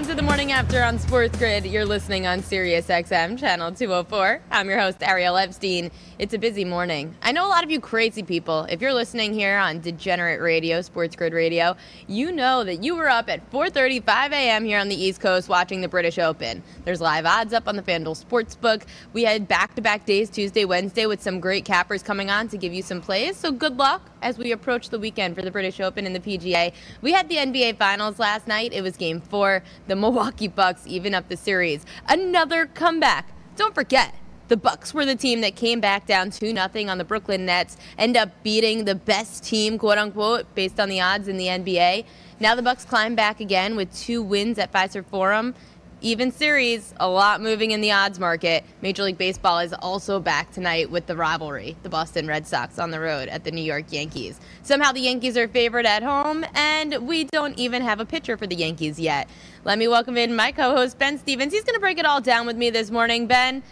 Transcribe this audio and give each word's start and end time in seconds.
Welcome 0.00 0.16
to 0.16 0.22
the 0.22 0.26
morning 0.26 0.50
after 0.50 0.82
on 0.82 0.98
Sports 0.98 1.36
Grid. 1.36 1.66
You're 1.66 1.84
listening 1.84 2.26
on 2.26 2.42
Sirius 2.42 2.86
XM 2.86 3.38
channel 3.38 3.70
204. 3.70 4.40
I'm 4.50 4.66
your 4.70 4.78
host 4.78 5.02
Ariel 5.02 5.36
Epstein. 5.36 5.90
It's 6.18 6.32
a 6.32 6.38
busy 6.38 6.64
morning. 6.64 7.14
I 7.20 7.32
know 7.32 7.46
a 7.46 7.48
lot 7.50 7.64
of 7.64 7.70
you 7.70 7.80
crazy 7.80 8.22
people. 8.22 8.66
If 8.70 8.80
you're 8.80 8.94
listening 8.94 9.34
here 9.34 9.58
on 9.58 9.80
Degenerate 9.80 10.40
Radio, 10.40 10.80
Sports 10.80 11.16
Grid 11.16 11.34
Radio, 11.34 11.76
you 12.06 12.32
know 12.32 12.64
that 12.64 12.82
you 12.82 12.96
were 12.96 13.10
up 13.10 13.28
at 13.28 13.50
4:35 13.50 14.32
a.m. 14.32 14.64
here 14.64 14.78
on 14.78 14.88
the 14.88 14.94
East 14.94 15.20
Coast 15.20 15.50
watching 15.50 15.82
the 15.82 15.88
British 15.88 16.18
Open. 16.18 16.62
There's 16.86 17.02
live 17.02 17.26
odds 17.26 17.52
up 17.52 17.68
on 17.68 17.76
the 17.76 17.82
FanDuel 17.82 18.24
Sportsbook. 18.24 18.84
We 19.12 19.24
had 19.24 19.48
back-to-back 19.48 20.06
days, 20.06 20.30
Tuesday, 20.30 20.64
Wednesday, 20.64 21.04
with 21.04 21.22
some 21.22 21.40
great 21.40 21.66
cappers 21.66 22.02
coming 22.02 22.30
on 22.30 22.48
to 22.48 22.56
give 22.56 22.72
you 22.72 22.82
some 22.82 23.02
plays. 23.02 23.36
So 23.36 23.52
good 23.52 23.76
luck 23.76 24.10
as 24.22 24.38
we 24.38 24.52
approach 24.52 24.88
the 24.88 24.98
weekend 24.98 25.34
for 25.34 25.42
the 25.42 25.50
British 25.50 25.80
Open 25.80 26.06
and 26.06 26.14
the 26.14 26.20
PGA. 26.20 26.72
We 27.02 27.12
had 27.12 27.28
the 27.28 27.36
NBA 27.36 27.76
Finals 27.76 28.18
last 28.18 28.46
night. 28.46 28.72
It 28.72 28.82
was 28.82 28.96
Game 28.96 29.20
Four. 29.20 29.62
The 29.88 29.96
Milwaukee 30.00 30.48
Bucks 30.48 30.86
even 30.86 31.14
up 31.14 31.28
the 31.28 31.36
series. 31.36 31.84
Another 32.08 32.66
comeback. 32.66 33.32
Don't 33.56 33.74
forget. 33.74 34.14
The 34.48 34.56
Bucks 34.56 34.92
were 34.92 35.06
the 35.06 35.14
team 35.14 35.42
that 35.42 35.54
came 35.54 35.80
back 35.80 36.06
down 36.06 36.30
2 36.30 36.52
0 36.54 36.88
on 36.88 36.98
the 36.98 37.04
Brooklyn 37.04 37.46
Nets, 37.46 37.76
end 37.96 38.16
up 38.16 38.30
beating 38.42 38.84
the 38.84 38.96
best 38.96 39.44
team, 39.44 39.78
quote 39.78 39.96
unquote, 39.96 40.52
based 40.56 40.80
on 40.80 40.88
the 40.88 41.00
odds 41.00 41.28
in 41.28 41.36
the 41.36 41.46
NBA. 41.46 42.04
Now 42.40 42.56
the 42.56 42.62
Bucks 42.62 42.84
climb 42.84 43.14
back 43.14 43.38
again 43.38 43.76
with 43.76 43.94
two 43.94 44.22
wins 44.22 44.58
at 44.58 44.72
Fiserv 44.72 45.06
Forum. 45.06 45.54
Even 46.02 46.32
series, 46.32 46.94
a 46.98 47.06
lot 47.06 47.42
moving 47.42 47.72
in 47.72 47.82
the 47.82 47.92
odds 47.92 48.18
market. 48.18 48.64
Major 48.80 49.02
League 49.02 49.18
Baseball 49.18 49.58
is 49.58 49.74
also 49.74 50.18
back 50.18 50.50
tonight 50.50 50.90
with 50.90 51.04
the 51.04 51.14
rivalry, 51.14 51.76
the 51.82 51.90
Boston 51.90 52.26
Red 52.26 52.46
Sox 52.46 52.78
on 52.78 52.90
the 52.90 52.98
road 52.98 53.28
at 53.28 53.44
the 53.44 53.50
New 53.50 53.60
York 53.60 53.84
Yankees. 53.90 54.40
Somehow 54.62 54.92
the 54.92 55.00
Yankees 55.00 55.36
are 55.36 55.46
favored 55.46 55.84
at 55.84 56.02
home, 56.02 56.46
and 56.54 57.06
we 57.06 57.24
don't 57.24 57.58
even 57.58 57.82
have 57.82 58.00
a 58.00 58.06
pitcher 58.06 58.38
for 58.38 58.46
the 58.46 58.56
Yankees 58.56 58.98
yet. 58.98 59.28
Let 59.64 59.78
me 59.78 59.88
welcome 59.88 60.16
in 60.16 60.34
my 60.34 60.52
co 60.52 60.74
host, 60.74 60.98
Ben 60.98 61.18
Stevens. 61.18 61.52
He's 61.52 61.64
going 61.64 61.74
to 61.74 61.80
break 61.80 61.98
it 61.98 62.06
all 62.06 62.22
down 62.22 62.46
with 62.46 62.56
me 62.56 62.70
this 62.70 62.90
morning. 62.90 63.26
Ben, 63.26 63.62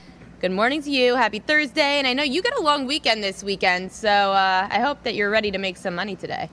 good 0.43 0.53
morning 0.53 0.83
to 0.83 0.91
you. 0.91 1.15
Happy 1.15 1.39
Thursday. 1.39 1.99
And 1.99 2.07
I 2.07 2.13
know 2.13 2.25
you 2.25 2.43
got 2.43 2.59
a 2.59 2.63
long 2.63 2.87
weekend 2.87 3.25
this 3.25 3.43
weekend, 3.43 3.91
so 3.91 4.11
uh, 4.11 4.69
I 4.71 4.81
hope 4.81 5.03
that 5.05 5.15
you're 5.15 5.31
ready 5.31 5.51
to 5.51 5.59
make 5.59 5.79
some 5.79 5.95
money 5.95 6.15
today 6.15 6.51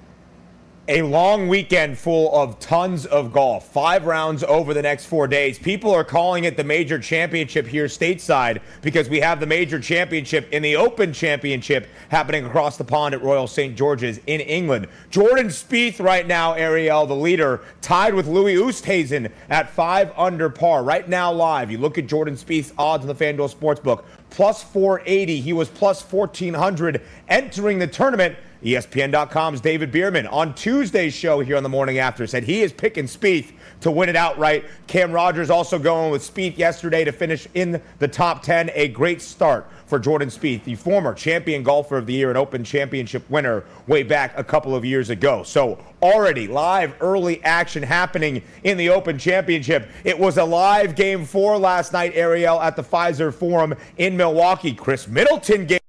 a 0.88 1.02
long 1.02 1.48
weekend 1.48 1.98
full 1.98 2.36
of 2.36 2.60
tons 2.60 3.08
of 3.08 3.34
golf. 3.34 3.72
Five 3.72 4.06
rounds 4.06 4.44
over 4.44 4.72
the 4.74 4.84
next 4.84 5.06
four 5.06 5.28
days. 5.28 5.58
People 5.58 5.92
are 5.92 6.04
calling 6.04 6.44
it 6.44 6.58
the 6.58 6.64
major 6.64 7.00
championship 7.00 7.66
here 7.66 7.86
stateside 7.86 8.62
because 8.84 9.10
we 9.10 9.20
have 9.20 9.40
the 9.40 9.48
major 9.48 9.80
championship 9.80 10.48
in 10.52 10.62
the 10.62 10.76
Open 10.76 11.12
Championship 11.12 11.88
happening 12.10 12.46
across 12.46 12.78
the 12.78 12.84
pond 12.84 13.16
at 13.16 13.24
Royal 13.24 13.48
St. 13.48 13.76
George's 13.76 14.20
in 14.28 14.42
England. 14.42 14.88
Jordan 15.10 15.48
Spieth 15.48 16.00
right 16.00 16.28
now, 16.28 16.54
Ariel, 16.54 17.08
the 17.08 17.16
leader, 17.16 17.62
tied 17.82 18.14
with 18.14 18.28
Louis 18.28 18.56
Oosthuizen 18.56 19.32
at 19.50 19.72
five 19.72 20.14
under 20.16 20.52
par. 20.52 20.84
Right 20.84 21.10
now 21.10 21.32
live, 21.32 21.72
you 21.72 21.80
look 21.80 21.98
at 21.98 22.06
Jordan 22.06 22.36
Spieth's 22.36 22.74
odds 22.78 23.04
in 23.04 23.08
the 23.08 23.16
FanDuel 23.16 23.52
Sportsbook, 23.52 24.04
plus 24.30 24.62
480. 24.62 25.42
He 25.42 25.54
was 25.54 25.68
plus 25.68 26.04
1400 26.04 27.02
entering 27.28 27.80
the 27.80 27.88
tournament. 27.88 28.36
ESPN.com's 28.66 29.62
David 29.62 29.92
Bierman 29.92 30.26
on 30.26 30.56
Tuesday's 30.56 31.14
show 31.14 31.40
here 31.40 31.56
on 31.56 31.62
the 31.62 31.70
morning 31.70 32.00
after 32.00 32.26
said 32.26 32.44
he 32.44 32.64
is 32.64 32.74
picking 32.74 33.06
Spieth 33.06 33.52
to 33.82 33.92
win 33.92 34.10
it 34.10 34.16
outright. 34.16 34.66
Cam 34.88 35.12
Rogers 35.12 35.52
also 35.52 35.78
going 35.78 36.10
with 36.10 36.24
Spieth 36.24 36.58
yesterday 36.58 37.04
to 37.04 37.12
finish 37.12 37.48
in 37.54 37.80
the 38.00 38.08
top 38.08 38.42
10. 38.42 38.72
A 38.74 38.88
great 38.88 39.22
start 39.22 39.70
for 39.86 40.00
Jordan 40.00 40.30
Spieth, 40.30 40.64
the 40.64 40.74
former 40.74 41.14
champion 41.14 41.62
golfer 41.62 41.96
of 41.96 42.08
the 42.08 42.14
year 42.14 42.30
and 42.30 42.40
Open 42.40 42.64
Championship 42.64 43.30
winner 43.30 43.64
way 43.86 44.02
back 44.02 44.36
a 44.36 44.44
couple 44.44 44.76
of 44.76 44.84
years 44.84 45.12
ago. 45.12 45.44
So 45.44 45.78
already 46.02 46.48
live 46.48 46.96
early 47.02 47.44
action 47.44 47.84
happening 47.84 48.42
in 48.64 48.78
the 48.78 48.90
Open 48.90 49.20
Championship. 49.20 49.88
It 50.04 50.18
was 50.18 50.40
a 50.40 50.44
live 50.44 50.96
game 50.96 51.24
four 51.24 51.56
last 51.60 51.94
night, 51.94 52.14
Ariel, 52.16 52.60
at 52.60 52.76
the 52.76 52.84
Fiserv 52.84 53.36
Forum 53.36 53.76
in 53.98 54.18
Milwaukee. 54.18 54.74
Khris 54.74 55.08
Middleton 55.08 55.68
game 55.68 55.80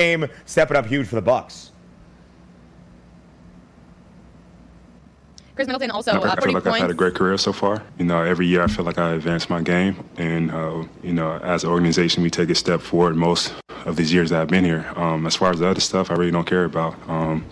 game, 0.00 0.26
stepping 0.46 0.76
up 0.76 0.86
huge 0.86 1.06
for 1.06 1.16
the 1.16 1.22
Bucks. 1.22 1.70
Khris 5.54 5.66
Middleton 5.66 5.90
also. 5.90 6.12
I, 6.12 6.14
uh, 6.14 6.34
I 6.38 6.40
feel 6.40 6.54
like 6.54 6.64
points. 6.64 6.76
I've 6.76 6.82
had 6.82 6.90
a 6.90 6.94
great 6.94 7.14
career 7.14 7.36
so 7.36 7.52
far. 7.52 7.82
You 7.98 8.06
know, 8.06 8.22
every 8.22 8.46
year 8.46 8.62
I 8.62 8.66
feel 8.66 8.84
like 8.84 8.98
I 8.98 9.12
advance 9.12 9.50
my 9.50 9.60
game, 9.60 10.02
and 10.16 10.50
uh, 10.50 10.84
you 11.02 11.12
know, 11.12 11.38
as 11.38 11.64
an 11.64 11.70
organization, 11.70 12.22
we 12.22 12.30
take 12.30 12.48
a 12.48 12.54
step 12.54 12.80
forward 12.80 13.16
most 13.16 13.52
of 13.84 13.96
these 13.96 14.12
years 14.12 14.30
that 14.30 14.40
I've 14.40 14.48
been 14.48 14.64
here. 14.64 14.90
Um, 14.96 15.26
as 15.26 15.36
far 15.36 15.50
as 15.50 15.58
the 15.58 15.68
other 15.68 15.80
stuff, 15.80 16.10
I 16.10 16.14
really 16.14 16.30
don't 16.30 16.46
care 16.46 16.64
about. 16.64 16.94
Um, 17.08 17.44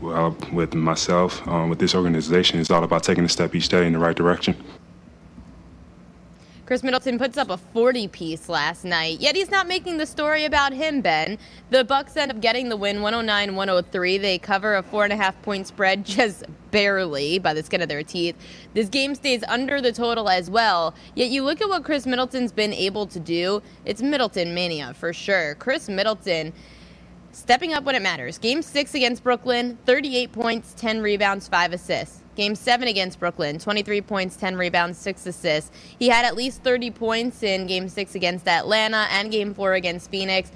well, 0.00 0.36
with 0.52 0.74
myself, 0.74 1.46
um, 1.46 1.70
with 1.70 1.78
this 1.78 1.94
organization, 1.94 2.58
it's 2.58 2.70
all 2.70 2.82
about 2.82 3.04
taking 3.04 3.24
a 3.24 3.28
step 3.28 3.54
each 3.54 3.68
day 3.68 3.86
in 3.86 3.92
the 3.92 3.98
right 4.00 4.16
direction. 4.16 4.56
Khris 6.66 6.82
Middleton 6.82 7.18
puts 7.18 7.36
up 7.36 7.50
a 7.50 7.58
40 7.58 8.08
piece 8.08 8.48
last 8.48 8.84
night, 8.84 9.20
yet 9.20 9.36
he's 9.36 9.50
not 9.50 9.68
making 9.68 9.98
the 9.98 10.06
story 10.06 10.46
about 10.46 10.72
him, 10.72 11.02
Ben. 11.02 11.36
The 11.68 11.84
Bucks 11.84 12.16
end 12.16 12.30
up 12.30 12.40
getting 12.40 12.70
the 12.70 12.76
win 12.76 13.02
109 13.02 13.54
103. 13.54 14.16
They 14.16 14.38
cover 14.38 14.76
a 14.76 14.82
four 14.82 15.04
and 15.04 15.12
a 15.12 15.16
half 15.16 15.40
point 15.42 15.66
spread 15.66 16.06
just 16.06 16.44
barely 16.70 17.38
by 17.38 17.52
the 17.52 17.62
skin 17.62 17.82
of 17.82 17.90
their 17.90 18.02
teeth. 18.02 18.34
This 18.72 18.88
game 18.88 19.14
stays 19.14 19.44
under 19.46 19.82
the 19.82 19.92
total 19.92 20.30
as 20.30 20.48
well. 20.48 20.94
Yet 21.14 21.28
you 21.28 21.44
look 21.44 21.60
at 21.60 21.68
what 21.68 21.84
Khris 21.84 22.06
Middleton's 22.06 22.50
been 22.50 22.72
able 22.72 23.06
to 23.08 23.20
do, 23.20 23.60
it's 23.84 24.00
Middleton 24.00 24.54
mania 24.54 24.94
for 24.94 25.12
sure. 25.12 25.56
Khris 25.56 25.90
Middleton 25.90 26.54
stepping 27.32 27.74
up 27.74 27.84
when 27.84 27.94
it 27.94 28.00
matters. 28.02 28.38
Game 28.38 28.62
six 28.62 28.94
against 28.94 29.22
Brooklyn, 29.22 29.76
38 29.84 30.32
points, 30.32 30.72
10 30.78 31.02
rebounds, 31.02 31.46
5 31.46 31.74
assists. 31.74 32.23
Game 32.36 32.54
seven 32.54 32.88
against 32.88 33.20
Brooklyn, 33.20 33.58
23 33.58 34.00
points, 34.00 34.36
10 34.36 34.56
rebounds, 34.56 34.98
6 34.98 35.26
assists. 35.26 35.70
He 35.98 36.08
had 36.08 36.24
at 36.24 36.34
least 36.34 36.62
30 36.62 36.90
points 36.90 37.42
in 37.42 37.66
game 37.66 37.88
six 37.88 38.14
against 38.14 38.48
Atlanta 38.48 39.06
and 39.10 39.30
game 39.30 39.54
four 39.54 39.74
against 39.74 40.10
Phoenix. 40.10 40.50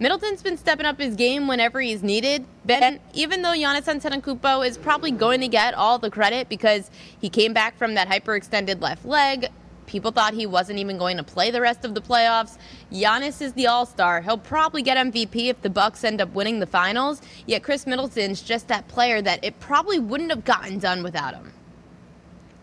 Middleton's 0.00 0.42
been 0.42 0.56
stepping 0.56 0.86
up 0.86 1.00
his 1.00 1.16
game 1.16 1.48
whenever 1.48 1.80
he's 1.80 2.04
needed. 2.04 2.44
Ben, 2.64 3.00
even 3.14 3.42
though 3.42 3.48
Giannis 3.48 3.84
Antetokounmpo 3.84 4.64
is 4.64 4.78
probably 4.78 5.10
going 5.10 5.40
to 5.40 5.48
get 5.48 5.74
all 5.74 5.98
the 5.98 6.10
credit 6.10 6.48
because 6.48 6.88
he 7.20 7.28
came 7.28 7.52
back 7.52 7.76
from 7.76 7.94
that 7.94 8.08
hyperextended 8.08 8.80
left 8.80 9.04
leg, 9.04 9.48
People 9.88 10.12
thought 10.12 10.34
he 10.34 10.46
wasn't 10.46 10.78
even 10.78 10.98
going 10.98 11.16
to 11.16 11.22
play 11.22 11.50
the 11.50 11.62
rest 11.62 11.84
of 11.84 11.94
the 11.94 12.00
playoffs. 12.00 12.58
Giannis 12.92 13.40
is 13.40 13.54
the 13.54 13.66
all-star. 13.66 14.20
He'll 14.20 14.36
probably 14.36 14.82
get 14.82 14.98
MVP 14.98 15.48
if 15.48 15.62
the 15.62 15.70
Bucks 15.70 16.04
end 16.04 16.20
up 16.20 16.32
winning 16.34 16.60
the 16.60 16.66
finals. 16.66 17.22
Yet 17.46 17.62
Khris 17.62 17.86
Middleton's 17.86 18.42
just 18.42 18.68
that 18.68 18.86
player 18.86 19.22
that 19.22 19.42
it 19.42 19.58
probably 19.60 19.98
wouldn't 19.98 20.30
have 20.30 20.44
gotten 20.44 20.78
done 20.78 21.02
without 21.02 21.34
him. 21.34 21.54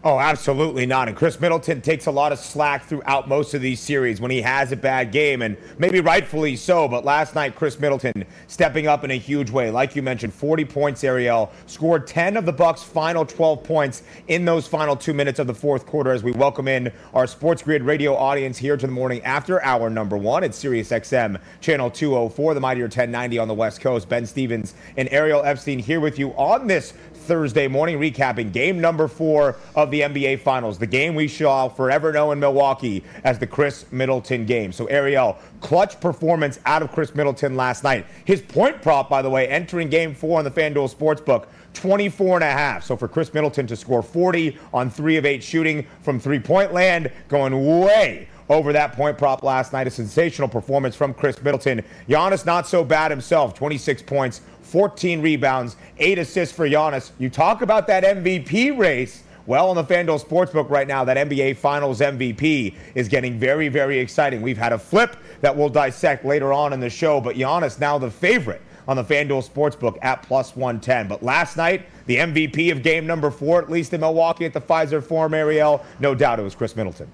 Oh, 0.08 0.20
absolutely 0.20 0.86
not. 0.86 1.08
And 1.08 1.18
Khris 1.18 1.40
Middleton 1.40 1.82
takes 1.82 2.06
a 2.06 2.12
lot 2.12 2.32
of 2.32 2.38
slack 2.38 2.86
throughout 2.86 3.28
most 3.28 3.56
of 3.56 3.62
these 3.64 3.80
series 3.80 4.22
when 4.22 4.30
he 4.30 4.40
has 4.40 4.72
a 4.72 4.76
bad 4.76 5.12
game, 5.12 5.42
and 5.42 5.58
maybe 5.80 6.00
rightfully 6.00 6.56
so. 6.58 6.88
But 6.88 7.04
last 7.04 7.34
night, 7.34 7.56
Khris 7.56 7.80
Middleton 7.80 8.24
stepping 8.46 8.86
up 8.86 9.04
in 9.04 9.10
a 9.10 9.18
huge 9.18 9.50
way. 9.50 9.72
Like 9.72 9.96
you 9.96 10.04
mentioned, 10.04 10.32
40 10.32 10.64
points, 10.66 11.04
Ariel 11.04 11.52
scored 11.66 12.06
10 12.06 12.38
of 12.38 12.46
the 12.46 12.54
Bucks' 12.54 12.84
final 12.84 13.26
12 13.26 13.64
points 13.64 14.04
in 14.28 14.46
those 14.46 14.68
final 14.68 14.96
two 14.96 15.16
minutes 15.16 15.40
of 15.40 15.48
the 15.48 15.56
fourth 15.56 15.88
quarter. 15.88 16.12
As 16.12 16.22
we 16.22 16.34
welcome 16.34 16.68
in 16.68 16.94
our 17.16 17.26
Sports 17.26 17.64
Grid 17.64 17.82
radio 17.82 18.16
audience 18.16 18.60
here 18.60 18.78
to 18.78 18.86
the 18.86 18.94
morning 18.94 19.24
after 19.24 19.60
hour 19.64 19.90
number 19.90 20.18
one 20.18 20.44
at 20.44 20.54
Sirius 20.54 20.92
XM 20.92 21.42
channel 21.62 21.90
204, 21.90 22.54
the 22.54 22.60
Mightier 22.60 22.84
1090 22.84 23.40
on 23.40 23.48
the 23.48 23.56
West 23.56 23.82
Coast. 23.82 24.08
Ben 24.08 24.28
Stevens 24.28 24.76
and 24.98 25.10
Ariel 25.12 25.42
Epstein 25.44 25.80
here 25.80 26.00
with 26.00 26.20
you 26.20 26.30
on 26.34 26.68
this 26.68 26.94
Thursday 27.26 27.68
morning, 27.68 27.98
recapping 27.98 28.54
game 28.54 28.80
number 28.80 29.08
four 29.08 29.56
of 29.74 29.90
the 29.90 29.95
NBA 30.02 30.40
Finals, 30.40 30.78
the 30.78 30.88
game 30.88 31.16
we 31.16 31.28
shall 31.28 31.70
forever 31.70 32.12
know 32.12 32.32
in 32.32 32.40
Milwaukee 32.40 33.04
as 33.24 33.40
the 33.40 33.48
Khris 33.48 33.92
Middleton 33.92 34.46
game. 34.46 34.72
So, 34.72 34.86
Ariel, 34.86 35.38
clutch 35.62 36.00
performance 36.00 36.60
out 36.66 36.82
of 36.82 36.92
Khris 36.92 37.16
Middleton 37.16 37.56
last 37.56 37.84
night. 37.84 38.06
His 38.26 38.42
point 38.42 38.82
prop, 38.82 39.10
by 39.10 39.22
the 39.22 39.30
way, 39.30 39.48
entering 39.48 39.90
game 39.90 40.14
four 40.14 40.40
on 40.40 40.46
the 40.46 40.52
FanDuel 40.52 40.94
Sportsbook. 40.94 41.48
24 41.74 42.38
and 42.38 42.44
a 42.44 42.52
half. 42.52 42.84
So 42.86 42.96
for 42.96 43.08
Khris 43.08 43.34
Middleton 43.34 43.68
to 43.68 43.76
score 43.76 44.02
40 44.02 44.58
on 44.74 44.90
three 44.90 45.18
of 45.18 45.26
eight 45.26 45.44
shooting 45.44 45.86
from 46.02 46.20
three 46.20 46.40
point 46.40 46.74
land, 46.74 47.12
going 47.28 47.82
way 47.82 48.30
over 48.50 48.74
that 48.74 48.94
point 48.94 49.18
prop 49.18 49.44
last 49.44 49.74
night. 49.74 49.88
A 49.88 49.92
sensational 49.92 50.48
performance 50.48 50.96
from 50.96 51.14
Khris 51.14 51.42
Middleton. 51.42 51.84
Giannis 52.08 52.46
not 52.46 52.68
so 52.68 52.84
bad 52.84 53.12
himself. 53.12 53.54
26 53.54 54.02
points, 54.04 54.42
14 54.62 55.22
rebounds, 55.22 55.76
eight 55.98 56.18
assists 56.18 56.56
for 56.56 56.68
Giannis. 56.68 57.12
You 57.20 57.30
talk 57.30 57.62
about 57.62 57.88
that 57.88 58.04
MVP 58.04 58.78
race. 58.78 59.24
Well, 59.48 59.70
on 59.70 59.76
the 59.76 59.84
FanDuel 59.84 60.26
Sportsbook 60.26 60.72
right 60.72 60.88
now, 60.88 61.04
that 61.04 61.18
NBA 61.18 61.58
Finals 61.58 62.00
MVP 62.00 62.74
is 62.96 63.08
getting 63.08 63.38
very, 63.38 63.68
very 63.68 64.00
exciting. 64.00 64.42
We've 64.42 64.58
had 64.58 64.74
a 64.74 64.80
flip 64.80 65.18
that 65.42 65.56
we'll 65.56 65.70
dissect 65.70 66.26
later 66.26 66.52
on 66.52 66.74
in 66.74 66.80
the 66.80 66.90
show, 66.90 67.22
but 67.22 67.36
Giannis 67.36 67.80
now 67.80 68.00
the 68.00 68.10
favorite 68.10 68.62
on 68.88 68.98
the 68.98 69.04
FanDuel 69.04 69.48
Sportsbook 69.48 69.98
at 70.02 70.24
plus 70.24 70.56
110. 70.56 71.08
But 71.08 71.22
last 71.22 71.58
night, 71.58 71.86
the 72.08 72.18
MVP 72.18 72.72
of 72.72 72.82
game 72.82 73.06
number 73.06 73.30
four, 73.30 73.62
at 73.62 73.70
least 73.70 73.94
in 73.94 74.02
Milwaukee 74.02 74.46
at 74.46 74.54
the 74.54 74.62
Fiserv 74.62 75.04
Forum, 75.04 75.36
Ariel, 75.36 75.86
no 76.00 76.16
doubt 76.16 76.40
it 76.40 76.44
was 76.44 76.56
Khris 76.56 76.76
Middleton. 76.76 77.08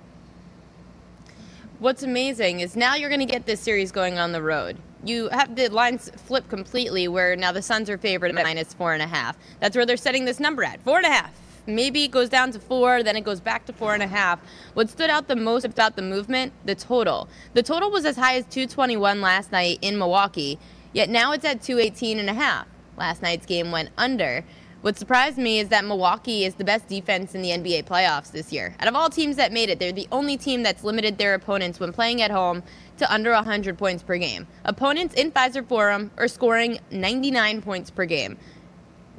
What's 1.80 2.04
amazing 2.04 2.62
is 2.62 2.78
now 2.78 2.96
you're 2.96 3.10
going 3.10 3.20
to 3.20 3.26
get 3.26 3.46
this 3.46 3.60
series 3.60 3.92
going 3.92 4.20
on 4.20 4.32
the 4.32 4.42
road. 4.42 4.78
You 5.04 5.30
have 5.30 5.56
the 5.56 5.68
lines 5.68 6.12
flip 6.16 6.48
completely 6.48 7.08
where 7.08 7.36
now 7.36 7.52
the 7.52 7.62
Suns 7.62 7.90
are 7.90 7.98
favored 7.98 8.30
at 8.30 8.36
minus 8.36 8.74
four 8.74 8.94
and 8.94 9.02
a 9.02 9.08
half. 9.08 9.36
That's 9.60 9.76
where 9.76 9.86
they're 9.86 9.98
setting 9.98 10.24
this 10.24 10.40
number 10.40 10.64
at 10.64 10.80
four 10.82 10.98
and 10.98 11.06
a 11.08 11.10
half. 11.10 11.34
Maybe 11.66 12.04
it 12.04 12.12
goes 12.12 12.30
down 12.30 12.52
to 12.52 12.60
four, 12.60 13.04
then 13.04 13.16
it 13.16 13.24
goes 13.24 13.40
back 13.40 13.66
to 13.68 13.74
four 13.74 13.94
and 13.94 14.02
a 14.02 14.08
half. 14.08 14.40
What 14.74 14.90
stood 14.90 15.10
out 15.10 15.28
the 15.28 15.36
most 15.36 15.66
about 15.66 15.96
the 15.96 16.02
movement? 16.02 16.54
The 16.66 16.76
total. 16.76 17.28
The 17.54 17.64
total 17.64 17.92
was 17.92 18.06
as 18.06 18.18
high 18.18 18.36
as 18.36 18.46
221 18.46 19.22
last 19.22 19.52
night 19.52 19.80
in 19.82 19.98
Milwaukee, 19.98 20.60
yet 20.94 21.10
now 21.10 21.32
it's 21.32 21.46
at 21.46 21.62
218 21.62 22.20
and 22.20 22.30
a 22.30 22.34
half. 22.34 22.68
Last 22.98 23.22
night's 23.22 23.46
game 23.46 23.72
went 23.72 23.90
under. 23.98 24.44
What 24.82 24.98
surprised 24.98 25.38
me 25.38 25.60
is 25.60 25.70
that 25.70 25.86
Milwaukee 25.86 26.44
is 26.44 26.56
the 26.56 26.64
best 26.64 26.88
defense 26.88 27.36
in 27.36 27.44
the 27.44 27.50
NBA 27.50 27.84
playoffs 27.86 28.32
this 28.32 28.52
year. 28.52 28.76
Out 28.80 28.88
of 28.88 28.96
all 28.96 29.12
teams 29.12 29.36
that 29.36 29.52
made 29.52 29.70
it, 29.70 29.78
they're 29.78 29.92
the 29.92 30.08
only 30.12 30.38
team 30.38 30.64
that's 30.64 30.84
limited 30.84 31.20
their 31.20 31.36
opponents 31.36 31.80
when 31.80 31.94
playing 31.94 32.24
at 32.24 32.32
home 32.32 32.64
to 32.98 33.14
under 33.14 33.32
100 33.32 33.78
points 33.78 34.02
per 34.02 34.18
game. 34.18 34.48
Opponents 34.66 35.14
in 35.14 35.32
Fiserv 35.32 35.68
Forum 35.68 36.10
are 36.18 36.28
scoring 36.28 36.80
99 36.90 37.62
points 37.62 37.92
per 37.92 38.06
game 38.06 38.40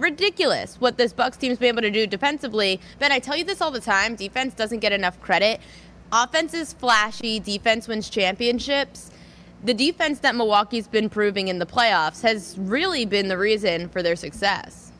ridiculous 0.02 0.76
what 0.80 0.98
this 0.98 1.12
Bucks 1.12 1.36
team's 1.36 1.58
been 1.58 1.68
able 1.68 1.82
to 1.82 1.90
do 1.90 2.06
defensively. 2.06 2.80
Ben, 2.98 3.12
I 3.12 3.18
tell 3.18 3.36
you 3.36 3.44
this 3.44 3.60
all 3.60 3.70
the 3.70 3.80
time. 3.80 4.16
Defense 4.16 4.54
doesn't 4.54 4.80
get 4.80 4.92
enough 4.92 5.20
credit. 5.20 5.60
Offense 6.12 6.52
is 6.52 6.72
flashy. 6.74 7.40
Defense 7.40 7.88
wins 7.88 8.10
championships. 8.10 9.10
The 9.64 9.72
defense 9.72 10.18
that 10.18 10.34
Milwaukee's 10.34 10.88
been 10.88 11.08
proving 11.08 11.48
in 11.48 11.58
the 11.58 11.66
playoffs 11.66 12.20
has 12.22 12.58
really 12.58 13.06
been 13.06 13.28
the 13.28 13.38
reason 13.38 13.88
for 13.88 14.02
their 14.02 14.16
success. 14.16 14.91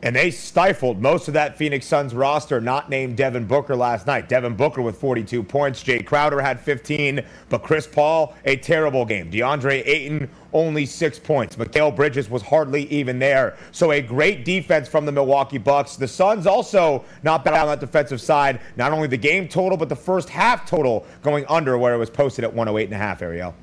And 0.00 0.14
they 0.14 0.30
stifled 0.30 1.02
most 1.02 1.26
of 1.26 1.34
that 1.34 1.58
Phoenix 1.58 1.84
Suns 1.84 2.14
roster, 2.14 2.60
not 2.60 2.88
named 2.88 3.16
Devin 3.16 3.46
Booker 3.46 3.74
last 3.74 4.06
night. 4.06 4.28
Devin 4.28 4.54
Booker 4.54 4.80
with 4.80 4.96
42 4.96 5.42
points. 5.42 5.82
Jae 5.82 6.06
Crowder 6.06 6.40
had 6.40 6.60
15, 6.60 7.20
but 7.48 7.64
Chris 7.64 7.88
Paul, 7.88 8.34
a 8.44 8.56
terrible 8.56 9.04
game. 9.04 9.28
DeAndre 9.28 9.84
Ayton, 9.84 10.30
only 10.52 10.86
six 10.86 11.18
points. 11.18 11.56
Mikal 11.56 11.94
Bridges 11.94 12.30
was 12.30 12.42
hardly 12.42 12.84
even 12.84 13.18
there. 13.18 13.56
So 13.72 13.90
a 13.90 14.00
great 14.00 14.44
defense 14.44 14.88
from 14.88 15.04
the 15.04 15.10
Milwaukee 15.10 15.58
Bucks. 15.58 15.96
The 15.96 16.06
Suns 16.06 16.46
also 16.46 17.04
not 17.24 17.44
bad 17.44 17.54
on 17.54 17.66
that 17.66 17.80
defensive 17.80 18.20
side. 18.20 18.60
Not 18.76 18.92
only 18.92 19.08
the 19.08 19.16
game 19.16 19.48
total, 19.48 19.76
but 19.76 19.88
the 19.88 19.96
first 19.96 20.28
half 20.28 20.64
total 20.64 21.06
going 21.22 21.44
under 21.48 21.76
where 21.76 21.94
it 21.94 21.98
was 21.98 22.08
posted 22.10 22.44
at 22.44 22.54
108.5, 22.54 23.22
Ariel. 23.22 23.54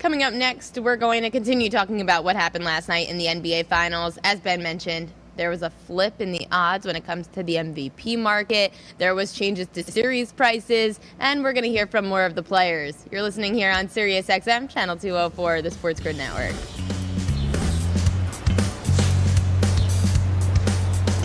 Coming 0.00 0.22
up 0.22 0.32
next, 0.32 0.78
we're 0.78 0.96
going 0.96 1.20
to 1.24 1.30
continue 1.30 1.68
talking 1.68 2.00
about 2.00 2.24
what 2.24 2.34
happened 2.34 2.64
last 2.64 2.88
night 2.88 3.10
in 3.10 3.18
the 3.18 3.26
NBA 3.26 3.66
Finals. 3.66 4.18
As 4.24 4.40
Ben 4.40 4.62
mentioned, 4.62 5.12
there 5.36 5.50
was 5.50 5.60
a 5.60 5.68
flip 5.68 6.22
in 6.22 6.32
the 6.32 6.48
odds 6.50 6.86
when 6.86 6.96
it 6.96 7.04
comes 7.04 7.26
to 7.26 7.42
the 7.42 7.56
MVP 7.56 8.18
market. 8.18 8.72
There 8.96 9.14
was 9.14 9.34
changes 9.34 9.66
to 9.74 9.84
series 9.84 10.32
prices, 10.32 11.00
and 11.18 11.44
we're 11.44 11.52
going 11.52 11.64
to 11.64 11.70
hear 11.70 11.86
from 11.86 12.06
more 12.06 12.24
of 12.24 12.34
the 12.34 12.42
players. 12.42 13.04
You're 13.12 13.20
listening 13.20 13.52
here 13.52 13.70
on 13.70 13.88
SiriusXM, 13.88 14.70
channel 14.70 14.96
204, 14.96 15.60
the 15.60 15.70
Sports 15.70 16.00
Grid 16.00 16.16
Network. 16.16 16.54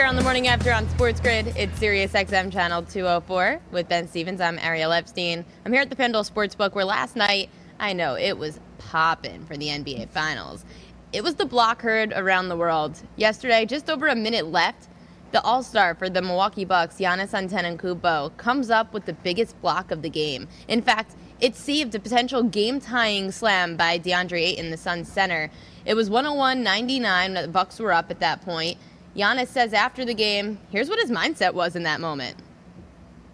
here 0.00 0.08
on 0.08 0.16
the 0.16 0.22
morning 0.22 0.48
after 0.48 0.72
on 0.72 0.88
Sports 0.88 1.20
Grid, 1.20 1.48
it's 1.58 1.78
Sirius 1.78 2.12
XM 2.12 2.50
channel 2.50 2.82
204 2.82 3.60
with 3.70 3.86
Ben 3.86 4.08
Stevens. 4.08 4.40
I'm 4.40 4.58
Ariel 4.58 4.92
Epstein. 4.92 5.44
I'm 5.66 5.74
here 5.74 5.82
at 5.82 5.90
the 5.90 5.96
FanDuel 5.96 6.26
Sportsbook 6.26 6.74
where 6.74 6.86
last 6.86 7.16
night, 7.16 7.50
I 7.78 7.92
know, 7.92 8.14
it 8.14 8.38
was 8.38 8.60
popping 8.78 9.44
for 9.44 9.58
the 9.58 9.66
NBA 9.66 10.08
Finals. 10.08 10.64
It 11.12 11.22
was 11.22 11.34
the 11.34 11.44
block 11.44 11.82
heard 11.82 12.14
around 12.16 12.48
the 12.48 12.56
world. 12.56 13.02
Yesterday, 13.16 13.66
just 13.66 13.90
over 13.90 14.06
a 14.06 14.16
minute 14.16 14.46
left, 14.46 14.88
the 15.32 15.42
all-star 15.42 15.94
for 15.94 16.08
the 16.08 16.22
Milwaukee 16.22 16.64
Bucks, 16.64 16.96
Giannis 16.96 17.32
Antetokounmpo, 17.32 18.34
comes 18.38 18.70
up 18.70 18.94
with 18.94 19.04
the 19.04 19.12
biggest 19.12 19.60
block 19.60 19.90
of 19.90 20.00
the 20.00 20.08
game. 20.08 20.48
In 20.66 20.80
fact, 20.80 21.14
it 21.42 21.54
saved 21.54 21.94
a 21.94 22.00
potential 22.00 22.42
game-tying 22.42 23.32
slam 23.32 23.76
by 23.76 23.98
DeAndre 23.98 24.40
Ayton, 24.40 24.64
in 24.64 24.70
the 24.70 24.78
Suns 24.78 25.12
center. 25.12 25.50
It 25.84 25.92
was 25.92 26.08
101-99. 26.08 27.42
The 27.42 27.48
Bucks 27.48 27.78
were 27.78 27.92
up 27.92 28.10
at 28.10 28.20
that 28.20 28.40
point. 28.40 28.78
Giannis 29.16 29.48
says 29.48 29.72
after 29.72 30.04
the 30.04 30.14
game, 30.14 30.58
here's 30.70 30.88
what 30.88 30.98
his 31.00 31.10
mindset 31.10 31.54
was 31.54 31.76
in 31.76 31.82
that 31.82 32.00
moment. 32.00 32.36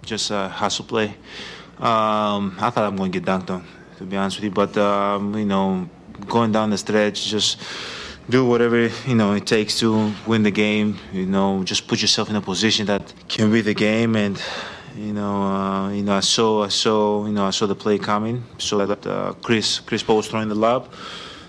Just 0.03 0.31
a 0.31 0.49
hustle 0.49 0.85
play. 0.85 1.15
Um, 1.79 2.57
I 2.59 2.71
thought 2.71 2.85
I'm 2.85 2.97
going 2.97 3.13
to 3.13 3.21
get 3.21 3.29
dunked 3.29 3.51
on, 3.51 3.67
to 3.99 4.05
be 4.05 4.17
honest 4.17 4.39
with 4.39 4.45
you. 4.45 4.51
But, 4.51 4.77
um, 4.79 5.37
you 5.37 5.45
know, 5.45 5.89
going 6.27 6.53
down 6.53 6.71
the 6.71 6.79
stretch, 6.79 7.27
just 7.27 7.61
do 8.31 8.47
whatever, 8.47 8.89
you 9.07 9.15
know, 9.15 9.33
it 9.35 9.47
takes 9.47 9.79
to 9.81 10.13
win 10.27 10.43
the 10.43 10.51
game. 10.51 10.99
You 11.13 11.27
know, 11.27 11.63
just 11.65 11.87
put 11.87 12.01
yourself 12.01 12.31
in 12.31 12.37
a 12.37 12.41
position 12.41 12.87
that 12.87 13.13
can 13.29 13.51
win 13.51 13.65
the 13.65 13.75
game. 13.75 14.17
And, 14.17 14.43
you 14.97 15.13
know, 15.13 15.43
uh, 15.43 15.91
you 15.91 16.03
know, 16.03 16.15
I 16.15 16.21
saw, 16.21 16.65
I 16.65 16.69
saw, 16.69 17.27
you 17.27 17.33
know, 17.33 17.45
I 17.45 17.51
saw 17.51 17.67
the 17.67 17.75
play 17.75 17.99
coming. 17.99 18.43
So 18.57 18.85
that 18.87 19.07
uh, 19.07 19.35
Chris, 19.43 19.81
Chris 19.81 20.03
Paul 20.03 20.17
was 20.17 20.29
throwing 20.29 20.49
the 20.49 20.55
lob. 20.55 20.93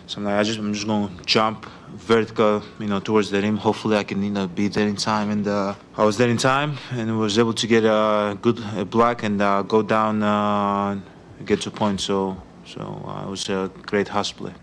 So 0.08 0.18
I'm 0.18 0.26
like, 0.26 0.36
I 0.36 0.44
just, 0.44 0.60
I'm 0.60 0.74
just 0.74 0.86
going 0.86 1.16
to 1.16 1.24
jump 1.24 1.66
vertical, 2.08 2.64
you 2.80 2.88
know, 2.88 3.00
towards 3.00 3.30
the 3.30 3.42
rim. 3.42 3.58
Hopefully, 3.58 3.98
I 3.98 4.04
can, 4.04 4.24
you 4.24 4.32
know, 4.32 4.48
be 4.48 4.70
there 4.70 4.88
in 4.88 4.96
time. 4.96 5.30
And 5.30 5.46
uh, 5.48 5.76
I 5.96 6.06
was 6.06 6.18
there 6.18 6.30
in 6.30 6.38
time, 6.38 6.78
and 6.92 7.20
was 7.20 7.38
able 7.38 7.54
to 7.54 7.68
get 7.68 7.84
a 7.84 8.38
good 8.42 8.60
block 8.90 9.24
and 9.24 9.42
uh, 9.42 9.62
go 9.62 9.84
down, 9.84 10.24
uh, 10.24 11.00
get 11.46 11.62
to 11.62 11.72
point. 11.72 12.00
So, 12.02 12.42
so 12.66 12.82
uh, 12.82 13.28
it 13.28 13.30
was 13.30 13.50
a 13.50 13.70
great 13.86 14.08
hustle 14.08 14.38
play. 14.38 14.54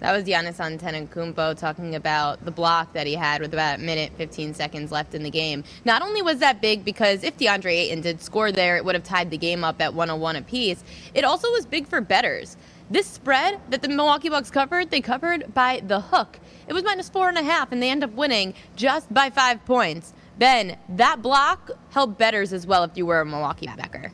That 0.00 0.12
was 0.12 0.24
Giannis 0.24 0.58
Antetokounmpo 0.58 1.56
talking 1.56 1.94
about 1.94 2.44
the 2.44 2.50
block 2.50 2.92
that 2.92 3.06
he 3.06 3.14
had 3.14 3.40
with 3.40 3.54
about 3.54 3.78
a 3.78 3.82
minute 3.82 4.12
15 4.16 4.52
seconds 4.52 4.92
left 4.92 5.14
in 5.14 5.22
the 5.22 5.30
game. 5.30 5.64
Not 5.86 6.02
only 6.02 6.20
was 6.20 6.38
that 6.40 6.60
big 6.60 6.84
because 6.84 7.24
if 7.24 7.38
DeAndre 7.38 7.72
Ayton 7.72 8.02
did 8.02 8.20
score 8.20 8.52
there, 8.52 8.76
it 8.76 8.84
would 8.84 8.94
have 8.94 9.04
tied 9.04 9.30
the 9.30 9.38
game 9.38 9.64
up 9.64 9.80
at 9.80 9.94
101 9.94 10.36
apiece. 10.36 10.84
It 11.14 11.24
also 11.24 11.50
was 11.50 11.64
big 11.64 11.88
for 11.88 12.02
bettors. 12.02 12.58
This 12.88 13.06
spread 13.06 13.60
that 13.70 13.82
the 13.82 13.88
Milwaukee 13.88 14.28
Bucks 14.28 14.48
covered, 14.48 14.90
they 14.90 15.00
covered 15.00 15.52
by 15.52 15.82
the 15.84 16.00
hook. 16.00 16.38
It 16.68 16.72
was 16.72 16.84
minus 16.84 17.08
four 17.08 17.28
and 17.28 17.36
a 17.36 17.42
half, 17.42 17.72
and 17.72 17.82
they 17.82 17.90
end 17.90 18.04
up 18.04 18.12
winning 18.12 18.54
just 18.76 19.12
by 19.12 19.28
five 19.30 19.64
points. 19.64 20.14
Ben, 20.38 20.76
that 20.90 21.20
block 21.20 21.72
helped 21.90 22.16
bettors 22.16 22.52
as 22.52 22.64
well 22.64 22.84
if 22.84 22.92
you 22.94 23.04
were 23.04 23.20
a 23.20 23.26
Milwaukee 23.26 23.66
backer. 23.66 24.12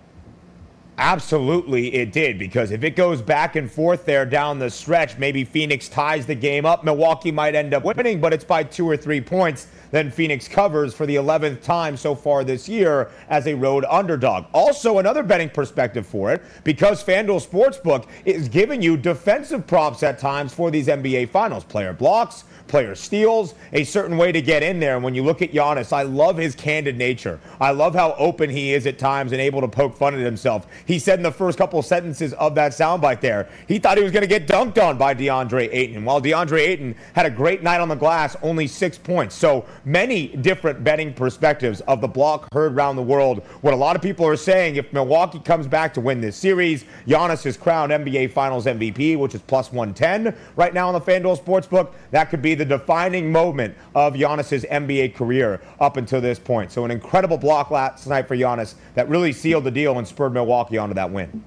Absolutely, 0.96 1.94
it 1.94 2.12
did 2.12 2.38
because 2.38 2.70
if 2.70 2.84
it 2.84 2.96
goes 2.96 3.20
back 3.20 3.56
and 3.56 3.70
forth 3.70 4.04
there 4.06 4.24
down 4.24 4.58
the 4.58 4.70
stretch, 4.70 5.18
maybe 5.18 5.44
Phoenix 5.44 5.88
ties 5.88 6.26
the 6.26 6.34
game 6.34 6.64
up. 6.64 6.84
Milwaukee 6.84 7.32
might 7.32 7.54
end 7.54 7.74
up 7.74 7.84
winning, 7.84 8.20
but 8.20 8.32
it's 8.32 8.44
by 8.44 8.62
two 8.62 8.88
or 8.88 8.96
three 8.96 9.20
points. 9.20 9.66
Then 9.92 10.10
Phoenix 10.10 10.48
covers 10.48 10.92
for 10.92 11.06
the 11.06 11.14
11th 11.14 11.62
time 11.62 11.96
so 11.96 12.14
far 12.16 12.42
this 12.42 12.68
year 12.68 13.10
as 13.28 13.46
a 13.46 13.54
road 13.54 13.84
underdog. 13.88 14.46
Also, 14.52 14.98
another 14.98 15.22
betting 15.22 15.50
perspective 15.50 16.06
for 16.06 16.32
it 16.32 16.42
because 16.64 17.04
FanDuel 17.04 17.46
Sportsbook 17.46 18.06
is 18.24 18.48
giving 18.48 18.82
you 18.82 18.96
defensive 18.96 19.66
props 19.66 20.02
at 20.02 20.18
times 20.18 20.52
for 20.52 20.70
these 20.70 20.88
NBA 20.88 21.28
Finals. 21.28 21.62
Player 21.62 21.92
blocks, 21.92 22.44
player 22.72 22.94
steals, 22.94 23.54
a 23.74 23.84
certain 23.84 24.16
way 24.16 24.32
to 24.32 24.40
get 24.40 24.62
in 24.62 24.80
there. 24.80 24.94
And 24.94 25.04
when 25.04 25.14
you 25.14 25.22
look 25.22 25.42
at 25.42 25.52
Giannis, 25.52 25.92
I 25.92 26.02
love 26.02 26.38
his 26.38 26.54
candid 26.54 26.96
nature. 26.96 27.38
I 27.60 27.70
love 27.70 27.94
how 27.94 28.14
open 28.14 28.48
he 28.48 28.72
is 28.72 28.86
at 28.86 28.98
times 28.98 29.32
and 29.32 29.42
able 29.42 29.60
to 29.60 29.68
poke 29.68 29.94
fun 29.94 30.14
at 30.14 30.20
himself. 30.20 30.66
He 30.86 30.98
said 30.98 31.18
in 31.18 31.22
the 31.22 31.30
first 31.30 31.58
couple 31.58 31.82
sentences 31.82 32.32
of 32.34 32.54
that 32.54 32.72
soundbite 32.72 33.20
there, 33.20 33.48
he 33.68 33.78
thought 33.78 33.98
he 33.98 34.02
was 34.02 34.10
going 34.12 34.22
to 34.22 34.26
get 34.26 34.46
dunked 34.46 34.82
on 34.82 34.96
by 34.96 35.14
DeAndre 35.14 35.68
Ayton. 35.70 36.02
While 36.04 36.22
DeAndre 36.22 36.60
Ayton 36.60 36.94
had 37.14 37.26
a 37.26 37.30
great 37.30 37.62
night 37.62 37.80
on 37.80 37.88
the 37.88 37.94
glass, 37.94 38.36
only 38.42 38.66
six 38.66 38.96
points. 38.96 39.34
So 39.34 39.66
many 39.84 40.28
different 40.28 40.84
betting 40.84 41.12
perspectives 41.12 41.80
of 41.82 42.00
the 42.00 42.08
block 42.08 42.48
heard 42.52 42.72
around 42.72 42.96
the 42.96 43.02
world. 43.02 43.40
What 43.60 43.74
a 43.74 43.76
lot 43.76 43.96
of 43.96 44.02
people 44.02 44.26
are 44.26 44.36
saying, 44.36 44.76
if 44.76 44.92
Milwaukee 44.92 45.38
comes 45.40 45.66
back 45.66 45.94
to 45.94 46.00
win 46.00 46.20
this 46.20 46.36
series, 46.36 46.84
Giannis 47.06 47.46
is 47.46 47.56
crowned 47.56 47.92
NBA 47.92 48.32
Finals 48.32 48.66
MVP, 48.66 49.18
which 49.18 49.34
is 49.34 49.42
plus 49.42 49.72
110 49.72 50.36
right 50.56 50.74
now 50.74 50.88
on 50.88 50.94
the 50.94 51.00
FanDuel 51.00 51.42
Sportsbook. 51.42 51.92
That 52.10 52.30
could 52.30 52.42
be 52.42 52.54
the 52.54 52.64
defining 52.64 53.30
moment 53.30 53.74
of 53.94 54.14
Giannis's 54.14 54.64
NBA 54.64 55.14
career 55.14 55.60
up 55.80 55.96
until 55.96 56.20
this 56.20 56.38
point. 56.38 56.72
So 56.72 56.84
an 56.84 56.90
incredible 56.90 57.38
block 57.38 57.70
last 57.70 58.06
night 58.06 58.28
for 58.28 58.36
Giannis 58.36 58.74
that 58.94 59.08
really 59.08 59.32
sealed 59.32 59.64
the 59.64 59.70
deal 59.70 59.98
and 59.98 60.06
spurred 60.06 60.32
Milwaukee 60.32 60.78
onto 60.78 60.94
that 60.94 61.10
win. 61.10 61.44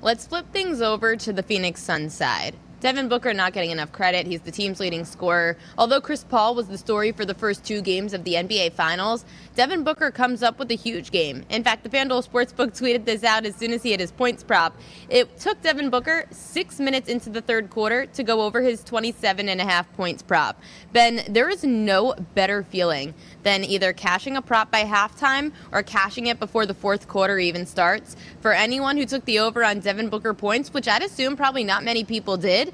Let's 0.00 0.26
flip 0.26 0.46
things 0.52 0.82
over 0.82 1.14
to 1.14 1.32
the 1.32 1.44
Phoenix 1.44 1.80
Suns 1.80 2.12
side. 2.12 2.56
Devin 2.82 3.08
Booker 3.08 3.32
not 3.32 3.52
getting 3.52 3.70
enough 3.70 3.92
credit. 3.92 4.26
He's 4.26 4.40
the 4.40 4.50
team's 4.50 4.80
leading 4.80 5.04
scorer. 5.04 5.56
Although 5.78 6.00
Chris 6.00 6.24
Paul 6.24 6.56
was 6.56 6.66
the 6.66 6.76
story 6.76 7.12
for 7.12 7.24
the 7.24 7.32
first 7.32 7.64
two 7.64 7.80
games 7.80 8.12
of 8.12 8.24
the 8.24 8.34
NBA 8.34 8.72
Finals, 8.72 9.24
Devin 9.54 9.84
Booker 9.84 10.10
comes 10.10 10.42
up 10.42 10.58
with 10.58 10.68
a 10.72 10.74
huge 10.74 11.12
game. 11.12 11.44
In 11.48 11.62
fact, 11.62 11.84
the 11.84 11.88
FanDuel 11.88 12.28
Sportsbook 12.28 12.76
tweeted 12.80 13.04
this 13.04 13.22
out 13.22 13.46
as 13.46 13.54
soon 13.54 13.72
as 13.72 13.84
he 13.84 13.92
had 13.92 14.00
his 14.00 14.10
points 14.10 14.42
prop. 14.42 14.76
It 15.08 15.38
took 15.38 15.62
Devin 15.62 15.90
Booker 15.90 16.24
six 16.32 16.80
minutes 16.80 17.08
into 17.08 17.30
the 17.30 17.40
third 17.40 17.70
quarter 17.70 18.06
to 18.06 18.24
go 18.24 18.42
over 18.42 18.60
his 18.60 18.82
27 18.82 19.48
and 19.48 19.60
a 19.60 19.64
half 19.64 19.92
points 19.92 20.20
prop. 20.20 20.60
Ben, 20.92 21.22
there 21.28 21.48
is 21.48 21.62
no 21.62 22.16
better 22.34 22.64
feeling 22.64 23.14
than 23.44 23.62
either 23.62 23.92
cashing 23.92 24.36
a 24.36 24.42
prop 24.42 24.72
by 24.72 24.82
halftime 24.82 25.52
or 25.70 25.84
cashing 25.84 26.26
it 26.26 26.40
before 26.40 26.66
the 26.66 26.74
fourth 26.74 27.06
quarter 27.06 27.38
even 27.38 27.64
starts. 27.64 28.16
For 28.40 28.52
anyone 28.52 28.96
who 28.96 29.06
took 29.06 29.24
the 29.24 29.38
over 29.38 29.62
on 29.62 29.78
Devin 29.78 30.08
Booker 30.08 30.34
points, 30.34 30.74
which 30.74 30.88
I'd 30.88 31.02
assume 31.02 31.36
probably 31.36 31.62
not 31.62 31.84
many 31.84 32.02
people 32.02 32.36
did, 32.36 32.71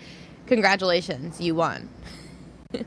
congratulations, 0.49 1.41
you 1.41 1.55
won. 1.55 1.89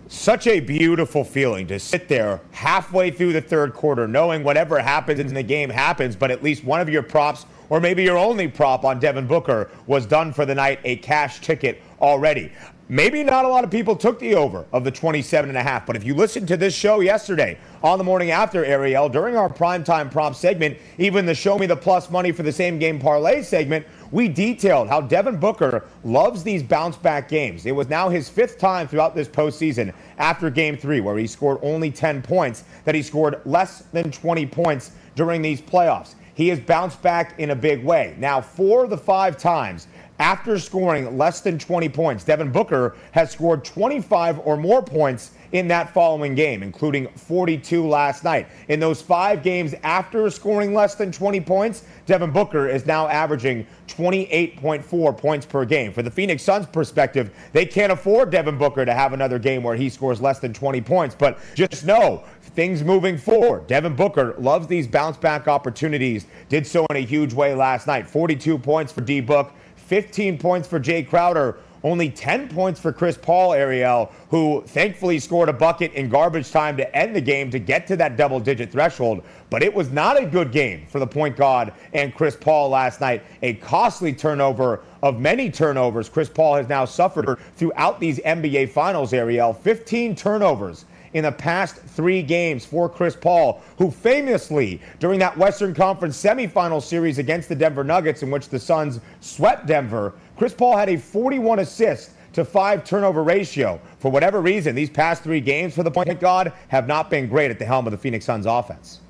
Such 0.07 0.45
a 0.45 0.59
beautiful 0.59 1.23
feeling 1.23 1.65
to 1.67 1.79
sit 1.79 2.07
there 2.07 2.41
halfway 2.51 3.09
through 3.09 3.33
the 3.33 3.41
third 3.41 3.73
quarter, 3.73 4.07
knowing 4.07 4.43
whatever 4.43 4.79
happens 4.79 5.19
in 5.19 5.33
the 5.33 5.41
game 5.41 5.71
happens, 5.71 6.15
but 6.15 6.29
at 6.29 6.43
least 6.43 6.63
one 6.63 6.81
of 6.81 6.89
your 6.89 7.01
props, 7.01 7.47
or 7.69 7.79
maybe 7.79 8.03
your 8.03 8.17
only 8.17 8.47
prop 8.47 8.85
on 8.85 8.99
Devin 8.99 9.25
Booker, 9.25 9.71
was 9.87 10.05
done 10.05 10.33
for 10.33 10.45
the 10.45 10.53
night, 10.53 10.79
a 10.83 10.97
cash 10.97 11.41
ticket 11.41 11.81
already. 11.99 12.51
Maybe 12.89 13.23
not 13.23 13.45
a 13.45 13.47
lot 13.47 13.63
of 13.63 13.71
people 13.71 13.95
took 13.95 14.19
the 14.19 14.35
over 14.35 14.65
of 14.73 14.83
the 14.83 14.91
27 14.91 15.49
and 15.49 15.57
a 15.57 15.63
half, 15.63 15.85
but 15.85 15.95
if 15.95 16.03
you 16.03 16.13
listened 16.13 16.47
to 16.49 16.57
this 16.57 16.75
show 16.75 16.99
yesterday 16.99 17.57
on 17.81 17.97
the 17.97 18.03
morning 18.03 18.31
after 18.31 18.65
Ariel 18.65 19.07
during 19.07 19.37
our 19.37 19.49
primetime 19.49 20.11
prop 20.11 20.35
segment, 20.35 20.77
even 20.97 21.25
the 21.25 21.33
show 21.33 21.57
me 21.57 21.65
the 21.65 21.75
plus 21.75 22.11
money 22.11 22.33
for 22.33 22.43
the 22.43 22.51
same 22.51 22.77
game 22.77 22.99
parlay 22.99 23.41
segment, 23.41 23.85
we 24.11 24.27
detailed 24.27 24.89
how 24.89 25.01
Devin 25.01 25.37
Booker 25.37 25.85
loves 26.03 26.43
these 26.43 26.61
bounce 26.61 26.97
back 26.97 27.29
games. 27.29 27.65
It 27.65 27.71
was 27.71 27.89
now 27.89 28.09
his 28.09 28.29
fifth 28.29 28.57
time 28.57 28.87
throughout 28.87 29.15
this 29.15 29.27
postseason 29.27 29.93
after 30.17 30.49
game 30.49 30.77
three, 30.77 30.99
where 30.99 31.17
he 31.17 31.27
scored 31.27 31.59
only 31.61 31.91
10 31.91 32.21
points, 32.21 32.63
that 32.83 32.95
he 32.95 33.01
scored 33.01 33.41
less 33.45 33.83
than 33.93 34.11
20 34.11 34.45
points 34.47 34.91
during 35.15 35.41
these 35.41 35.61
playoffs. 35.61 36.15
He 36.33 36.47
has 36.49 36.59
bounced 36.59 37.01
back 37.01 37.39
in 37.39 37.51
a 37.51 37.55
big 37.55 37.83
way. 37.83 38.15
Now, 38.17 38.41
four 38.41 38.83
of 38.83 38.89
the 38.89 38.97
five 38.97 39.37
times 39.37 39.87
after 40.21 40.59
scoring 40.59 41.17
less 41.17 41.41
than 41.41 41.57
20 41.57 41.89
points, 41.89 42.23
Devin 42.23 42.51
Booker 42.51 42.95
has 43.11 43.31
scored 43.31 43.65
25 43.65 44.39
or 44.45 44.55
more 44.55 44.83
points 44.83 45.31
in 45.51 45.67
that 45.67 45.93
following 45.93 46.35
game, 46.35 46.61
including 46.61 47.07
42 47.09 47.85
last 47.85 48.23
night. 48.23 48.47
In 48.67 48.79
those 48.79 49.01
five 49.01 49.41
games 49.41 49.73
after 49.83 50.29
scoring 50.29 50.75
less 50.75 50.93
than 50.93 51.11
20 51.11 51.41
points, 51.41 51.83
Devin 52.05 52.31
Booker 52.31 52.69
is 52.69 52.85
now 52.85 53.07
averaging 53.07 53.65
28.4 53.87 55.17
points 55.17 55.45
per 55.45 55.65
game. 55.65 55.91
For 55.91 56.03
the 56.03 56.11
Phoenix 56.11 56.43
Suns' 56.43 56.67
perspective, 56.67 57.31
they 57.51 57.65
can't 57.65 57.91
afford 57.91 58.29
Devin 58.29 58.59
Booker 58.59 58.85
to 58.85 58.93
have 58.93 59.13
another 59.13 59.39
game 59.39 59.63
where 59.63 59.75
he 59.75 59.89
scores 59.89 60.21
less 60.21 60.37
than 60.37 60.53
20 60.53 60.81
points. 60.81 61.15
But 61.15 61.39
just 61.55 61.83
know, 61.83 62.23
things 62.41 62.83
moving 62.83 63.17
forward. 63.17 63.65
Devin 63.67 63.95
Booker 63.95 64.35
loves 64.37 64.67
these 64.67 64.87
bounce 64.87 65.17
back 65.17 65.47
opportunities. 65.47 66.27
Did 66.47 66.67
so 66.67 66.85
in 66.91 66.97
a 66.97 66.99
huge 66.99 67.33
way 67.33 67.55
last 67.55 67.87
night. 67.87 68.07
42 68.07 68.57
points 68.59 68.93
for 68.93 69.01
D 69.01 69.19
Book. 69.19 69.51
15 69.91 70.37
points 70.37 70.69
for 70.69 70.79
Jae 70.79 71.05
Crowder, 71.05 71.57
only 71.83 72.09
10 72.09 72.47
points 72.47 72.79
for 72.79 72.93
Chris 72.93 73.17
Paul, 73.17 73.51
Ariel, 73.51 74.09
who 74.29 74.63
thankfully 74.67 75.19
scored 75.19 75.49
a 75.49 75.53
bucket 75.53 75.91
in 75.91 76.07
garbage 76.07 76.49
time 76.49 76.77
to 76.77 76.95
end 76.95 77.13
the 77.13 77.19
game 77.19 77.51
to 77.51 77.59
get 77.59 77.87
to 77.87 77.97
that 77.97 78.15
double 78.15 78.39
digit 78.39 78.71
threshold. 78.71 79.21
But 79.49 79.63
it 79.63 79.73
was 79.73 79.91
not 79.91 80.17
a 80.17 80.25
good 80.25 80.53
game 80.53 80.87
for 80.87 80.99
the 80.99 81.07
point 81.07 81.35
guard 81.35 81.73
and 81.93 82.15
Chris 82.15 82.37
Paul 82.37 82.69
last 82.69 83.01
night. 83.01 83.21
A 83.41 83.55
costly 83.55 84.13
turnover 84.13 84.81
of 85.03 85.19
many 85.19 85.51
turnovers 85.51 86.07
Chris 86.07 86.29
Paul 86.29 86.55
has 86.55 86.69
now 86.69 86.85
suffered 86.85 87.37
throughout 87.57 87.99
these 87.99 88.19
NBA 88.19 88.69
Finals, 88.69 89.11
Ariel. 89.11 89.51
15 89.51 90.15
turnovers 90.15 90.85
in 91.13 91.23
the 91.23 91.31
past 91.31 91.75
three 91.75 92.21
games 92.21 92.65
for 92.65 92.87
Chris 92.87 93.15
Paul, 93.15 93.61
who 93.77 93.91
famously, 93.91 94.81
during 94.99 95.19
that 95.19 95.37
Western 95.37 95.73
Conference 95.73 96.21
semifinal 96.21 96.81
series 96.81 97.17
against 97.17 97.49
the 97.49 97.55
Denver 97.55 97.83
Nuggets, 97.83 98.23
in 98.23 98.31
which 98.31 98.49
the 98.49 98.59
Suns 98.59 98.99
swept 99.19 99.65
Denver, 99.65 100.13
Chris 100.37 100.53
Paul 100.53 100.77
had 100.77 100.89
a 100.89 100.97
41 100.97 101.59
assist 101.59 102.11
to 102.33 102.45
five 102.45 102.83
turnover 102.83 103.23
ratio. 103.23 103.79
For 103.99 104.09
whatever 104.09 104.41
reason, 104.41 104.73
these 104.73 104.89
past 104.89 105.23
three 105.23 105.41
games 105.41 105.75
for 105.75 105.83
the 105.83 105.91
point 105.91 106.19
guard 106.19 106.53
have 106.69 106.87
not 106.87 107.09
been 107.09 107.27
great 107.27 107.51
at 107.51 107.59
the 107.59 107.65
helm 107.65 107.85
of 107.87 107.91
the 107.91 107.97
Phoenix 107.97 108.25
Suns 108.25 108.45
offense. 108.45 109.01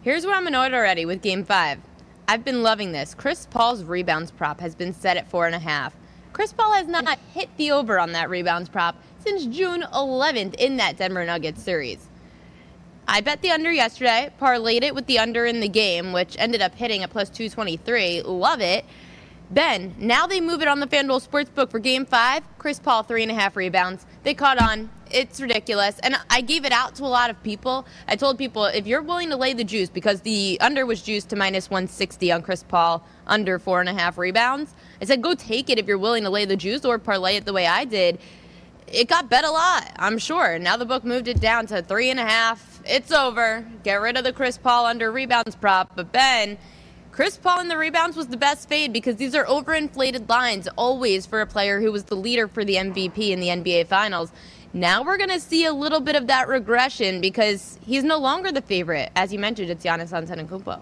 Here's 0.00 0.26
where 0.26 0.34
I'm 0.34 0.46
annoyed 0.46 0.74
already 0.74 1.04
with 1.04 1.22
game 1.22 1.44
five. 1.44 1.78
I've 2.26 2.44
been 2.44 2.62
loving 2.62 2.92
this. 2.92 3.14
Chris 3.14 3.46
Paul's 3.46 3.84
rebounds 3.84 4.30
prop 4.30 4.60
has 4.60 4.74
been 4.74 4.92
set 4.94 5.16
at 5.16 5.28
four 5.28 5.46
and 5.46 5.54
a 5.54 5.58
half. 5.58 5.94
Chris 6.32 6.52
Paul 6.52 6.72
has 6.72 6.86
not 6.86 7.18
hit 7.32 7.50
the 7.58 7.70
over 7.72 8.00
on 8.00 8.12
that 8.12 8.30
rebounds 8.30 8.68
prop 8.68 8.96
since 9.22 9.46
June 9.46 9.82
11th 9.92 10.54
in 10.54 10.76
that 10.78 10.96
Denver 10.96 11.24
Nuggets 11.24 11.62
series. 11.62 12.08
I 13.06 13.20
bet 13.20 13.42
the 13.42 13.50
under 13.50 13.72
yesterday, 13.72 14.32
parlayed 14.40 14.82
it 14.82 14.94
with 14.94 15.06
the 15.06 15.18
under 15.18 15.44
in 15.44 15.60
the 15.60 15.68
game, 15.68 16.12
which 16.12 16.36
ended 16.38 16.62
up 16.62 16.74
hitting 16.74 17.02
at 17.02 17.10
plus 17.10 17.28
223. 17.30 18.22
Love 18.22 18.60
it. 18.60 18.84
Ben, 19.50 19.94
now 19.98 20.26
they 20.26 20.40
move 20.40 20.62
it 20.62 20.68
on 20.68 20.80
the 20.80 20.86
FanDuel 20.86 21.28
Sportsbook 21.28 21.70
for 21.70 21.78
game 21.78 22.06
five. 22.06 22.42
Chris 22.56 22.78
Paul, 22.78 23.02
three 23.02 23.22
and 23.22 23.30
a 23.30 23.34
half 23.34 23.54
rebounds. 23.54 24.06
They 24.22 24.32
caught 24.32 24.60
on. 24.60 24.88
It's 25.10 25.42
ridiculous. 25.42 25.98
And 25.98 26.16
I 26.30 26.40
gave 26.40 26.64
it 26.64 26.72
out 26.72 26.94
to 26.94 27.04
a 27.04 27.04
lot 27.04 27.28
of 27.28 27.42
people. 27.42 27.86
I 28.08 28.16
told 28.16 28.38
people 28.38 28.64
if 28.64 28.86
you're 28.86 29.02
willing 29.02 29.28
to 29.28 29.36
lay 29.36 29.52
the 29.52 29.64
juice, 29.64 29.90
because 29.90 30.22
the 30.22 30.56
under 30.62 30.86
was 30.86 31.02
juiced 31.02 31.28
to 31.30 31.36
minus 31.36 31.68
160 31.68 32.32
on 32.32 32.40
Chris 32.40 32.62
Paul, 32.62 33.06
under 33.26 33.58
four 33.58 33.80
and 33.80 33.90
a 33.90 33.92
half 33.92 34.16
rebounds, 34.16 34.74
I 35.02 35.04
said 35.04 35.20
go 35.20 35.34
take 35.34 35.68
it 35.68 35.78
if 35.78 35.86
you're 35.86 35.98
willing 35.98 36.22
to 36.22 36.30
lay 36.30 36.46
the 36.46 36.56
juice 36.56 36.84
or 36.86 36.98
parlay 36.98 37.36
it 37.36 37.44
the 37.44 37.52
way 37.52 37.66
I 37.66 37.84
did 37.84 38.18
it 38.92 39.08
got 39.08 39.28
bet 39.28 39.44
a 39.44 39.50
lot, 39.50 39.90
I'm 39.96 40.18
sure. 40.18 40.58
Now 40.58 40.76
the 40.76 40.84
book 40.84 41.04
moved 41.04 41.26
it 41.26 41.40
down 41.40 41.66
to 41.68 41.82
three 41.82 42.10
and 42.10 42.20
a 42.20 42.24
half. 42.24 42.82
It's 42.84 43.10
over. 43.10 43.66
Get 43.84 44.00
rid 44.00 44.16
of 44.16 44.24
the 44.24 44.32
Chris 44.32 44.58
Paul 44.58 44.86
under 44.86 45.10
rebounds 45.10 45.56
prop. 45.56 45.92
But 45.96 46.12
Ben, 46.12 46.58
Chris 47.10 47.36
Paul 47.36 47.60
in 47.60 47.68
the 47.68 47.78
rebounds 47.78 48.16
was 48.16 48.28
the 48.28 48.36
best 48.36 48.68
fade 48.68 48.92
because 48.92 49.16
these 49.16 49.34
are 49.34 49.44
overinflated 49.44 50.28
lines 50.28 50.68
always 50.76 51.26
for 51.26 51.40
a 51.40 51.46
player 51.46 51.80
who 51.80 51.90
was 51.90 52.04
the 52.04 52.16
leader 52.16 52.48
for 52.48 52.64
the 52.64 52.74
MVP 52.74 53.30
in 53.30 53.40
the 53.40 53.48
NBA 53.48 53.86
Finals. 53.86 54.30
Now 54.74 55.02
we're 55.02 55.18
going 55.18 55.30
to 55.30 55.40
see 55.40 55.64
a 55.64 55.72
little 55.72 56.00
bit 56.00 56.16
of 56.16 56.26
that 56.28 56.48
regression 56.48 57.20
because 57.20 57.78
he's 57.84 58.04
no 58.04 58.18
longer 58.18 58.52
the 58.52 58.62
favorite. 58.62 59.10
As 59.14 59.32
you 59.32 59.38
mentioned, 59.38 59.70
it's 59.70 59.84
Giannis 59.84 60.10
Antetokounmpo. 60.10 60.80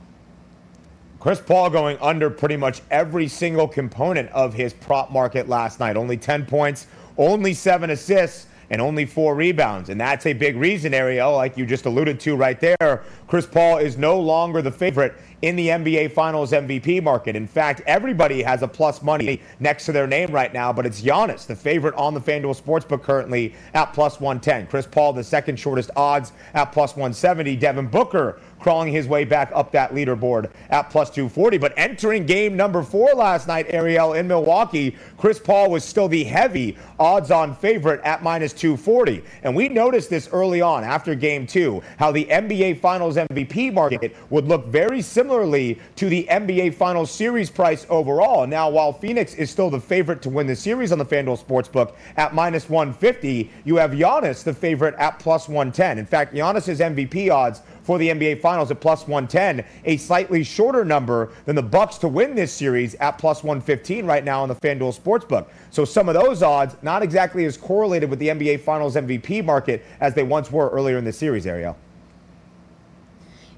Chris 1.19 1.39
Paul 1.39 1.69
going 1.69 1.99
under 2.01 2.31
pretty 2.31 2.57
much 2.57 2.81
every 2.91 3.29
single 3.29 3.69
component 3.69 4.31
of 4.31 4.55
his 4.55 4.73
prop 4.73 5.13
market 5.13 5.49
last 5.49 5.79
night. 5.79 5.97
Only 5.97 6.17
10 6.17 6.47
points, 6.47 6.87
only 7.19 7.55
seven 7.55 7.91
assists 7.91 8.47
and 8.71 8.81
only 8.81 9.05
four 9.05 9.35
rebounds. 9.35 9.89
And 9.89 10.01
that's 10.01 10.27
a 10.27 10.33
big 10.33 10.57
reason, 10.57 10.95
Ariel, 10.95 11.35
like 11.35 11.57
you 11.57 11.67
just 11.67 11.87
alluded 11.87 12.21
to 12.21 12.37
right 12.37 12.59
there. 12.61 13.03
Chris 13.27 13.45
Paul 13.45 13.79
is 13.79 13.99
no 13.99 14.19
longer 14.19 14.63
the 14.63 14.71
favorite 14.71 15.15
in 15.43 15.57
the 15.57 15.69
NBA 15.69 16.13
Finals 16.13 16.53
MVP 16.53 17.03
market. 17.03 17.35
In 17.35 17.47
fact, 17.47 17.83
everybody 17.87 18.43
has 18.43 18.63
a 18.63 18.69
plus 18.69 19.03
money 19.03 19.41
next 19.59 19.87
to 19.87 19.93
their 19.93 20.07
name 20.07 20.31
right 20.31 20.53
now, 20.53 20.73
but 20.73 20.87
it's 20.87 21.01
Giannis, 21.01 21.47
the 21.47 21.57
favorite 21.57 21.95
on 21.95 22.15
the 22.15 22.21
FanDuel 22.21 22.61
Sportsbook 22.61 23.03
currently 23.03 23.55
at 23.75 23.93
plus 23.93 24.21
110. 24.21 24.69
Chris 24.69 24.87
Paul, 24.87 25.13
the 25.13 25.25
second 25.25 25.59
shortest 25.59 25.91
odds 25.97 26.33
at 26.55 26.67
plus 26.67 26.93
170. 26.93 27.57
Devin 27.57 27.87
Booker 27.87 28.39
crawling 28.61 28.93
his 28.93 29.09
way 29.09 29.25
back 29.25 29.51
up 29.55 29.73
that 29.73 29.93
leaderboard 29.93 30.51
at 30.69 30.91
plus 30.91 31.11
240. 31.11 31.59
But 31.59 31.73
entering 31.77 32.27
game 32.27 32.57
number 32.57 32.83
four 32.83 33.13
last 33.15 33.49
night, 33.49 33.67
Ariel, 33.71 34.13
in 34.13 34.29
Milwaukee, 34.29 34.97
Chris 35.19 35.39
Paul 35.39 35.71
was 35.71 35.85
still 35.85 36.09
the 36.09 36.25
heavy 36.25 36.77
odds 36.99 37.31
on 37.31 37.57
favorite 37.57 38.01
at 38.05 38.23
minus 38.23 38.53
240. 38.53 39.25
And 39.43 39.57
we 39.57 39.69
noticed 39.69 40.11
this 40.11 40.29
early 40.33 40.61
on 40.61 40.85
after 40.85 41.15
game 41.15 41.47
two, 41.47 41.83
how 41.99 42.13
the 42.13 42.27
NBA 42.27 42.81
Finals 42.81 43.17
MVP 43.17 43.73
market 43.73 44.15
would 44.29 44.47
look 44.47 44.67
very 44.67 45.03
similarly 45.03 45.79
to 45.97 46.09
the 46.09 46.27
NBA 46.31 46.75
Finals 46.75 47.11
series 47.11 47.51
price 47.51 47.87
overall. 47.89 48.47
Now, 48.47 48.69
while 48.69 48.93
Phoenix 48.93 49.35
is 49.35 49.51
still 49.51 49.71
the 49.71 49.81
favorite 49.81 50.23
to 50.23 50.29
win 50.29 50.47
the 50.47 50.57
series 50.57 50.93
on 50.93 50.99
the 50.99 51.07
FanDuel 51.07 51.43
Sportsbook 51.43 51.95
at 52.17 52.35
minus 52.35 52.69
150, 52.69 53.51
you 53.65 53.77
have 53.77 53.93
Giannis, 53.93 54.45
the 54.45 54.53
favorite, 54.53 54.95
at 54.97 55.19
plus 55.19 55.49
110. 55.49 55.99
In 55.99 56.07
fact, 56.07 56.35
Giannis's 56.35 56.81
MVP 56.81 57.31
odds 57.33 57.63
for 57.83 57.99
the 57.99 58.09
NBA 58.09 58.41
Finals 58.41 58.71
at 58.71 58.81
plus 58.81 59.07
110, 59.07 59.65
a 59.85 59.97
slightly 59.97 60.43
shorter 60.45 60.85
number 60.85 61.33
than 61.47 61.57
the 61.57 61.63
Bucks 61.63 61.99
to 61.99 62.09
win 62.09 62.35
this 62.35 62.53
series 62.53 62.95
at 62.97 63.19
plus 63.19 63.43
115 63.43 64.07
right 64.07 64.25
now 64.25 64.43
on 64.43 64.49
the 64.49 64.55
FanDuel 64.55 64.99
Sportsbook. 64.99 65.47
So 65.71 65.85
some 65.85 66.09
of 66.09 66.15
those 66.15 66.43
odds 66.43 66.77
not 66.83 67.03
exactly 67.03 67.45
as 67.45 67.57
correlated 67.57 68.11
with 68.11 68.19
the 68.19 68.29
NBA 68.29 68.61
Finals 68.61 68.97
MVP 68.97 69.45
market 69.45 69.85
as 70.01 70.15
they 70.15 70.23
once 70.23 70.51
were 70.51 70.69
earlier 70.71 70.99
in 70.99 71.05
the 71.05 71.13
series, 71.13 71.47
Ariel. 71.47 71.77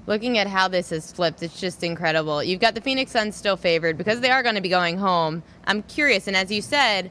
Looking 0.05 0.37
at 0.37 0.47
how 0.47 0.67
this 0.67 0.89
has 0.89 1.13
flipped, 1.13 1.41
it's 1.43 1.59
just 1.61 1.81
incredible. 1.81 2.43
You've 2.43 2.59
got 2.59 2.75
the 2.75 2.81
Phoenix 2.81 3.11
Suns 3.11 3.37
still 3.37 3.55
favored 3.55 3.97
because 3.97 4.19
they 4.19 4.31
are 4.31 4.43
going 4.43 4.55
to 4.55 4.61
be 4.61 4.69
going 4.69 4.97
home. 4.97 5.43
I'm 5.65 5.81
curious, 5.83 6.27
and 6.27 6.35
as 6.35 6.51
you 6.51 6.61
said, 6.61 7.09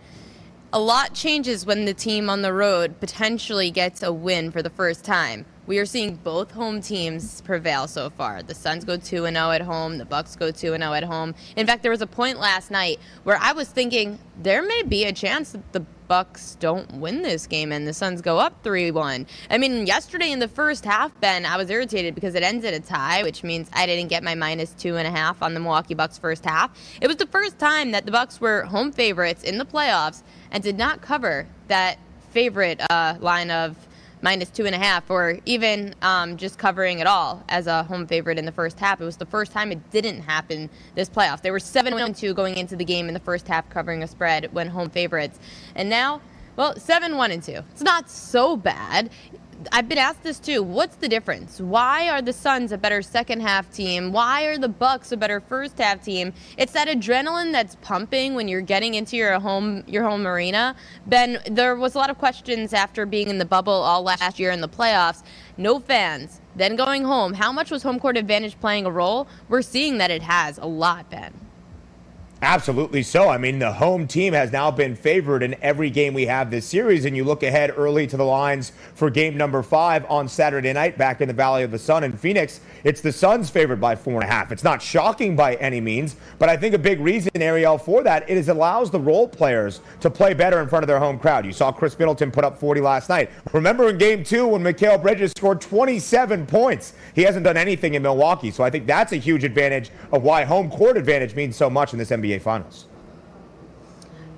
a 0.75 0.81
lot 0.81 1.15
changes 1.15 1.65
when 1.65 1.87
the 1.87 1.95
team 1.95 2.29
on 2.29 2.43
the 2.43 2.53
road 2.53 3.01
potentially 3.01 3.71
gets 3.71 4.03
a 4.03 4.13
win 4.13 4.51
for 4.51 4.63
the 4.63 4.71
first 4.71 5.05
time. 5.05 5.47
We 5.65 5.79
are 5.79 5.87
seeing 5.87 6.17
both 6.17 6.51
home 6.51 6.81
teams 6.81 7.41
prevail 7.43 7.87
so 7.87 8.11
far. 8.11 8.43
The 8.43 8.55
Suns 8.55 8.85
go 8.85 8.97
2 8.97 9.23
0 9.23 9.29
at 9.33 9.61
home, 9.61 9.99
the 9.99 10.05
Bucks 10.05 10.35
go 10.35 10.51
2 10.51 10.77
0 10.77 10.81
at 10.93 11.05
home. 11.05 11.37
In 11.55 11.69
fact, 11.69 11.83
there 11.83 11.93
was 11.93 12.03
a 12.03 12.07
point 12.07 12.41
last 12.41 12.73
night 12.73 12.99
where 13.23 13.39
I 13.41 13.53
was 13.53 13.69
thinking 13.69 14.19
there 14.43 14.63
may 14.63 14.83
be 14.83 15.05
a 15.05 15.13
chance 15.13 15.53
that 15.53 15.73
the 15.73 15.85
Bucks 16.09 16.57
don't 16.59 16.93
win 16.95 17.23
this 17.23 17.47
game 17.47 17.71
and 17.71 17.87
the 17.87 17.95
Suns 17.95 18.21
go 18.21 18.39
up 18.39 18.61
3-1. 18.65 19.25
I 19.51 19.57
mean, 19.57 19.87
yesterday 19.87 20.33
in 20.33 20.41
the 20.41 20.49
first 20.49 20.85
half, 20.85 21.19
Ben, 21.21 21.47
I 21.47 21.57
was 21.57 21.71
irritated 21.71 22.17
because 22.17 22.35
it 22.35 22.43
ends 22.43 22.65
in 22.65 22.75
a 22.75 22.81
tie, 22.81 23.23
which 23.23 23.45
means 23.45 23.71
I 23.73 23.87
didn't 23.87 24.09
get 24.09 24.25
my 24.25 24.35
minus 24.35 24.73
two 24.73 24.97
and 24.97 25.07
a 25.07 25.13
half 25.13 25.43
on 25.45 25.55
the 25.55 25.61
Milwaukee 25.61 25.95
Bucks 25.95 26.19
first 26.19 26.45
half. 26.45 26.77
It 27.01 27.07
was 27.07 27.17
the 27.17 27.27
first 27.27 27.61
time 27.61 27.93
that 27.93 28.05
the 28.05 28.13
Bucks 28.13 28.41
were 28.41 28.65
home 28.65 28.91
favorites 28.91 29.45
in 29.45 29.59
the 29.59 29.65
playoffs 29.65 30.25
and 30.51 30.61
did 30.61 30.77
not 30.77 31.03
cover 31.03 31.47
that 31.69 31.99
favorite 32.33 32.81
uh, 32.91 33.15
line 33.21 33.51
of 33.51 33.77
minus 34.23 34.49
two 34.49 34.65
and 34.65 34.75
a 34.75 34.79
half, 34.79 35.11
or 35.11 35.39
even 35.45 35.95
um, 36.01 36.37
just 36.37 36.57
covering 36.57 37.01
it 37.01 37.07
all 37.07 37.45
as 37.49 37.67
a 37.67 37.83
home 37.83 38.07
favorite 38.07 38.39
in 38.39 38.47
the 38.47 38.53
first 38.53 38.79
half. 38.79 39.01
It 39.01 39.05
was 39.05 39.17
the 39.17 39.27
first 39.27 39.53
time 39.53 39.71
it 39.73 39.91
didn't 39.91 40.23
happen 40.23 40.71
this 40.95 41.11
playoff. 41.11 41.43
They 41.43 41.51
were 41.51 41.61
7 41.61 41.93
1 41.93 42.15
2 42.15 42.33
going 42.33 42.57
into 42.57 42.77
the 42.77 42.85
game 42.85 43.09
in 43.09 43.15
the 43.15 43.21
first 43.21 43.49
half, 43.49 43.69
covering 43.69 44.03
a 44.03 44.07
spread 44.07 44.53
when 44.53 44.69
home 44.69 44.89
favorites. 44.89 45.39
And 45.75 45.91
now, 45.91 46.23
well, 46.57 46.77
7 46.77 47.17
1 47.17 47.31
and 47.31 47.43
2. 47.43 47.53
It's 47.73 47.83
not 47.83 48.09
so 48.09 48.57
bad. 48.57 49.11
I've 49.71 49.89
been 49.89 49.99
asked 49.99 50.23
this 50.23 50.39
too. 50.39 50.63
What's 50.63 50.97
the 50.97 51.09
difference? 51.09 51.61
Why 51.61 52.09
are 52.09 52.23
the 52.23 52.33
Suns 52.33 52.73
a 52.73 52.79
better 52.79 53.03
second 53.03 53.41
half 53.41 53.71
team? 53.71 54.13
Why 54.13 54.45
are 54.45 54.59
the 54.59 54.69
Bucks 54.69 55.13
a 55.13 55.17
better 55.17 55.41
first 55.41 55.79
half 55.79 56.03
team? 56.03 56.33
It's 56.57 56.73
that 56.73 56.89
adrenaline 56.89 57.53
that's 57.53 57.77
pumping 57.77 58.35
when 58.35 58.49
you're 58.49 58.61
getting 58.61 58.95
into 58.95 59.17
your 59.17 59.39
home 59.39 59.85
your 59.87 60.05
home 60.05 60.27
arena. 60.27 60.75
Ben, 61.07 61.39
there 61.51 61.77
was 61.77 61.95
a 61.95 61.99
lot 61.99 62.11
of 62.11 62.19
questions 62.19 62.73
after 62.73 63.07
being 63.07 63.29
in 63.29 63.39
the 63.39 63.45
bubble 63.45 63.73
all 63.73 64.03
last 64.03 64.39
year 64.39 64.51
in 64.51 64.61
the 64.61 64.69
playoffs. 64.69 65.23
No 65.57 65.79
fans. 65.79 66.41
Then 66.57 66.77
going 66.77 67.05
home. 67.05 67.35
How 67.35 67.53
much 67.53 67.71
was 67.71 67.83
home 67.83 68.01
court 68.01 68.17
advantage 68.17 68.59
playing 68.61 68.87
a 68.87 68.91
role? 68.91 69.29
We're 69.49 69.63
seeing 69.63 69.99
that 69.99 70.11
it 70.11 70.23
has 70.23 70.59
a 70.59 70.67
lot, 70.67 71.11
Ben. 71.11 71.33
Absolutely 72.43 73.05
so. 73.05 73.29
I 73.29 73.39
mean, 73.39 73.61
the 73.61 73.73
home 73.73 74.09
team 74.09 74.33
has 74.33 74.51
now 74.51 74.69
been 74.69 74.97
favored 74.97 75.45
in 75.45 75.55
every 75.63 75.91
game 75.91 76.13
we 76.13 76.27
have 76.27 76.51
this 76.51 76.67
series. 76.67 77.05
And 77.05 77.17
you 77.17 77.23
look 77.23 77.45
ahead 77.45 77.73
early 77.77 78.05
to 78.09 78.17
the 78.17 78.25
lines 78.25 78.73
for 78.95 79.11
game 79.11 79.37
number 79.37 79.63
five 79.63 80.05
on 80.11 80.27
Saturday 80.27 80.73
night 80.73 80.99
back 80.99 81.21
in 81.21 81.29
the 81.29 81.35
Valley 81.35 81.63
of 81.63 81.71
the 81.71 81.79
Sun 81.79 82.03
in 82.03 82.13
Phoenix. 82.13 82.61
It's 82.85 83.01
the 83.01 83.13
Suns 83.13 83.49
favored 83.49 83.81
by 83.81 83.95
four 83.95 84.15
and 84.15 84.25
a 84.25 84.27
half. 84.27 84.51
It's 84.51 84.65
not 84.65 84.83
shocking 84.83 85.37
by 85.37 85.55
any 85.57 85.81
means, 85.81 86.17
but 86.39 86.49
I 86.49 86.57
think 86.57 86.75
a 86.75 86.79
big 86.79 86.99
reason, 87.01 87.31
Ariel, 87.37 87.79
for 87.79 88.03
that 88.03 88.29
is 88.29 88.49
it 88.49 88.57
allows 88.57 88.91
the 88.91 88.99
role 88.99 89.29
players 89.29 89.81
to 90.01 90.11
play 90.11 90.35
better 90.35 90.61
in 90.61 90.69
front 90.69 90.83
of 90.83 90.89
their 90.89 90.99
home 90.99 91.19
crowd. 91.19 91.47
You 91.47 91.53
saw 91.53 91.71
Khris 91.71 91.97
Middleton 91.99 92.33
put 92.33 92.45
up 92.45 92.59
40 92.59 92.81
last 92.81 93.09
night. 93.09 93.31
Remember 93.53 93.89
in 93.89 93.99
game 93.99 94.25
two 94.25 94.47
when 94.47 94.63
Mikal 94.63 95.01
Bridges 95.01 95.33
scored 95.37 95.61
27 95.61 96.47
points? 96.47 96.95
He 97.15 97.23
hasn't 97.23 97.45
done 97.45 97.57
anything 97.57 97.95
in 97.95 98.03
Milwaukee. 98.03 98.51
So 98.51 98.65
I 98.65 98.71
think 98.71 98.87
that's 98.87 99.13
a 99.13 99.17
huge 99.17 99.45
advantage 99.45 99.91
of 100.11 100.23
why 100.23 100.45
home 100.45 100.71
court 100.71 100.97
advantage 100.97 101.37
means 101.37 101.57
so 101.57 101.71
much 101.71 101.93
in 101.93 101.99
this 101.99 102.11
NBA 102.11 102.43
Finals. 102.43 102.87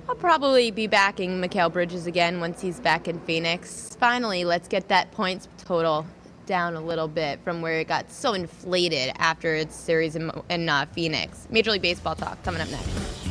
I'll 0.07 0.15
probably 0.15 0.69
be 0.69 0.85
backing 0.85 1.41
Mikal 1.41 1.73
Bridges 1.73 2.05
again 2.05 2.39
once 2.39 2.61
he's 2.61 2.79
back 2.79 3.07
in 3.07 3.19
Phoenix. 3.21 3.97
Finally, 3.99 4.45
let's 4.45 4.67
get 4.67 4.87
that 4.89 5.11
points 5.11 5.47
total 5.57 6.05
down 6.45 6.75
a 6.75 6.81
little 6.81 7.07
bit 7.07 7.39
from 7.43 7.61
where 7.61 7.79
it 7.79 7.87
got 7.87 8.11
so 8.11 8.33
inflated 8.33 9.11
after 9.17 9.55
its 9.55 9.75
series 9.75 10.15
in, 10.15 10.31
in 10.49 10.69
uh, 10.69 10.85
Phoenix. 10.93 11.47
Major 11.49 11.71
League 11.71 11.81
Baseball 11.81 12.15
talk 12.15 12.41
coming 12.43 12.61
up 12.61 12.69
next. 12.69 13.25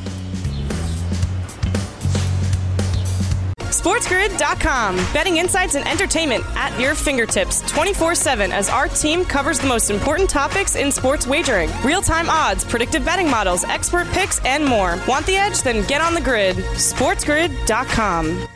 SportsGrid.com. 3.84 4.96
Betting 5.12 5.36
insights 5.36 5.74
and 5.74 5.86
entertainment 5.86 6.42
at 6.56 6.78
your 6.80 6.94
fingertips 6.94 7.60
24 7.70 8.14
7 8.14 8.50
as 8.50 8.70
our 8.70 8.88
team 8.88 9.26
covers 9.26 9.58
the 9.58 9.66
most 9.66 9.90
important 9.90 10.30
topics 10.30 10.74
in 10.74 10.90
sports 10.90 11.26
wagering 11.26 11.70
real 11.84 12.00
time 12.00 12.30
odds, 12.30 12.64
predictive 12.64 13.04
betting 13.04 13.28
models, 13.28 13.62
expert 13.64 14.06
picks, 14.08 14.42
and 14.46 14.64
more. 14.64 14.98
Want 15.06 15.26
the 15.26 15.36
edge? 15.36 15.60
Then 15.60 15.86
get 15.86 16.00
on 16.00 16.14
the 16.14 16.22
grid. 16.22 16.56
SportsGrid.com. 16.56 18.48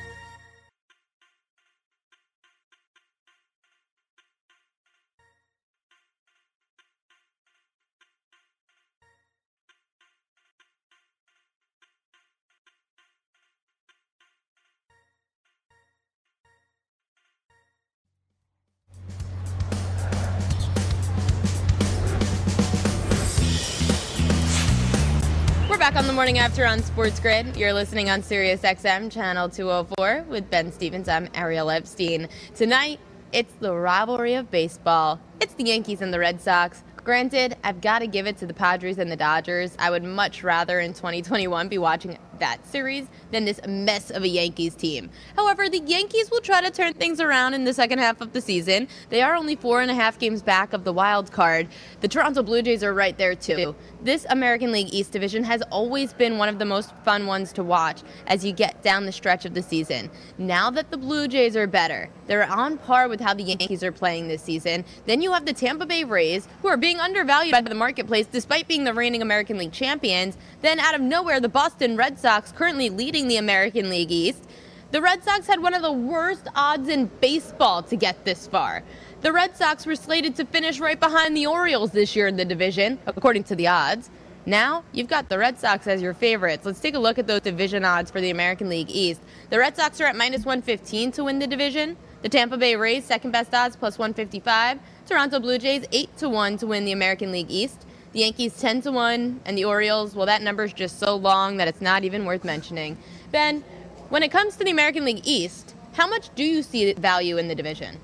back 25.89 25.97
on 25.97 26.07
the 26.07 26.13
morning 26.13 26.37
after 26.37 26.67
on 26.67 26.83
Sports 26.83 27.19
Grid. 27.19 27.57
You're 27.57 27.73
listening 27.73 28.11
on 28.11 28.23
Sirius 28.23 28.61
XM 28.61 29.11
channel 29.11 29.49
204 29.49 30.27
with 30.29 30.51
Ben 30.51 30.71
Stevens. 30.71 31.09
I'm 31.09 31.31
Ariel 31.33 31.71
Epstein. 31.71 32.29
Tonight, 32.55 33.01
it's 33.33 33.55
the 33.55 33.75
rivalry 33.75 34.35
of 34.35 34.51
baseball. 34.51 35.19
It's 35.41 35.55
the 35.55 35.65
Yankees 35.65 36.03
and 36.03 36.13
the 36.13 36.19
Red 36.19 36.43
Sox. 36.43 36.85
Granted, 37.05 37.57
I've 37.65 37.81
got 37.81 38.01
to 38.01 38.07
give 38.07 38.27
it 38.27 38.37
to 38.37 38.47
the 38.47 38.53
Padres 38.53 38.99
and 38.99 39.11
the 39.11 39.17
Dodgers. 39.17 39.75
I 39.79 39.89
would 39.89 40.05
much 40.05 40.45
rather 40.45 40.79
in 40.79 40.93
2021 40.93 41.69
be 41.69 41.79
watching 41.79 42.19
that 42.41 42.67
series 42.67 43.07
than 43.31 43.45
this 43.45 43.61
mess 43.67 44.11
of 44.11 44.23
a 44.23 44.29
Yankees 44.29 44.75
team. 44.75 45.11
However, 45.37 45.69
the 45.69 45.81
Yankees 45.81 46.31
will 46.31 46.41
try 46.41 46.61
to 46.61 46.71
turn 46.71 46.95
things 46.95 47.21
around 47.21 47.55
in 47.55 47.65
the 47.65 47.75
second 47.75 47.99
half 47.99 48.21
of 48.21 48.33
the 48.33 48.41
season. 48.41 48.89
They 49.11 49.23
are 49.23 49.35
only 49.35 49.57
four 49.57 49.81
and 49.81 49.91
a 49.91 49.95
half 49.95 50.19
games 50.19 50.43
back 50.43 50.73
of 50.73 50.85
the 50.85 50.93
wild 50.93 51.33
card. 51.33 51.69
The 52.01 52.09
Toronto 52.09 52.43
Blue 52.43 52.63
Jays 52.63 52.83
are 52.83 52.95
right 52.95 53.17
there 53.17 53.35
too. 53.35 53.75
This 54.03 54.27
American 54.31 54.73
League 54.73 54.93
East 54.93 55.13
division 55.13 55.45
has 55.45 55.63
always 55.71 56.13
been 56.13 56.39
one 56.39 56.49
of 56.49 56.59
the 56.59 56.65
most 56.65 56.95
fun 57.05 57.27
ones 57.27 57.53
to 57.55 57.63
watch 57.63 58.03
as 58.27 58.45
you 58.45 58.53
get 58.53 58.83
down 58.83 59.07
the 59.07 59.13
stretch 59.13 59.45
of 59.45 59.55
the 59.55 59.63
season. 59.63 60.11
Now 60.39 60.71
that 60.71 60.91
the 60.91 60.99
Blue 60.99 61.29
Jays 61.29 61.57
are 61.57 61.67
better, 61.67 62.11
they're 62.29 62.49
on 62.49 62.79
par 62.79 63.09
with 63.09 63.21
how 63.21 63.35
the 63.35 63.43
Yankees 63.43 63.83
are 63.83 63.91
playing 63.91 64.29
this 64.29 64.43
season. 64.43 64.85
Then 65.07 65.21
you 65.21 65.33
have 65.33 65.47
the 65.47 65.53
Tampa 65.53 65.87
Bay 65.87 66.05
Rays, 66.05 66.47
who 66.63 66.69
are 66.69 66.77
being 66.77 67.01
undervalued 67.01 67.53
by 67.53 67.63
the 67.63 67.75
marketplace 67.75 68.27
despite 68.27 68.69
being 68.69 68.85
the 68.85 68.95
reigning 68.95 69.23
American 69.23 69.59
League 69.59 69.73
champions. 69.73 70.37
Then 70.63 70.79
out 70.79 70.95
of 70.95 71.01
nowhere, 71.01 71.41
the 71.41 71.49
Boston 71.49 71.97
Red 71.97 72.19
Sox, 72.21 72.53
currently 72.53 72.91
leading 72.91 73.27
the 73.27 73.39
American 73.39 73.91
League 73.91 74.13
East. 74.13 74.45
The 74.91 75.03
Red 75.03 75.25
Sox 75.25 75.47
had 75.47 75.61
one 75.61 75.75
of 75.75 75.83
the 75.83 75.93
worst 75.93 76.49
odds 76.55 76.89
in 76.89 77.07
baseball 77.21 77.83
to 77.83 77.97
get 77.97 78.25
this 78.25 78.47
far. 78.47 78.83
The 79.21 79.33
Red 79.33 79.57
Sox 79.57 79.85
were 79.85 79.97
slated 79.97 80.37
to 80.37 80.45
finish 80.45 80.79
right 80.79 80.99
behind 80.99 81.37
the 81.37 81.47
Orioles 81.47 81.91
this 81.91 82.15
year 82.15 82.29
in 82.29 82.37
the 82.37 82.45
division, 82.45 82.99
according 83.07 83.45
to 83.45 83.57
the 83.57 83.67
odds. 83.67 84.11
Now, 84.49 84.83
you've 84.93 85.09
got 85.09 85.29
the 85.29 85.37
Red 85.37 85.61
Sox 85.61 85.87
as 85.87 86.01
your 86.01 86.15
favorites. 86.15 86.65
Let's 86.65 86.81
take 86.81 86.95
a 86.95 86.99
look 86.99 87.19
at 87.19 87.27
those 87.27 87.43
division 87.43 87.85
odds 87.85 88.11
for 88.11 88.23
the 88.23 88.31
American 88.31 88.71
League 88.71 88.89
East. 88.89 89.21
The 89.51 89.59
Red 89.59 89.77
Sox 89.77 90.01
are 90.01 90.07
at 90.07 90.17
minus 90.17 90.47
115 90.47 91.13
to 91.13 91.25
win 91.25 91.39
the 91.39 91.47
division. 91.47 91.99
The 92.23 92.31
Tampa 92.31 92.57
Bay 92.57 92.75
Rays, 92.75 93.05
second 93.05 93.31
best 93.31 93.53
odds, 93.53 93.77
plus 93.77 93.99
155. 93.99 94.79
Toronto 95.07 95.39
Blue 95.39 95.59
Jays, 95.59 95.85
8 95.93 96.17
to 96.17 96.31
1 96.31 96.57
to 96.57 96.67
win 96.67 96.87
the 96.87 96.93
American 96.93 97.31
League 97.31 97.51
East. 97.51 97.85
The 98.15 98.21
Yankees, 98.21 98.59
10 98.59 98.81
to 98.83 98.91
1. 98.91 99.41
And 99.45 99.59
the 99.59 99.67
Orioles, 99.67 100.15
well, 100.15 100.25
that 100.25 100.41
number 100.41 100.65
is 100.65 100.73
just 100.73 100.99
so 100.99 101.15
long 101.15 101.59
that 101.59 101.69
it's 101.69 101.83
not 101.83 102.05
even 102.05 102.25
worth 102.25 102.43
mentioning. 102.43 102.97
Ben, 103.31 103.63
when 104.09 104.23
it 104.23 104.31
comes 104.31 104.57
to 104.57 104.65
the 104.65 104.71
American 104.71 105.05
League 105.05 105.27
East, 105.27 105.75
how 105.93 106.09
much 106.09 106.35
do 106.35 106.43
you 106.43 106.63
see 106.63 106.95
value 106.95 107.37
in 107.37 107.49
the 107.49 107.55
division? 107.55 107.99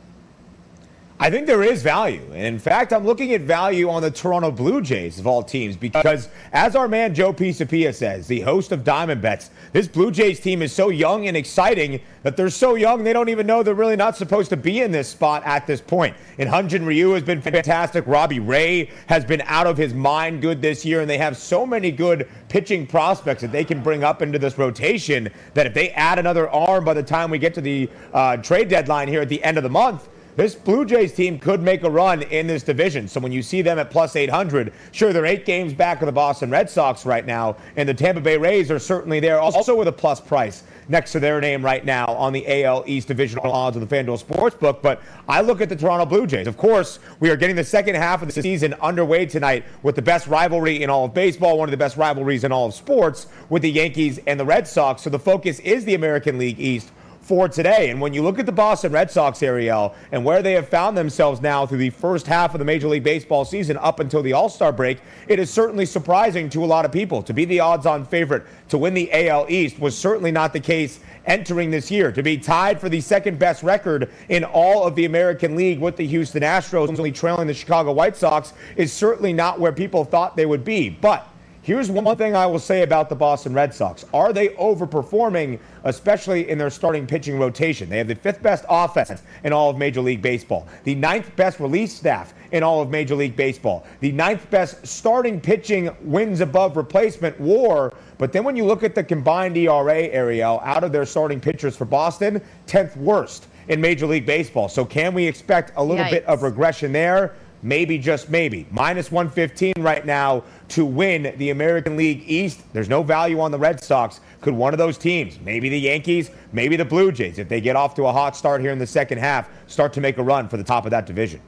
I 1.20 1.30
think 1.30 1.46
there 1.46 1.62
is 1.62 1.80
value. 1.80 2.20
In 2.32 2.58
fact, 2.58 2.92
I'm 2.92 3.06
looking 3.06 3.32
at 3.34 3.42
value 3.42 3.88
on 3.88 4.02
the 4.02 4.10
Toronto 4.10 4.50
Blue 4.50 4.82
Jays 4.82 5.20
of 5.20 5.28
all 5.28 5.44
teams 5.44 5.76
because, 5.76 6.28
as 6.52 6.74
our 6.74 6.88
man 6.88 7.14
Joe 7.14 7.32
Pisapia 7.32 7.94
says, 7.94 8.26
the 8.26 8.40
host 8.40 8.72
of 8.72 8.82
Diamond 8.82 9.22
Bets, 9.22 9.50
this 9.72 9.86
Blue 9.86 10.10
Jays 10.10 10.40
team 10.40 10.60
is 10.60 10.72
so 10.72 10.88
young 10.88 11.28
and 11.28 11.36
exciting 11.36 12.00
that 12.24 12.36
they're 12.36 12.50
so 12.50 12.74
young 12.74 13.04
they 13.04 13.12
don't 13.12 13.28
even 13.28 13.46
know 13.46 13.62
they're 13.62 13.74
really 13.74 13.94
not 13.94 14.16
supposed 14.16 14.50
to 14.50 14.56
be 14.56 14.80
in 14.80 14.90
this 14.90 15.08
spot 15.08 15.44
at 15.46 15.68
this 15.68 15.80
point. 15.80 16.16
And 16.38 16.50
Hyun-Jin 16.50 16.84
Ryu 16.84 17.12
has 17.12 17.22
been 17.22 17.40
fantastic. 17.40 18.04
Robbie 18.08 18.40
Ray 18.40 18.90
has 19.06 19.24
been 19.24 19.42
out 19.46 19.68
of 19.68 19.76
his 19.76 19.94
mind 19.94 20.42
good 20.42 20.60
this 20.60 20.84
year, 20.84 21.00
and 21.00 21.08
they 21.08 21.18
have 21.18 21.36
so 21.36 21.64
many 21.64 21.92
good 21.92 22.28
pitching 22.48 22.88
prospects 22.88 23.40
that 23.42 23.52
they 23.52 23.64
can 23.64 23.80
bring 23.84 24.02
up 24.02 24.20
into 24.20 24.40
this 24.40 24.58
rotation 24.58 25.28
that 25.54 25.64
if 25.64 25.74
they 25.74 25.90
add 25.90 26.18
another 26.18 26.50
arm 26.50 26.84
by 26.84 26.92
the 26.92 27.04
time 27.04 27.30
we 27.30 27.38
get 27.38 27.54
to 27.54 27.60
the 27.60 27.88
uh, 28.12 28.36
trade 28.38 28.68
deadline 28.68 29.06
here 29.06 29.20
at 29.20 29.28
the 29.28 29.42
end 29.44 29.56
of 29.56 29.62
the 29.62 29.70
month, 29.70 30.08
this 30.36 30.54
Blue 30.54 30.84
Jays 30.84 31.12
team 31.12 31.38
could 31.38 31.62
make 31.62 31.82
a 31.82 31.90
run 31.90 32.22
in 32.22 32.46
this 32.46 32.62
division. 32.62 33.06
So 33.06 33.20
when 33.20 33.32
you 33.32 33.42
see 33.42 33.62
them 33.62 33.78
at 33.78 33.90
plus 33.90 34.16
800, 34.16 34.72
sure, 34.92 35.12
they're 35.12 35.26
eight 35.26 35.44
games 35.44 35.72
back 35.72 36.02
of 36.02 36.06
the 36.06 36.12
Boston 36.12 36.50
Red 36.50 36.68
Sox 36.68 37.06
right 37.06 37.24
now, 37.24 37.56
and 37.76 37.88
the 37.88 37.94
Tampa 37.94 38.20
Bay 38.20 38.36
Rays 38.36 38.70
are 38.70 38.78
certainly 38.78 39.20
there, 39.20 39.40
also 39.40 39.76
with 39.76 39.88
a 39.88 39.92
plus 39.92 40.20
price 40.20 40.64
next 40.88 41.12
to 41.12 41.20
their 41.20 41.40
name 41.40 41.64
right 41.64 41.84
now 41.84 42.06
on 42.06 42.32
the 42.32 42.64
AL 42.64 42.84
East 42.86 43.08
divisional 43.08 43.50
odds 43.50 43.76
of 43.76 43.88
the 43.88 43.96
FanDuel 43.96 44.22
Sportsbook. 44.22 44.82
But 44.82 45.00
I 45.28 45.40
look 45.40 45.60
at 45.60 45.68
the 45.68 45.76
Toronto 45.76 46.06
Blue 46.06 46.26
Jays. 46.26 46.46
Of 46.46 46.56
course, 46.56 46.98
we 47.20 47.30
are 47.30 47.36
getting 47.36 47.56
the 47.56 47.64
second 47.64 47.94
half 47.94 48.22
of 48.22 48.32
the 48.32 48.42
season 48.42 48.74
underway 48.74 49.26
tonight 49.26 49.64
with 49.82 49.94
the 49.94 50.02
best 50.02 50.26
rivalry 50.26 50.82
in 50.82 50.90
all 50.90 51.06
of 51.06 51.14
baseball, 51.14 51.58
one 51.58 51.68
of 51.68 51.70
the 51.70 51.76
best 51.76 51.96
rivalries 51.96 52.44
in 52.44 52.52
all 52.52 52.66
of 52.66 52.74
sports 52.74 53.28
with 53.48 53.62
the 53.62 53.70
Yankees 53.70 54.18
and 54.26 54.38
the 54.38 54.44
Red 54.44 54.66
Sox. 54.66 55.02
So 55.02 55.10
the 55.10 55.18
focus 55.18 55.60
is 55.60 55.84
the 55.84 55.94
American 55.94 56.38
League 56.38 56.60
East 56.60 56.90
for 57.24 57.48
today. 57.48 57.88
And 57.90 58.00
when 58.00 58.12
you 58.12 58.22
look 58.22 58.38
at 58.38 58.44
the 58.44 58.52
Boston 58.52 58.92
Red 58.92 59.10
Sox, 59.10 59.42
Ariel, 59.42 59.94
and 60.12 60.24
where 60.24 60.42
they 60.42 60.52
have 60.52 60.68
found 60.68 60.96
themselves 60.96 61.40
now 61.40 61.64
through 61.66 61.78
the 61.78 61.90
first 61.90 62.26
half 62.26 62.54
of 62.54 62.58
the 62.58 62.64
Major 62.64 62.86
League 62.86 63.02
Baseball 63.02 63.44
season 63.44 63.78
up 63.78 63.98
until 63.98 64.22
the 64.22 64.34
All 64.34 64.50
Star 64.50 64.72
break, 64.72 65.00
it 65.26 65.38
is 65.38 65.50
certainly 65.50 65.86
surprising 65.86 66.50
to 66.50 66.62
a 66.62 66.66
lot 66.66 66.84
of 66.84 66.92
people. 66.92 67.22
To 67.22 67.32
be 67.32 67.46
the 67.46 67.60
odds 67.60 67.86
on 67.86 68.04
favorite 68.04 68.44
to 68.68 68.78
win 68.78 68.92
the 68.92 69.10
AL 69.28 69.46
East 69.48 69.78
was 69.78 69.96
certainly 69.96 70.30
not 70.30 70.52
the 70.52 70.60
case 70.60 71.00
entering 71.26 71.70
this 71.70 71.90
year. 71.90 72.12
To 72.12 72.22
be 72.22 72.36
tied 72.36 72.78
for 72.78 72.90
the 72.90 73.00
second 73.00 73.38
best 73.38 73.62
record 73.62 74.10
in 74.28 74.44
all 74.44 74.86
of 74.86 74.94
the 74.94 75.06
American 75.06 75.56
League 75.56 75.80
with 75.80 75.96
the 75.96 76.06
Houston 76.06 76.42
Astros, 76.42 76.88
only 76.88 77.10
trailing 77.10 77.46
the 77.46 77.54
Chicago 77.54 77.92
White 77.92 78.16
Sox, 78.16 78.52
is 78.76 78.92
certainly 78.92 79.32
not 79.32 79.58
where 79.58 79.72
people 79.72 80.04
thought 80.04 80.36
they 80.36 80.46
would 80.46 80.64
be. 80.64 80.90
But 80.90 81.26
Here's 81.64 81.90
one 81.90 82.18
thing 82.18 82.36
I 82.36 82.44
will 82.44 82.58
say 82.58 82.82
about 82.82 83.08
the 83.08 83.14
Boston 83.14 83.54
Red 83.54 83.72
Sox. 83.72 84.04
Are 84.12 84.34
they 84.34 84.48
overperforming, 84.48 85.58
especially 85.84 86.50
in 86.50 86.58
their 86.58 86.68
starting 86.68 87.06
pitching 87.06 87.38
rotation? 87.38 87.88
They 87.88 87.96
have 87.96 88.06
the 88.06 88.14
fifth 88.14 88.42
best 88.42 88.66
offense 88.68 89.22
in 89.44 89.54
all 89.54 89.70
of 89.70 89.78
Major 89.78 90.02
League 90.02 90.20
Baseball, 90.20 90.68
the 90.82 90.94
ninth 90.94 91.34
best 91.36 91.60
relief 91.60 91.88
staff 91.88 92.34
in 92.52 92.62
all 92.62 92.82
of 92.82 92.90
Major 92.90 93.14
League 93.14 93.34
Baseball, 93.34 93.86
the 94.00 94.12
ninth 94.12 94.50
best 94.50 94.86
starting 94.86 95.40
pitching 95.40 95.88
wins 96.02 96.42
above 96.42 96.76
replacement 96.76 97.40
war. 97.40 97.94
But 98.18 98.34
then 98.34 98.44
when 98.44 98.56
you 98.56 98.66
look 98.66 98.82
at 98.82 98.94
the 98.94 99.02
combined 99.02 99.56
ERA, 99.56 100.02
Ariel, 100.02 100.60
out 100.64 100.84
of 100.84 100.92
their 100.92 101.06
starting 101.06 101.40
pitchers 101.40 101.74
for 101.74 101.86
Boston, 101.86 102.42
10th 102.66 102.94
worst 102.98 103.46
in 103.68 103.80
Major 103.80 104.06
League 104.06 104.26
Baseball. 104.26 104.68
So 104.68 104.84
can 104.84 105.14
we 105.14 105.26
expect 105.26 105.72
a 105.76 105.82
little 105.82 106.04
Yikes. 106.04 106.10
bit 106.10 106.24
of 106.26 106.42
regression 106.42 106.92
there? 106.92 107.34
Maybe 107.64 107.98
just 107.98 108.30
maybe. 108.30 108.66
Minus 108.70 109.10
115 109.10 109.72
right 109.78 110.06
now 110.06 110.44
to 110.68 110.84
win 110.84 111.34
the 111.38 111.50
American 111.50 111.96
League 111.96 112.22
East. 112.26 112.62
There's 112.72 112.88
no 112.88 113.02
value 113.02 113.40
on 113.40 113.50
the 113.50 113.58
Red 113.58 113.82
Sox. 113.82 114.20
Could 114.40 114.54
one 114.54 114.72
of 114.74 114.78
those 114.78 114.98
teams, 114.98 115.40
maybe 115.40 115.68
the 115.68 115.80
Yankees, 115.80 116.30
maybe 116.52 116.76
the 116.76 116.84
Blue 116.84 117.10
Jays, 117.10 117.38
if 117.38 117.48
they 117.48 117.60
get 117.60 117.74
off 117.74 117.94
to 117.94 118.04
a 118.04 118.12
hot 118.12 118.36
start 118.36 118.60
here 118.60 118.70
in 118.70 118.78
the 118.78 118.86
second 118.86 119.18
half, 119.18 119.48
start 119.66 119.92
to 119.94 120.00
make 120.00 120.18
a 120.18 120.22
run 120.22 120.48
for 120.48 120.58
the 120.58 120.64
top 120.64 120.84
of 120.84 120.90
that 120.92 121.06
division? 121.06 121.40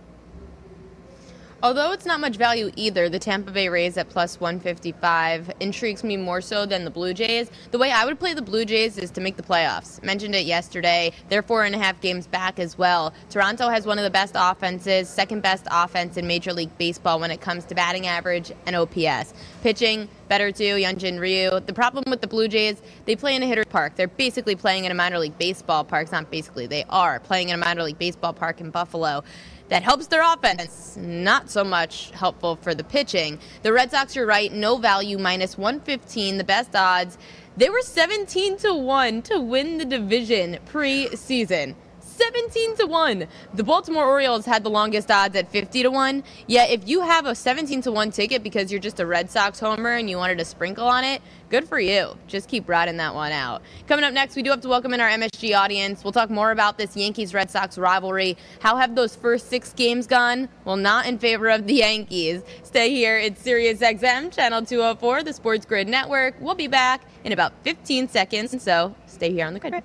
Although 1.62 1.92
it's 1.92 2.04
not 2.04 2.20
much 2.20 2.36
value 2.36 2.70
either, 2.76 3.08
the 3.08 3.18
Tampa 3.18 3.50
Bay 3.50 3.70
Rays 3.70 3.96
at 3.96 4.10
plus 4.10 4.38
155 4.38 5.50
intrigues 5.58 6.04
me 6.04 6.18
more 6.18 6.42
so 6.42 6.66
than 6.66 6.84
the 6.84 6.90
Blue 6.90 7.14
Jays. 7.14 7.50
The 7.70 7.78
way 7.78 7.90
I 7.90 8.04
would 8.04 8.20
play 8.20 8.34
the 8.34 8.42
Blue 8.42 8.66
Jays 8.66 8.98
is 8.98 9.10
to 9.12 9.22
make 9.22 9.38
the 9.38 9.42
playoffs. 9.42 10.02
Mentioned 10.02 10.34
it 10.34 10.44
yesterday. 10.44 11.12
They're 11.30 11.42
four 11.42 11.64
and 11.64 11.74
a 11.74 11.78
half 11.78 11.98
games 12.02 12.26
back 12.26 12.58
as 12.58 12.76
well. 12.76 13.14
Toronto 13.30 13.70
has 13.70 13.86
one 13.86 13.96
of 13.98 14.04
the 14.04 14.10
best 14.10 14.34
offenses, 14.36 15.08
second 15.08 15.42
best 15.42 15.66
offense 15.70 16.18
in 16.18 16.26
Major 16.26 16.52
League 16.52 16.76
Baseball 16.76 17.18
when 17.18 17.30
it 17.30 17.40
comes 17.40 17.64
to 17.64 17.74
batting 17.74 18.06
average 18.06 18.52
and 18.66 18.76
OPS. 18.76 19.32
Pitching, 19.62 20.10
better 20.28 20.52
too, 20.52 20.74
Hyun-Jin 20.74 21.18
Ryu. 21.18 21.60
The 21.60 21.72
problem 21.72 22.04
with 22.06 22.20
the 22.20 22.26
Blue 22.26 22.48
Jays, 22.48 22.82
they 23.06 23.16
play 23.16 23.34
in 23.34 23.42
a 23.42 23.46
hitter's 23.46 23.64
park. 23.70 23.96
They're 23.96 24.08
basically 24.08 24.56
playing 24.56 24.84
in 24.84 24.92
a 24.92 24.94
minor 24.94 25.18
league 25.18 25.38
baseball 25.38 25.84
park. 25.84 26.02
It's 26.02 26.12
not 26.12 26.30
basically, 26.30 26.66
they 26.66 26.84
are 26.90 27.18
playing 27.18 27.48
in 27.48 27.54
a 27.54 27.64
minor 27.64 27.82
league 27.82 27.98
baseball 27.98 28.34
park 28.34 28.60
in 28.60 28.68
Buffalo 28.68 29.24
that 29.68 29.82
helps 29.82 30.06
their 30.06 30.22
offense, 30.22 30.96
not 30.96 31.50
so 31.50 31.64
much 31.64 32.10
helpful 32.12 32.56
for 32.56 32.74
the 32.74 32.84
pitching. 32.84 33.38
The 33.62 33.72
Red 33.72 33.90
Sox, 33.90 34.14
you're 34.14 34.26
right, 34.26 34.52
no 34.52 34.76
value, 34.76 35.18
minus 35.18 35.58
115, 35.58 36.38
the 36.38 36.44
best 36.44 36.74
odds. 36.74 37.18
They 37.56 37.68
were 37.68 37.80
17 37.80 38.58
to 38.58 38.74
1 38.74 39.22
to 39.22 39.40
win 39.40 39.78
the 39.78 39.84
division 39.84 40.58
preseason. 40.66 41.74
17 42.16 42.76
to 42.76 42.86
1. 42.86 43.26
The 43.52 43.62
Baltimore 43.62 44.06
Orioles 44.06 44.46
had 44.46 44.64
the 44.64 44.70
longest 44.70 45.10
odds 45.10 45.36
at 45.36 45.50
50 45.50 45.82
to 45.82 45.90
1. 45.90 46.24
Yet 46.46 46.70
if 46.70 46.88
you 46.88 47.02
have 47.02 47.26
a 47.26 47.34
17 47.34 47.82
to 47.82 47.92
1 47.92 48.10
ticket 48.10 48.42
because 48.42 48.72
you're 48.72 48.80
just 48.80 49.00
a 49.00 49.06
Red 49.06 49.30
Sox 49.30 49.60
homer 49.60 49.90
and 49.90 50.08
you 50.08 50.16
wanted 50.16 50.38
to 50.38 50.44
sprinkle 50.46 50.86
on 50.86 51.04
it, 51.04 51.20
good 51.50 51.68
for 51.68 51.78
you. 51.78 52.16
Just 52.26 52.48
keep 52.48 52.68
riding 52.68 52.96
that 52.96 53.14
one 53.14 53.32
out. 53.32 53.60
Coming 53.86 54.04
up 54.04 54.14
next, 54.14 54.34
we 54.34 54.42
do 54.42 54.50
have 54.50 54.62
to 54.62 54.68
welcome 54.68 54.94
in 54.94 55.00
our 55.00 55.10
MSG 55.10 55.54
audience. 55.54 56.04
We'll 56.04 56.12
talk 56.12 56.30
more 56.30 56.52
about 56.52 56.78
this 56.78 56.96
Yankees 56.96 57.34
Red 57.34 57.50
Sox 57.50 57.76
rivalry. 57.76 58.38
How 58.60 58.76
have 58.76 58.94
those 58.94 59.14
first 59.14 59.50
six 59.50 59.74
games 59.74 60.06
gone? 60.06 60.48
Well, 60.64 60.76
not 60.76 61.06
in 61.06 61.18
favor 61.18 61.50
of 61.50 61.66
the 61.66 61.74
Yankees. 61.74 62.42
Stay 62.62 62.90
here. 62.90 63.18
It's 63.18 63.42
Sirius 63.42 63.80
XM, 63.80 64.34
Channel 64.34 64.64
204, 64.64 65.22
the 65.22 65.32
Sports 65.34 65.66
Grid 65.66 65.86
Network. 65.86 66.34
We'll 66.40 66.54
be 66.54 66.66
back 66.66 67.02
in 67.24 67.32
about 67.32 67.52
15 67.62 68.08
seconds, 68.08 68.52
And 68.54 68.62
so 68.62 68.94
stay 69.06 69.32
here 69.32 69.46
on 69.46 69.52
the 69.52 69.60
grid. 69.60 69.82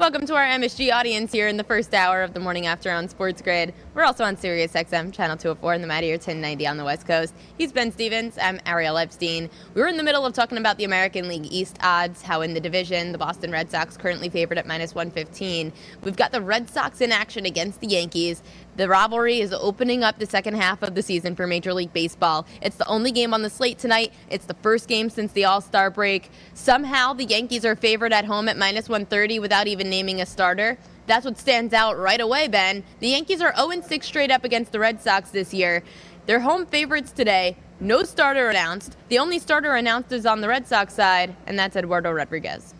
Welcome 0.00 0.24
to 0.28 0.34
our 0.34 0.46
MSG 0.46 0.90
audience 0.94 1.30
here 1.30 1.46
in 1.46 1.58
the 1.58 1.62
first 1.62 1.92
hour 1.92 2.22
of 2.22 2.32
the 2.32 2.40
morning 2.40 2.64
after 2.64 2.90
on 2.90 3.06
Sports 3.06 3.42
Grid. 3.42 3.74
We're 3.92 4.04
also 4.04 4.24
on 4.24 4.34
Sirius 4.34 4.72
XM, 4.72 5.12
Channel 5.12 5.36
204, 5.36 5.74
and 5.74 5.84
the 5.84 5.88
Mightier 5.88 6.14
1090 6.14 6.66
on 6.66 6.78
the 6.78 6.84
West 6.84 7.06
Coast. 7.06 7.34
He's 7.58 7.70
Ben 7.70 7.92
Stevens. 7.92 8.38
I'm 8.40 8.62
Ariel 8.64 8.96
Epstein. 8.96 9.50
We 9.74 9.82
were 9.82 9.88
in 9.88 9.98
the 9.98 10.02
middle 10.02 10.24
of 10.24 10.32
talking 10.32 10.56
about 10.56 10.78
the 10.78 10.84
American 10.84 11.28
League 11.28 11.52
East 11.52 11.76
odds, 11.82 12.22
how 12.22 12.40
in 12.40 12.54
the 12.54 12.60
division, 12.60 13.12
the 13.12 13.18
Boston 13.18 13.52
Red 13.52 13.70
Sox 13.70 13.98
currently 13.98 14.30
favored 14.30 14.56
at 14.56 14.66
minus 14.66 14.94
115. 14.94 15.70
We've 16.02 16.16
got 16.16 16.32
the 16.32 16.40
Red 16.40 16.70
Sox 16.70 17.02
in 17.02 17.12
action 17.12 17.44
against 17.44 17.80
the 17.80 17.88
Yankees. 17.88 18.42
The 18.76 18.88
rivalry 18.88 19.40
is 19.40 19.52
opening 19.52 20.04
up 20.04 20.18
the 20.18 20.26
second 20.26 20.54
half 20.54 20.82
of 20.82 20.94
the 20.94 21.02
season 21.02 21.34
for 21.34 21.46
Major 21.46 21.74
League 21.74 21.92
Baseball. 21.92 22.46
It's 22.62 22.76
the 22.76 22.86
only 22.86 23.10
game 23.10 23.34
on 23.34 23.42
the 23.42 23.50
slate 23.50 23.78
tonight. 23.78 24.12
It's 24.30 24.46
the 24.46 24.54
first 24.54 24.88
game 24.88 25.10
since 25.10 25.32
the 25.32 25.44
All 25.44 25.60
Star 25.60 25.90
break. 25.90 26.30
Somehow, 26.54 27.12
the 27.12 27.24
Yankees 27.24 27.64
are 27.64 27.76
favored 27.76 28.12
at 28.12 28.24
home 28.24 28.48
at 28.48 28.56
minus 28.56 28.88
130 28.88 29.38
without 29.38 29.66
even 29.66 29.90
naming 29.90 30.20
a 30.20 30.26
starter. 30.26 30.78
That's 31.06 31.24
what 31.24 31.38
stands 31.38 31.74
out 31.74 31.98
right 31.98 32.20
away, 32.20 32.48
Ben. 32.48 32.84
The 33.00 33.08
Yankees 33.08 33.42
are 33.42 33.54
0 33.56 33.82
6 33.82 34.06
straight 34.06 34.30
up 34.30 34.44
against 34.44 34.72
the 34.72 34.78
Red 34.78 35.02
Sox 35.02 35.30
this 35.30 35.52
year. 35.52 35.82
They're 36.26 36.40
home 36.40 36.64
favorites 36.66 37.10
today. 37.10 37.56
No 37.80 38.04
starter 38.04 38.50
announced. 38.50 38.96
The 39.08 39.18
only 39.18 39.38
starter 39.38 39.74
announced 39.74 40.12
is 40.12 40.26
on 40.26 40.40
the 40.40 40.48
Red 40.48 40.68
Sox 40.68 40.94
side, 40.94 41.34
and 41.46 41.58
that's 41.58 41.76
Eduardo 41.76 42.12
Rodriguez. 42.12 42.74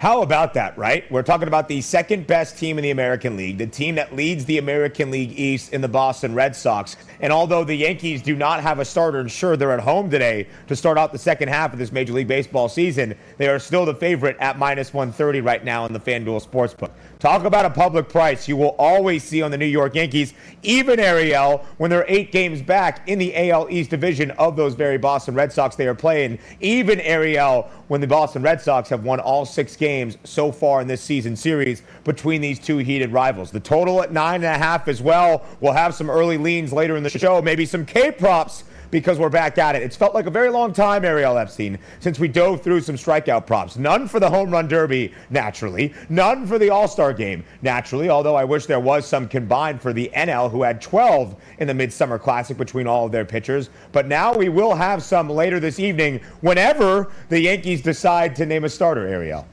How 0.00 0.22
about 0.22 0.54
that, 0.54 0.78
right? 0.78 1.04
We're 1.12 1.22
talking 1.22 1.46
about 1.46 1.68
the 1.68 1.82
second 1.82 2.26
best 2.26 2.56
team 2.56 2.78
in 2.78 2.82
the 2.82 2.90
American 2.90 3.36
League, 3.36 3.58
the 3.58 3.66
team 3.66 3.96
that 3.96 4.16
leads 4.16 4.46
the 4.46 4.56
American 4.56 5.10
League 5.10 5.38
East 5.38 5.74
in 5.74 5.82
the 5.82 5.88
Boston 5.88 6.34
Red 6.34 6.56
Sox. 6.56 6.96
And 7.20 7.30
although 7.30 7.64
the 7.64 7.74
Yankees 7.74 8.22
do 8.22 8.34
not 8.34 8.62
have 8.62 8.78
a 8.78 8.84
starter, 8.86 9.20
and 9.20 9.30
sure, 9.30 9.58
they're 9.58 9.72
at 9.72 9.80
home 9.80 10.08
today 10.08 10.46
to 10.68 10.74
start 10.74 10.96
out 10.96 11.12
the 11.12 11.18
second 11.18 11.48
half 11.50 11.74
of 11.74 11.78
this 11.78 11.92
Major 11.92 12.14
League 12.14 12.28
Baseball 12.28 12.70
season, 12.70 13.14
they 13.36 13.46
are 13.48 13.58
still 13.58 13.84
the 13.84 13.94
favorite 13.94 14.38
at 14.40 14.58
minus 14.58 14.94
130 14.94 15.42
right 15.42 15.62
now 15.62 15.84
in 15.84 15.92
the 15.92 16.00
FanDuel 16.00 16.48
Sportsbook. 16.48 16.92
Talk 17.20 17.44
about 17.44 17.66
a 17.66 17.70
public 17.70 18.08
price 18.08 18.48
you 18.48 18.56
will 18.56 18.74
always 18.78 19.22
see 19.22 19.42
on 19.42 19.50
the 19.50 19.58
New 19.58 19.66
York 19.66 19.94
Yankees, 19.94 20.32
even 20.62 20.98
Ariel, 20.98 21.66
when 21.76 21.90
they're 21.90 22.06
eight 22.08 22.32
games 22.32 22.62
back 22.62 23.06
in 23.06 23.18
the 23.18 23.50
AL 23.50 23.68
East 23.68 23.90
division 23.90 24.30
of 24.32 24.56
those 24.56 24.74
very 24.74 24.96
Boston 24.96 25.34
Red 25.34 25.52
Sox 25.52 25.76
they 25.76 25.86
are 25.86 25.94
playing. 25.94 26.38
Even 26.60 26.98
Ariel, 27.00 27.68
when 27.88 28.00
the 28.00 28.06
Boston 28.06 28.40
Red 28.40 28.62
Sox 28.62 28.88
have 28.88 29.04
won 29.04 29.20
all 29.20 29.44
six 29.44 29.76
games 29.76 30.16
so 30.24 30.50
far 30.50 30.80
in 30.80 30.88
this 30.88 31.02
season 31.02 31.36
series 31.36 31.82
between 32.04 32.40
these 32.40 32.58
two 32.58 32.78
heated 32.78 33.12
rivals. 33.12 33.50
The 33.50 33.60
total 33.60 34.02
at 34.02 34.14
nine 34.14 34.36
and 34.36 34.56
a 34.56 34.58
half 34.58 34.88
as 34.88 35.02
well. 35.02 35.44
We'll 35.60 35.74
have 35.74 35.94
some 35.94 36.08
early 36.08 36.38
leans 36.38 36.72
later 36.72 36.96
in 36.96 37.02
the 37.02 37.10
show, 37.10 37.42
maybe 37.42 37.66
some 37.66 37.84
K 37.84 38.12
props 38.12 38.64
because 38.90 39.18
we're 39.18 39.28
back 39.28 39.58
at 39.58 39.76
it. 39.76 39.82
It's 39.82 39.96
felt 39.96 40.14
like 40.14 40.26
a 40.26 40.30
very 40.30 40.50
long 40.50 40.72
time, 40.72 41.04
Ariel 41.04 41.38
Epstein, 41.38 41.78
since 42.00 42.18
we 42.18 42.28
dove 42.28 42.62
through 42.62 42.80
some 42.80 42.96
strikeout 42.96 43.46
props. 43.46 43.76
None 43.76 44.08
for 44.08 44.20
the 44.20 44.28
home 44.28 44.50
run 44.50 44.68
derby, 44.68 45.12
naturally. 45.30 45.94
None 46.08 46.46
for 46.46 46.58
the 46.58 46.70
All 46.70 46.88
Star 46.88 47.12
game, 47.12 47.44
naturally, 47.62 48.08
although 48.08 48.36
I 48.36 48.44
wish 48.44 48.66
there 48.66 48.80
was 48.80 49.06
some 49.06 49.28
combined 49.28 49.80
for 49.80 49.92
the 49.92 50.10
NL, 50.14 50.50
who 50.50 50.62
had 50.62 50.80
12 50.80 51.36
in 51.58 51.68
the 51.68 51.74
Midsummer 51.74 52.18
Classic 52.18 52.56
between 52.56 52.86
all 52.86 53.06
of 53.06 53.12
their 53.12 53.24
pitchers. 53.24 53.70
But 53.92 54.06
now 54.06 54.34
we 54.34 54.48
will 54.48 54.74
have 54.74 55.02
some 55.02 55.28
later 55.28 55.60
this 55.60 55.78
evening 55.78 56.20
whenever 56.40 57.10
the 57.28 57.40
Yankees 57.40 57.82
decide 57.82 58.34
to 58.36 58.46
name 58.46 58.64
a 58.64 58.68
starter, 58.68 59.06
Ariel. 59.06 59.46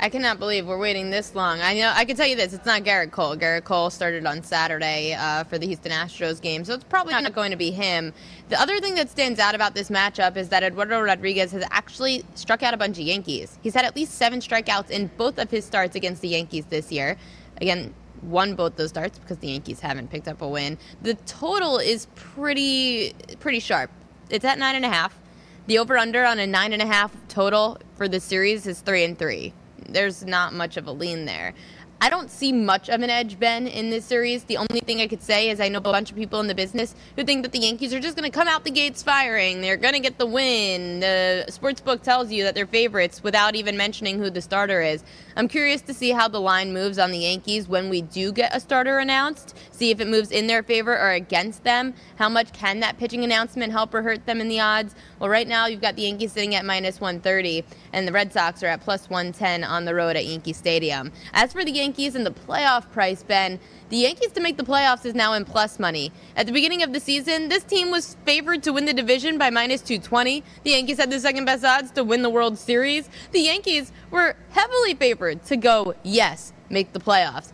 I 0.00 0.08
cannot 0.08 0.38
believe 0.38 0.66
we're 0.66 0.78
waiting 0.78 1.10
this 1.10 1.34
long. 1.34 1.60
I 1.60 1.74
know 1.74 1.92
I 1.94 2.04
can 2.04 2.16
tell 2.16 2.26
you 2.26 2.36
this: 2.36 2.52
it's 2.52 2.66
not 2.66 2.82
Gerrit 2.82 3.12
Cole. 3.12 3.36
Gerrit 3.36 3.64
Cole 3.64 3.90
started 3.90 4.26
on 4.26 4.42
Saturday 4.42 5.14
uh, 5.14 5.44
for 5.44 5.56
the 5.56 5.66
Houston 5.66 5.92
Astros 5.92 6.40
game, 6.40 6.64
so 6.64 6.74
it's 6.74 6.84
probably 6.84 7.12
not 7.12 7.32
going 7.32 7.52
to 7.52 7.56
be 7.56 7.70
him. 7.70 8.12
The 8.48 8.60
other 8.60 8.80
thing 8.80 8.96
that 8.96 9.08
stands 9.08 9.38
out 9.38 9.54
about 9.54 9.74
this 9.74 9.90
matchup 9.90 10.36
is 10.36 10.48
that 10.50 10.62
Eduardo 10.62 11.00
Rodriguez 11.00 11.52
has 11.52 11.64
actually 11.70 12.24
struck 12.34 12.62
out 12.62 12.74
a 12.74 12.76
bunch 12.76 12.98
of 12.98 13.04
Yankees. 13.04 13.58
He's 13.62 13.74
had 13.74 13.84
at 13.84 13.94
least 13.94 14.14
seven 14.14 14.40
strikeouts 14.40 14.90
in 14.90 15.10
both 15.16 15.38
of 15.38 15.50
his 15.50 15.64
starts 15.64 15.94
against 15.94 16.22
the 16.22 16.28
Yankees 16.28 16.66
this 16.66 16.90
year. 16.90 17.16
Again, 17.60 17.94
won 18.22 18.54
both 18.54 18.76
those 18.76 18.90
starts 18.90 19.18
because 19.18 19.38
the 19.38 19.48
Yankees 19.48 19.80
haven't 19.80 20.10
picked 20.10 20.28
up 20.28 20.42
a 20.42 20.48
win. 20.48 20.76
The 21.02 21.14
total 21.14 21.78
is 21.78 22.08
pretty 22.14 23.14
pretty 23.38 23.60
sharp. 23.60 23.90
It's 24.28 24.44
at 24.44 24.58
nine 24.58 24.74
and 24.74 24.84
a 24.84 24.88
half. 24.88 25.18
The 25.66 25.78
over 25.78 25.96
under 25.96 26.24
on 26.24 26.38
a 26.38 26.46
nine 26.46 26.72
and 26.72 26.82
a 26.82 26.86
half 26.86 27.16
total 27.28 27.78
for 27.96 28.08
the 28.08 28.20
series 28.20 28.66
is 28.66 28.80
three 28.80 29.04
and 29.04 29.18
three. 29.18 29.54
There's 29.88 30.24
not 30.24 30.52
much 30.52 30.76
of 30.76 30.86
a 30.86 30.92
lean 30.92 31.24
there. 31.24 31.54
I 32.00 32.10
don't 32.10 32.30
see 32.30 32.52
much 32.52 32.90
of 32.90 33.00
an 33.00 33.08
edge, 33.08 33.38
Ben, 33.38 33.66
in 33.66 33.88
this 33.88 34.04
series. 34.04 34.44
The 34.44 34.58
only 34.58 34.80
thing 34.80 35.00
I 35.00 35.06
could 35.06 35.22
say 35.22 35.48
is 35.48 35.58
I 35.58 35.68
know 35.68 35.78
a 35.78 35.80
bunch 35.80 36.10
of 36.10 36.16
people 36.16 36.38
in 36.40 36.48
the 36.48 36.54
business 36.54 36.94
who 37.16 37.24
think 37.24 37.44
that 37.44 37.52
the 37.52 37.60
Yankees 37.60 37.94
are 37.94 38.00
just 38.00 38.16
going 38.16 38.30
to 38.30 38.36
come 38.36 38.46
out 38.46 38.64
the 38.64 38.70
gates 38.70 39.02
firing. 39.02 39.62
They're 39.62 39.78
going 39.78 39.94
to 39.94 40.00
get 40.00 40.18
the 40.18 40.26
win. 40.26 41.00
The 41.00 41.46
sportsbook 41.48 42.02
tells 42.02 42.30
you 42.30 42.44
that 42.44 42.54
they're 42.54 42.66
favorites 42.66 43.22
without 43.22 43.54
even 43.54 43.76
mentioning 43.78 44.18
who 44.18 44.28
the 44.28 44.42
starter 44.42 44.82
is. 44.82 45.02
I'm 45.36 45.48
curious 45.48 45.80
to 45.82 45.94
see 45.94 46.10
how 46.10 46.28
the 46.28 46.40
line 46.40 46.74
moves 46.74 46.98
on 46.98 47.10
the 47.10 47.18
Yankees 47.18 47.68
when 47.68 47.88
we 47.88 48.02
do 48.02 48.32
get 48.32 48.54
a 48.54 48.60
starter 48.60 48.98
announced, 48.98 49.56
see 49.70 49.90
if 49.90 50.00
it 50.00 50.06
moves 50.06 50.30
in 50.30 50.46
their 50.46 50.62
favor 50.62 50.96
or 50.96 51.12
against 51.12 51.64
them. 51.64 51.94
How 52.16 52.28
much 52.28 52.52
can 52.52 52.80
that 52.80 52.98
pitching 52.98 53.24
announcement 53.24 53.72
help 53.72 53.94
or 53.94 54.02
hurt 54.02 54.26
them 54.26 54.40
in 54.40 54.48
the 54.48 54.60
odds? 54.60 54.94
Well, 55.18 55.30
right 55.30 55.48
now 55.48 55.66
you've 55.66 55.80
got 55.80 55.96
the 55.96 56.02
Yankees 56.02 56.32
sitting 56.32 56.54
at 56.54 56.66
minus 56.66 57.00
130, 57.00 57.64
and 57.92 58.06
the 58.06 58.12
Red 58.12 58.32
Sox 58.32 58.62
are 58.62 58.66
at 58.66 58.82
plus 58.82 59.08
110 59.08 59.64
on 59.64 59.86
the 59.86 59.94
road 59.94 60.16
at 60.16 60.26
Yankee 60.26 60.52
Stadium. 60.52 61.10
As 61.32 61.52
for 61.52 61.64
the 61.64 61.70
Yankees, 61.70 61.83
Yankees 61.84 62.14
and 62.14 62.24
the 62.24 62.30
playoff 62.30 62.90
price, 62.92 63.22
Ben, 63.22 63.60
the 63.90 63.98
Yankees 63.98 64.32
to 64.32 64.40
make 64.40 64.56
the 64.56 64.62
playoffs 64.62 65.04
is 65.04 65.14
now 65.14 65.34
in 65.34 65.44
plus 65.44 65.78
money. 65.78 66.12
At 66.34 66.46
the 66.46 66.52
beginning 66.52 66.82
of 66.82 66.94
the 66.94 66.98
season, 66.98 67.50
this 67.50 67.62
team 67.62 67.90
was 67.90 68.16
favored 68.24 68.62
to 68.62 68.72
win 68.72 68.86
the 68.86 68.94
division 68.94 69.36
by 69.36 69.50
minus 69.50 69.82
220. 69.82 70.42
The 70.62 70.70
Yankees 70.70 70.96
had 70.96 71.10
the 71.10 71.20
second 71.20 71.44
best 71.44 71.62
odds 71.62 71.90
to 71.90 72.02
win 72.02 72.22
the 72.22 72.30
World 72.30 72.56
Series. 72.56 73.10
The 73.32 73.40
Yankees 73.40 73.92
were 74.10 74.34
heavily 74.48 74.94
favored 74.94 75.44
to 75.44 75.58
go, 75.58 75.94
yes, 76.02 76.54
make 76.70 76.94
the 76.94 77.00
playoffs. 77.00 77.52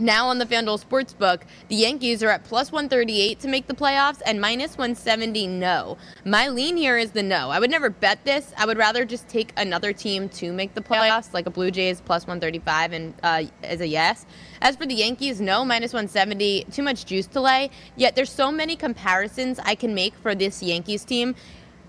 Now 0.00 0.28
on 0.28 0.38
the 0.38 0.46
FanDuel 0.46 0.82
Sportsbook, 0.82 1.42
the 1.68 1.74
Yankees 1.74 2.22
are 2.22 2.30
at 2.30 2.42
plus 2.44 2.72
138 2.72 3.38
to 3.40 3.48
make 3.48 3.66
the 3.66 3.74
playoffs 3.74 4.22
and 4.24 4.40
minus 4.40 4.78
170 4.78 5.46
no. 5.46 5.98
My 6.24 6.48
lean 6.48 6.78
here 6.78 6.96
is 6.96 7.10
the 7.10 7.22
no. 7.22 7.50
I 7.50 7.60
would 7.60 7.70
never 7.70 7.90
bet 7.90 8.24
this. 8.24 8.54
I 8.56 8.64
would 8.64 8.78
rather 8.78 9.04
just 9.04 9.28
take 9.28 9.52
another 9.58 9.92
team 9.92 10.30
to 10.30 10.54
make 10.54 10.72
the 10.72 10.80
playoffs, 10.80 11.34
like 11.34 11.44
a 11.44 11.50
Blue 11.50 11.70
Jays 11.70 12.00
plus 12.00 12.22
135 12.22 12.94
and 12.94 13.14
uh, 13.22 13.42
as 13.62 13.82
a 13.82 13.86
yes. 13.86 14.24
As 14.62 14.74
for 14.74 14.86
the 14.86 14.94
Yankees, 14.94 15.38
no, 15.38 15.66
minus 15.66 15.92
170, 15.92 16.64
too 16.72 16.82
much 16.82 17.04
juice 17.04 17.26
to 17.26 17.42
lay. 17.42 17.68
Yet 17.96 18.16
there's 18.16 18.32
so 18.32 18.50
many 18.50 18.76
comparisons 18.76 19.58
I 19.58 19.74
can 19.74 19.94
make 19.94 20.14
for 20.14 20.34
this 20.34 20.62
Yankees 20.62 21.04
team 21.04 21.34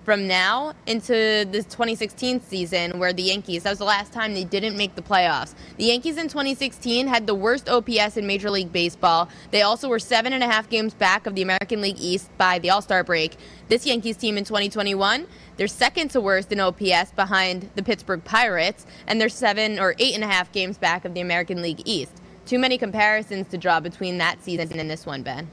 from 0.04 0.28
now 0.28 0.74
into 0.88 1.14
the 1.14 1.64
2016 1.64 2.42
season 2.42 2.98
where 3.00 3.14
the 3.14 3.22
Yankees, 3.22 3.64
that 3.64 3.70
was 3.70 3.80
the 3.80 3.86
last 3.86 4.12
time 4.12 4.34
they 4.34 4.44
didn't 4.44 4.76
make 4.76 4.96
the 4.96 5.02
playoffs. 5.02 5.54
The 5.78 5.86
Yankees 5.86 6.18
in 6.18 6.28
2016 6.28 7.08
had 7.08 7.28
the 7.28 7.36
worst 7.36 7.70
OPS 7.70 8.18
in 8.18 8.26
Major 8.26 8.50
League 8.50 8.72
Baseball. 8.72 9.30
They 9.52 9.62
also 9.62 9.88
were 9.90 10.00
seven 10.00 10.34
and 10.34 10.44
a 10.44 10.48
half 10.48 10.70
games 10.70 10.94
back 10.94 11.28
of 11.28 11.36
the 11.36 11.42
American 11.42 11.82
League 11.82 12.00
East 12.00 12.36
by 12.38 12.60
the 12.60 12.70
All 12.70 12.82
Star 12.82 13.04
break. 13.04 13.38
This 13.70 13.86
Yankees 13.86 14.18
team 14.18 14.38
in 14.38 14.44
2021, 14.44 15.28
they're 15.58 15.68
second 15.68 16.10
to 16.12 16.22
worst 16.22 16.52
in 16.52 16.60
OPS 16.60 17.12
behind 17.16 17.70
the 17.76 17.84
Pittsburgh 17.84 18.24
Pirates, 18.24 18.86
and 19.08 19.22
they're 19.22 19.30
seven 19.30 19.80
or 19.80 19.96
eight 20.00 20.16
and 20.16 20.24
a 20.24 20.28
half 20.28 20.52
games 20.52 20.78
back 20.78 21.06
of 21.06 21.14
the 21.14 21.22
American 21.22 21.62
League 21.62 21.82
East. 21.86 22.22
Too 22.46 22.58
many 22.58 22.78
comparisons 22.78 23.48
to 23.50 23.58
draw 23.58 23.80
between 23.80 24.18
that 24.18 24.44
season 24.44 24.80
and 24.80 24.90
this 24.90 25.06
one, 25.06 25.22
Ben. 25.22 25.48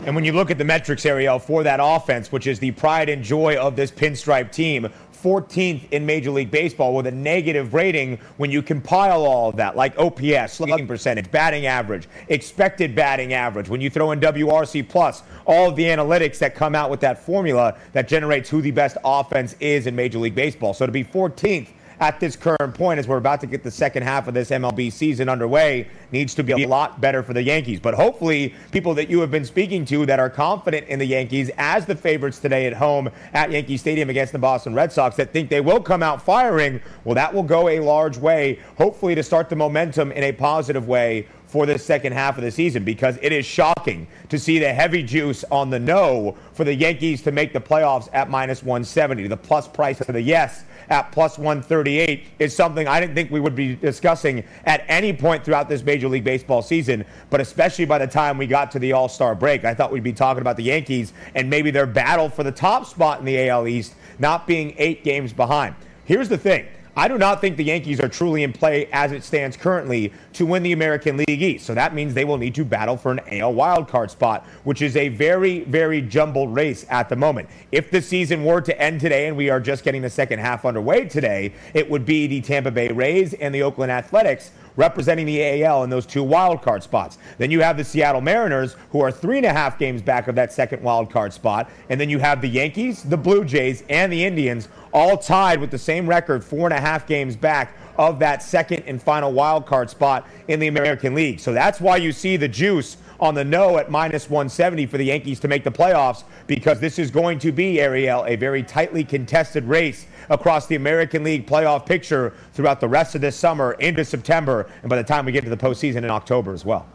And 0.00 0.14
when 0.14 0.24
you 0.24 0.32
look 0.32 0.50
at 0.50 0.58
the 0.58 0.64
metrics, 0.64 1.06
Ariel, 1.06 1.38
for 1.38 1.62
that 1.62 1.80
offense, 1.82 2.32
which 2.32 2.46
is 2.46 2.58
the 2.58 2.72
pride 2.72 3.08
and 3.08 3.22
joy 3.22 3.56
of 3.56 3.76
this 3.76 3.90
pinstripe 3.90 4.52
team, 4.52 4.88
14th 5.24 5.90
in 5.90 6.04
Major 6.04 6.30
League 6.30 6.50
Baseball 6.50 6.94
with 6.94 7.06
a 7.06 7.10
negative 7.10 7.72
rating 7.72 8.18
when 8.36 8.50
you 8.50 8.60
compile 8.60 9.24
all 9.24 9.48
of 9.48 9.56
that, 9.56 9.74
like 9.74 9.98
OPS, 9.98 10.52
slugging 10.52 10.86
percentage, 10.86 11.30
batting 11.30 11.64
average, 11.64 12.06
expected 12.28 12.94
batting 12.94 13.32
average. 13.32 13.70
When 13.70 13.80
you 13.80 13.88
throw 13.88 14.10
in 14.10 14.20
WRC 14.20 14.86
plus, 14.86 15.22
all 15.46 15.70
of 15.70 15.76
the 15.76 15.84
analytics 15.84 16.38
that 16.40 16.54
come 16.54 16.74
out 16.74 16.90
with 16.90 17.00
that 17.00 17.24
formula 17.24 17.78
that 17.92 18.06
generates 18.06 18.50
who 18.50 18.60
the 18.60 18.70
best 18.70 18.98
offense 19.02 19.56
is 19.60 19.86
in 19.86 19.96
Major 19.96 20.18
League 20.18 20.34
Baseball. 20.34 20.74
So 20.74 20.84
to 20.84 20.92
be 20.92 21.02
14th 21.02 21.68
at 22.04 22.20
this 22.20 22.36
current 22.36 22.74
point 22.74 22.98
as 22.98 23.08
we're 23.08 23.16
about 23.16 23.40
to 23.40 23.46
get 23.46 23.62
the 23.62 23.70
second 23.70 24.02
half 24.02 24.28
of 24.28 24.34
this 24.34 24.50
MLB 24.50 24.92
season 24.92 25.26
underway 25.26 25.88
needs 26.12 26.34
to 26.34 26.44
be 26.44 26.52
a 26.52 26.68
lot 26.68 27.00
better 27.00 27.22
for 27.22 27.32
the 27.32 27.42
Yankees. 27.42 27.80
But 27.80 27.94
hopefully, 27.94 28.54
people 28.72 28.92
that 28.94 29.08
you 29.08 29.20
have 29.20 29.30
been 29.30 29.46
speaking 29.46 29.86
to 29.86 30.04
that 30.04 30.18
are 30.18 30.28
confident 30.28 30.86
in 30.88 30.98
the 30.98 31.06
Yankees 31.06 31.50
as 31.56 31.86
the 31.86 31.96
favorites 31.96 32.40
today 32.40 32.66
at 32.66 32.74
home 32.74 33.08
at 33.32 33.50
Yankee 33.50 33.78
Stadium 33.78 34.10
against 34.10 34.34
the 34.34 34.38
Boston 34.38 34.74
Red 34.74 34.92
Sox 34.92 35.16
that 35.16 35.32
think 35.32 35.48
they 35.48 35.62
will 35.62 35.80
come 35.80 36.02
out 36.02 36.20
firing, 36.20 36.78
well, 37.04 37.14
that 37.14 37.32
will 37.32 37.42
go 37.42 37.70
a 37.70 37.80
large 37.80 38.18
way, 38.18 38.58
hopefully, 38.76 39.14
to 39.14 39.22
start 39.22 39.48
the 39.48 39.56
momentum 39.56 40.12
in 40.12 40.24
a 40.24 40.32
positive 40.32 40.86
way 40.86 41.26
for 41.46 41.66
the 41.66 41.78
second 41.78 42.12
half 42.12 42.36
of 42.36 42.42
the 42.42 42.50
season 42.50 42.82
because 42.82 43.16
it 43.22 43.32
is 43.32 43.46
shocking 43.46 44.08
to 44.28 44.40
see 44.40 44.58
the 44.58 44.74
heavy 44.74 45.04
juice 45.04 45.44
on 45.52 45.70
the 45.70 45.78
no 45.78 46.36
for 46.52 46.64
the 46.64 46.74
Yankees 46.74 47.22
to 47.22 47.30
make 47.30 47.52
the 47.52 47.60
playoffs 47.60 48.08
at 48.12 48.28
minus 48.28 48.62
170. 48.62 49.28
The 49.28 49.36
plus 49.36 49.68
price 49.68 49.98
for 49.98 50.10
the 50.10 50.20
yes 50.20 50.64
at 50.88 51.12
plus 51.12 51.38
138 51.38 52.24
is 52.38 52.54
something 52.54 52.86
I 52.86 53.00
didn't 53.00 53.14
think 53.14 53.30
we 53.30 53.40
would 53.40 53.54
be 53.54 53.76
discussing 53.76 54.44
at 54.64 54.84
any 54.88 55.12
point 55.12 55.44
throughout 55.44 55.68
this 55.68 55.82
Major 55.82 56.08
League 56.08 56.24
Baseball 56.24 56.62
season, 56.62 57.04
but 57.30 57.40
especially 57.40 57.84
by 57.84 57.98
the 57.98 58.06
time 58.06 58.38
we 58.38 58.46
got 58.46 58.70
to 58.72 58.78
the 58.78 58.92
All 58.92 59.08
Star 59.08 59.34
break. 59.34 59.64
I 59.64 59.74
thought 59.74 59.92
we'd 59.92 60.02
be 60.02 60.12
talking 60.12 60.40
about 60.40 60.56
the 60.56 60.64
Yankees 60.64 61.12
and 61.34 61.48
maybe 61.48 61.70
their 61.70 61.86
battle 61.86 62.28
for 62.28 62.42
the 62.42 62.52
top 62.52 62.86
spot 62.86 63.18
in 63.18 63.24
the 63.24 63.48
AL 63.48 63.66
East 63.66 63.94
not 64.18 64.46
being 64.46 64.74
eight 64.78 65.04
games 65.04 65.32
behind. 65.32 65.74
Here's 66.04 66.28
the 66.28 66.38
thing 66.38 66.66
I 66.96 67.08
do 67.08 67.18
not 67.18 67.40
think 67.40 67.56
the 67.56 67.64
Yankees 67.64 67.98
are 68.00 68.08
truly 68.08 68.44
in 68.44 68.52
play 68.52 68.86
as 68.92 69.10
it 69.10 69.24
stands 69.24 69.56
currently 69.56 70.12
to 70.34 70.46
win 70.46 70.62
the 70.62 70.72
American 70.72 71.16
League 71.16 71.42
East. 71.42 71.66
So 71.66 71.74
that 71.74 71.92
means 71.92 72.14
they 72.14 72.24
will 72.24 72.38
need 72.38 72.54
to 72.54 72.64
battle 72.64 72.96
for 72.96 73.10
an 73.10 73.20
AL 73.32 73.52
wildcard 73.54 74.10
spot, 74.10 74.46
which 74.62 74.80
is 74.80 74.96
a 74.96 75.08
very, 75.08 75.60
very 75.64 76.00
jumbled 76.00 76.54
race 76.54 76.86
at 76.88 77.08
the 77.08 77.16
moment. 77.16 77.48
If 77.72 77.90
the 77.90 78.00
season 78.00 78.44
were 78.44 78.60
to 78.60 78.80
end 78.80 79.00
today 79.00 79.26
and 79.26 79.36
we 79.36 79.50
are 79.50 79.58
just 79.58 79.82
getting 79.82 80.02
the 80.02 80.10
second 80.10 80.38
half 80.38 80.64
underway 80.64 81.06
today, 81.06 81.52
it 81.72 81.90
would 81.90 82.04
be 82.04 82.28
the 82.28 82.40
Tampa 82.40 82.70
Bay 82.70 82.92
Rays 82.92 83.34
and 83.34 83.52
the 83.52 83.62
Oakland 83.62 83.90
Athletics 83.90 84.52
representing 84.76 85.26
the 85.26 85.64
AL 85.64 85.84
in 85.84 85.90
those 85.90 86.06
two 86.06 86.22
wild 86.22 86.62
card 86.62 86.82
spots. 86.82 87.18
Then 87.38 87.50
you 87.50 87.60
have 87.60 87.76
the 87.76 87.84
Seattle 87.84 88.20
Mariners, 88.20 88.76
who 88.90 89.00
are 89.00 89.12
three 89.12 89.36
and 89.36 89.46
a 89.46 89.52
half 89.52 89.78
games 89.78 90.02
back 90.02 90.28
of 90.28 90.34
that 90.34 90.52
second 90.52 90.82
wild 90.82 91.10
card 91.10 91.32
spot. 91.32 91.70
And 91.88 92.00
then 92.00 92.10
you 92.10 92.18
have 92.18 92.40
the 92.40 92.48
Yankees, 92.48 93.02
the 93.02 93.16
Blue 93.16 93.44
Jays, 93.44 93.84
and 93.88 94.12
the 94.12 94.24
Indians 94.24 94.68
all 94.94 95.18
tied 95.18 95.60
with 95.60 95.72
the 95.72 95.78
same 95.78 96.08
record, 96.08 96.44
four 96.44 96.66
and 96.66 96.72
a 96.72 96.80
half 96.80 97.06
games 97.06 97.34
back 97.34 97.76
of 97.98 98.20
that 98.20 98.42
second 98.42 98.84
and 98.86 99.02
final 99.02 99.32
wild 99.32 99.66
card 99.66 99.90
spot 99.90 100.26
in 100.48 100.60
the 100.60 100.68
American 100.68 101.14
League. 101.14 101.40
So 101.40 101.52
that's 101.52 101.80
why 101.80 101.96
you 101.96 102.12
see 102.12 102.36
the 102.36 102.48
juice 102.48 102.96
on 103.20 103.34
the 103.34 103.44
no 103.44 103.78
at 103.78 103.90
minus 103.90 104.30
170 104.30 104.86
for 104.86 104.98
the 104.98 105.04
Yankees 105.04 105.40
to 105.40 105.48
make 105.48 105.64
the 105.64 105.70
playoffs 105.70 106.24
because 106.46 106.80
this 106.80 106.98
is 106.98 107.10
going 107.10 107.38
to 107.40 107.52
be, 107.52 107.80
Ariel, 107.80 108.24
a 108.26 108.36
very 108.36 108.62
tightly 108.62 109.04
contested 109.04 109.64
race 109.64 110.06
across 110.30 110.66
the 110.66 110.76
American 110.76 111.24
League 111.24 111.46
playoff 111.46 111.86
picture 111.86 112.32
throughout 112.52 112.80
the 112.80 112.88
rest 112.88 113.14
of 113.14 113.20
this 113.20 113.36
summer 113.36 113.72
into 113.74 114.04
September 114.04 114.70
and 114.82 114.90
by 114.90 114.96
the 114.96 115.04
time 115.04 115.24
we 115.26 115.32
get 115.32 115.44
to 115.44 115.50
the 115.50 115.56
postseason 115.56 115.98
in 115.98 116.10
October 116.10 116.52
as 116.52 116.64
well. 116.64 116.86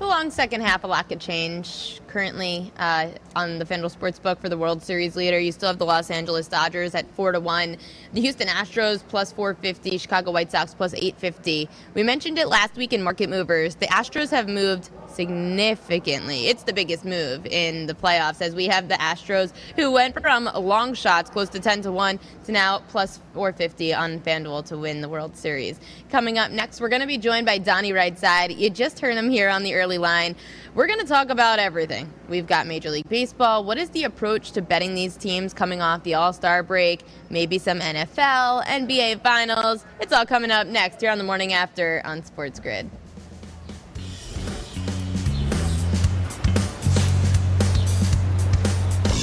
It's 0.00 0.06
a 0.06 0.08
long 0.08 0.30
second 0.30 0.62
half. 0.62 0.82
A 0.82 0.86
lot 0.86 1.10
could 1.10 1.20
change. 1.20 2.00
Currently, 2.06 2.72
uh, 2.78 3.08
on 3.36 3.58
the 3.58 3.66
FanDuel 3.66 3.94
Sportsbook 3.94 4.38
for 4.38 4.48
the 4.48 4.56
World 4.56 4.82
Series 4.82 5.14
leader, 5.14 5.38
you 5.38 5.52
still 5.52 5.68
have 5.68 5.76
the 5.76 5.84
Los 5.84 6.10
Angeles 6.10 6.48
Dodgers 6.48 6.94
at 6.94 7.06
four 7.16 7.32
to 7.32 7.38
one, 7.38 7.76
the 8.14 8.22
Houston 8.22 8.48
Astros 8.48 9.02
plus 9.06 9.30
450, 9.30 9.98
Chicago 9.98 10.30
White 10.30 10.50
Sox 10.50 10.72
plus 10.72 10.94
850. 10.94 11.68
We 11.92 12.02
mentioned 12.02 12.38
it 12.38 12.48
last 12.48 12.76
week 12.76 12.94
in 12.94 13.02
Market 13.02 13.28
Movers. 13.28 13.74
The 13.74 13.88
Astros 13.88 14.30
have 14.30 14.48
moved 14.48 14.88
significantly. 15.20 16.46
It's 16.46 16.62
the 16.62 16.72
biggest 16.72 17.04
move 17.04 17.44
in 17.44 17.84
the 17.84 17.92
playoffs 17.92 18.40
as 18.40 18.54
we 18.54 18.64
have 18.68 18.88
the 18.88 18.94
Astros 18.94 19.52
who 19.76 19.90
went 19.90 20.18
from 20.18 20.48
long 20.54 20.94
shots 20.94 21.28
close 21.28 21.50
to 21.50 21.60
10 21.60 21.82
to 21.82 21.92
1 21.92 22.18
to 22.46 22.52
now 22.52 22.78
plus 22.88 23.20
450 23.34 23.92
on 23.92 24.20
FanDuel 24.20 24.64
to 24.68 24.78
win 24.78 25.02
the 25.02 25.10
World 25.10 25.36
Series. 25.36 25.78
Coming 26.08 26.38
up 26.38 26.50
next, 26.50 26.80
we're 26.80 26.88
going 26.88 27.02
to 27.02 27.06
be 27.06 27.18
joined 27.18 27.44
by 27.44 27.58
Donnie 27.58 27.92
Rightside. 27.92 28.56
You 28.56 28.70
just 28.70 28.98
heard 28.98 29.14
him 29.14 29.28
here 29.28 29.50
on 29.50 29.62
the 29.62 29.74
early 29.74 29.98
line. 29.98 30.36
We're 30.74 30.86
going 30.86 31.00
to 31.00 31.06
talk 31.06 31.28
about 31.28 31.58
everything. 31.58 32.10
We've 32.30 32.46
got 32.46 32.66
Major 32.66 32.88
League 32.88 33.08
Baseball. 33.10 33.62
What 33.64 33.76
is 33.76 33.90
the 33.90 34.04
approach 34.04 34.52
to 34.52 34.62
betting 34.62 34.94
these 34.94 35.18
teams 35.18 35.52
coming 35.52 35.82
off 35.82 36.02
the 36.02 36.14
All 36.14 36.32
Star 36.32 36.62
break? 36.62 37.04
Maybe 37.28 37.58
some 37.58 37.80
NFL, 37.80 38.64
NBA 38.64 39.20
Finals. 39.20 39.84
It's 40.00 40.14
all 40.14 40.24
coming 40.24 40.50
up 40.50 40.66
next 40.66 41.02
here 41.02 41.10
on 41.10 41.18
the 41.18 41.24
morning 41.24 41.52
after 41.52 42.00
on 42.06 42.24
Sports 42.24 42.58
Grid. 42.58 42.88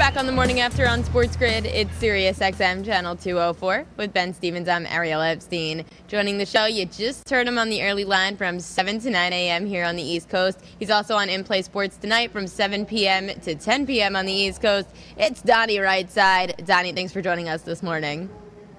back 0.00 0.16
on 0.16 0.24
the 0.24 0.32
morning 0.32 0.60
after 0.60 0.88
on 0.88 1.04
Sports 1.04 1.36
Grid. 1.36 1.66
It's 1.66 1.94
Sirius 1.96 2.38
XM 2.38 2.86
Channel 2.86 3.16
204 3.16 3.84
with 3.98 4.14
Ben 4.14 4.32
Stevens. 4.32 4.66
I'm 4.66 4.86
Ariel 4.86 5.20
Epstein. 5.20 5.84
Joining 6.08 6.38
the 6.38 6.46
show, 6.46 6.64
you 6.64 6.86
just 6.86 7.28
heard 7.28 7.46
him 7.46 7.58
on 7.58 7.68
the 7.68 7.82
early 7.82 8.06
line 8.06 8.38
from 8.38 8.60
7 8.60 8.98
to 9.00 9.10
9 9.10 9.32
a.m. 9.34 9.66
here 9.66 9.84
on 9.84 9.96
the 9.96 10.02
East 10.02 10.30
Coast. 10.30 10.64
He's 10.78 10.88
also 10.88 11.16
on 11.16 11.28
In 11.28 11.44
Play 11.44 11.60
Sports 11.60 11.98
tonight 11.98 12.30
from 12.32 12.46
7 12.46 12.86
p.m. 12.86 13.28
to 13.42 13.54
10 13.54 13.86
p.m. 13.86 14.16
on 14.16 14.24
the 14.24 14.32
East 14.32 14.62
Coast. 14.62 14.88
It's 15.18 15.42
Donnie 15.42 15.76
Rightside. 15.76 16.64
Donnie, 16.64 16.92
thanks 16.92 17.12
for 17.12 17.20
joining 17.20 17.50
us 17.50 17.60
this 17.60 17.82
morning. 17.82 18.30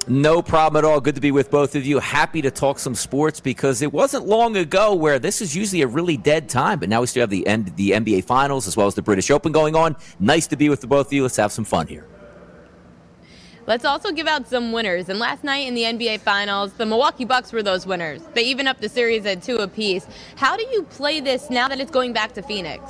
No 0.08 0.42
problem 0.42 0.84
at 0.84 0.90
all. 0.90 1.00
Good 1.00 1.16
to 1.16 1.22
be 1.22 1.32
with 1.32 1.52
both 1.52 1.76
of 1.76 1.86
you. 1.86 2.00
Happy 2.00 2.42
to 2.42 2.50
talk 2.50 2.80
some 2.80 2.96
sports 2.96 3.40
because 3.40 3.82
it 3.82 3.94
wasn't 3.94 4.26
long 4.26 4.58
ago 4.58 4.96
where 4.96 5.20
this 5.20 5.42
is 5.42 5.56
usually 5.56 5.84
a 5.84 5.88
really 5.88 6.18
dead 6.18 6.50
time, 6.50 6.80
but 6.80 6.90
now 6.90 7.02
we 7.02 7.08
still 7.08 7.22
have 7.22 7.30
the 7.30 7.46
end, 7.46 7.76
the 7.76 7.92
NBA 7.92 8.24
Finals 8.24 8.68
as 8.68 8.76
well 8.76 8.88
as 8.88 8.96
the 8.96 9.02
British 9.02 9.30
Open 9.30 9.52
going 9.52 9.76
on. 9.76 9.96
Nice 10.20 10.48
to 10.48 10.56
be 10.56 10.70
with 10.70 10.82
the 10.82 10.88
both 10.88 11.08
of 11.08 11.14
you. 11.14 11.22
Let's 11.22 11.38
have 11.38 11.52
some 11.52 11.66
fun 11.66 11.88
here. 11.88 12.08
Let's 13.68 13.86
also 13.86 14.12
give 14.12 14.28
out 14.28 14.48
some 14.48 14.72
winners. 14.72 15.08
And 15.08 15.20
last 15.20 15.44
night 15.44 15.68
in 15.68 15.76
the 15.76 15.84
NBA 15.84 16.22
Finals, 16.22 16.74
the 16.74 16.86
Milwaukee 16.86 17.26
Bucks 17.26 17.54
were 17.54 17.62
those 17.62 17.86
winners. 17.86 18.22
They 18.34 18.44
even 18.44 18.68
up 18.68 18.82
the 18.82 18.90
series 18.90 19.26
at 19.28 19.44
two 19.44 19.58
apiece. 19.58 20.08
How 20.36 20.58
do 20.58 20.64
you 20.64 20.84
play 20.84 21.20
this 21.20 21.50
now 21.50 21.68
that 21.68 21.80
it's 21.80 21.92
going 21.92 22.12
back 22.12 22.34
to 22.34 22.42
Phoenix? 22.42 22.82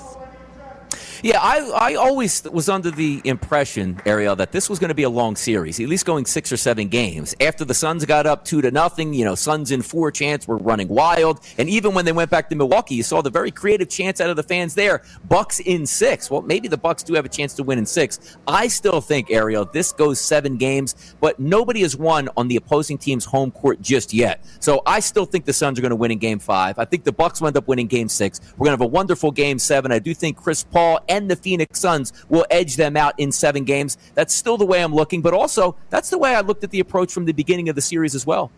Yeah, 1.24 1.40
I, 1.40 1.92
I 1.92 1.96
always 1.96 2.44
was 2.46 2.68
under 2.68 2.90
the 2.90 3.22
impression, 3.26 4.02
Ariel, 4.08 4.36
that 4.38 4.52
this 4.52 4.70
was 4.72 4.80
going 4.80 4.90
to 4.90 4.96
be 4.96 5.04
a 5.04 5.10
long 5.10 5.36
series, 5.36 5.80
at 5.80 5.88
least 5.88 6.04
going 6.04 6.26
six 6.26 6.52
or 6.52 6.58
seven 6.58 6.88
games. 6.88 7.36
After 7.40 7.64
the 7.64 7.76
Suns 7.76 8.06
got 8.06 8.26
up 8.26 8.44
two 8.44 8.60
to 8.62 8.72
nothing, 8.72 9.14
you 9.14 9.24
know, 9.24 9.36
Suns 9.36 9.70
in 9.70 9.84
four 9.84 10.10
chants 10.10 10.48
were 10.48 10.58
running 10.58 10.88
wild. 10.88 11.42
And 11.60 11.70
even 11.70 11.94
when 11.94 12.06
they 12.06 12.12
went 12.12 12.32
back 12.32 12.50
to 12.50 12.56
Milwaukee, 12.56 12.96
you 12.96 13.04
saw 13.04 13.22
the 13.22 13.30
very 13.30 13.52
creative 13.52 13.88
chants 13.88 14.20
out 14.20 14.32
of 14.32 14.36
the 14.36 14.42
fans 14.42 14.74
there. 14.74 15.04
Bucks 15.28 15.60
in 15.60 15.86
six. 15.86 16.32
Well, 16.32 16.42
maybe 16.42 16.68
the 16.68 16.78
Bucks 16.78 17.04
do 17.04 17.14
have 17.14 17.26
a 17.26 17.30
chance 17.30 17.54
to 17.56 17.64
win 17.64 17.78
in 17.78 17.86
six. 17.86 18.38
I 18.48 18.68
still 18.68 19.00
think, 19.00 19.30
Ariel, 19.30 19.66
this 19.66 19.92
goes 19.92 20.20
seven 20.20 20.58
games, 20.58 21.16
but 21.20 21.40
nobody 21.40 21.82
has 21.82 21.96
won 21.96 22.30
on 22.36 22.48
the 22.48 22.56
opposing 22.56 22.98
team's 22.98 23.26
home 23.26 23.52
court 23.52 23.80
just 23.80 24.12
yet. 24.12 24.44
So 24.60 24.82
I 24.88 25.00
still 25.00 25.26
think 25.26 25.46
the 25.46 25.54
Suns 25.54 25.78
are 25.78 25.84
going 25.84 25.92
to 25.92 25.96
win 25.96 26.10
in 26.10 26.18
game 26.18 26.40
five. 26.40 26.80
I 26.80 26.86
think 26.86 27.04
the 27.04 27.12
Bucks 27.12 27.42
will 27.42 27.48
end 27.48 27.58
up 27.58 27.68
winning 27.68 27.88
game 27.88 28.10
six. 28.10 28.42
We're 28.58 28.66
going 28.66 28.78
to 28.78 28.84
have 28.84 28.90
a 28.90 28.92
wonderful 28.92 29.30
game 29.30 29.60
seven. 29.60 29.92
I 29.92 30.00
do 30.00 30.16
think 30.16 30.38
Chris 30.38 30.64
Paul 30.64 31.00
and 31.12 31.30
the 31.30 31.36
Phoenix 31.36 31.80
Suns 31.80 32.14
will 32.30 32.46
edge 32.50 32.78
them 32.78 32.96
out 32.96 33.14
in 33.18 33.32
seven 33.32 33.66
games. 33.66 33.98
That's 34.16 34.34
still 34.34 34.58
the 34.58 34.66
way 34.66 34.82
I'm 34.82 34.96
looking, 34.96 35.22
but 35.22 35.34
also 35.34 35.76
that's 35.90 36.10
the 36.10 36.18
way 36.18 36.34
I 36.34 36.40
looked 36.40 36.64
at 36.64 36.72
the 36.72 36.80
approach 36.80 37.12
from 37.14 37.26
the 37.26 37.34
beginning 37.34 37.68
of 37.68 37.76
the 37.76 37.82
series 37.82 38.16
as 38.16 38.26
well. 38.26 38.50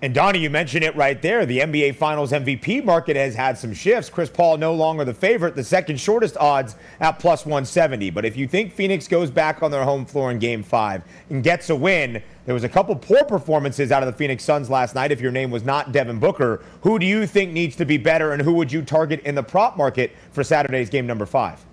And 0.00 0.14
Donnie, 0.14 0.38
you 0.38 0.48
mentioned 0.48 0.84
it 0.84 0.94
right 0.94 1.20
there. 1.20 1.44
The 1.44 1.58
NBA 1.58 1.96
Finals 1.96 2.30
MVP 2.30 2.84
market 2.84 3.16
has 3.16 3.34
had 3.34 3.58
some 3.58 3.74
shifts. 3.74 4.08
Chris 4.08 4.30
Paul 4.30 4.56
no 4.56 4.72
longer 4.72 5.04
the 5.04 5.12
favorite, 5.12 5.56
the 5.56 5.64
second 5.64 5.98
shortest 5.98 6.36
odds 6.36 6.76
at 7.00 7.18
plus 7.18 7.44
170. 7.44 8.10
But 8.10 8.24
if 8.24 8.36
you 8.36 8.46
think 8.46 8.72
Phoenix 8.72 9.08
goes 9.08 9.28
back 9.28 9.60
on 9.60 9.72
their 9.72 9.82
home 9.82 10.06
floor 10.06 10.30
in 10.30 10.38
game 10.38 10.62
five 10.62 11.02
and 11.30 11.42
gets 11.42 11.68
a 11.70 11.74
win, 11.74 12.22
there 12.46 12.54
was 12.54 12.62
a 12.62 12.68
couple 12.68 12.94
poor 12.94 13.24
performances 13.24 13.90
out 13.90 14.04
of 14.04 14.06
the 14.06 14.16
Phoenix 14.16 14.44
Suns 14.44 14.70
last 14.70 14.94
night. 14.94 15.10
If 15.10 15.20
your 15.20 15.32
name 15.32 15.50
was 15.50 15.64
not 15.64 15.90
Devin 15.90 16.20
Booker, 16.20 16.62
who 16.82 17.00
do 17.00 17.04
you 17.04 17.26
think 17.26 17.52
needs 17.52 17.74
to 17.74 17.84
be 17.84 17.96
better 17.96 18.32
and 18.32 18.40
who 18.40 18.52
would 18.54 18.70
you 18.70 18.82
target 18.82 19.20
in 19.22 19.34
the 19.34 19.42
prop 19.42 19.76
market 19.76 20.12
for 20.30 20.44
Saturday's 20.44 20.90
game 20.90 21.08
number 21.08 21.26
five? 21.26 21.64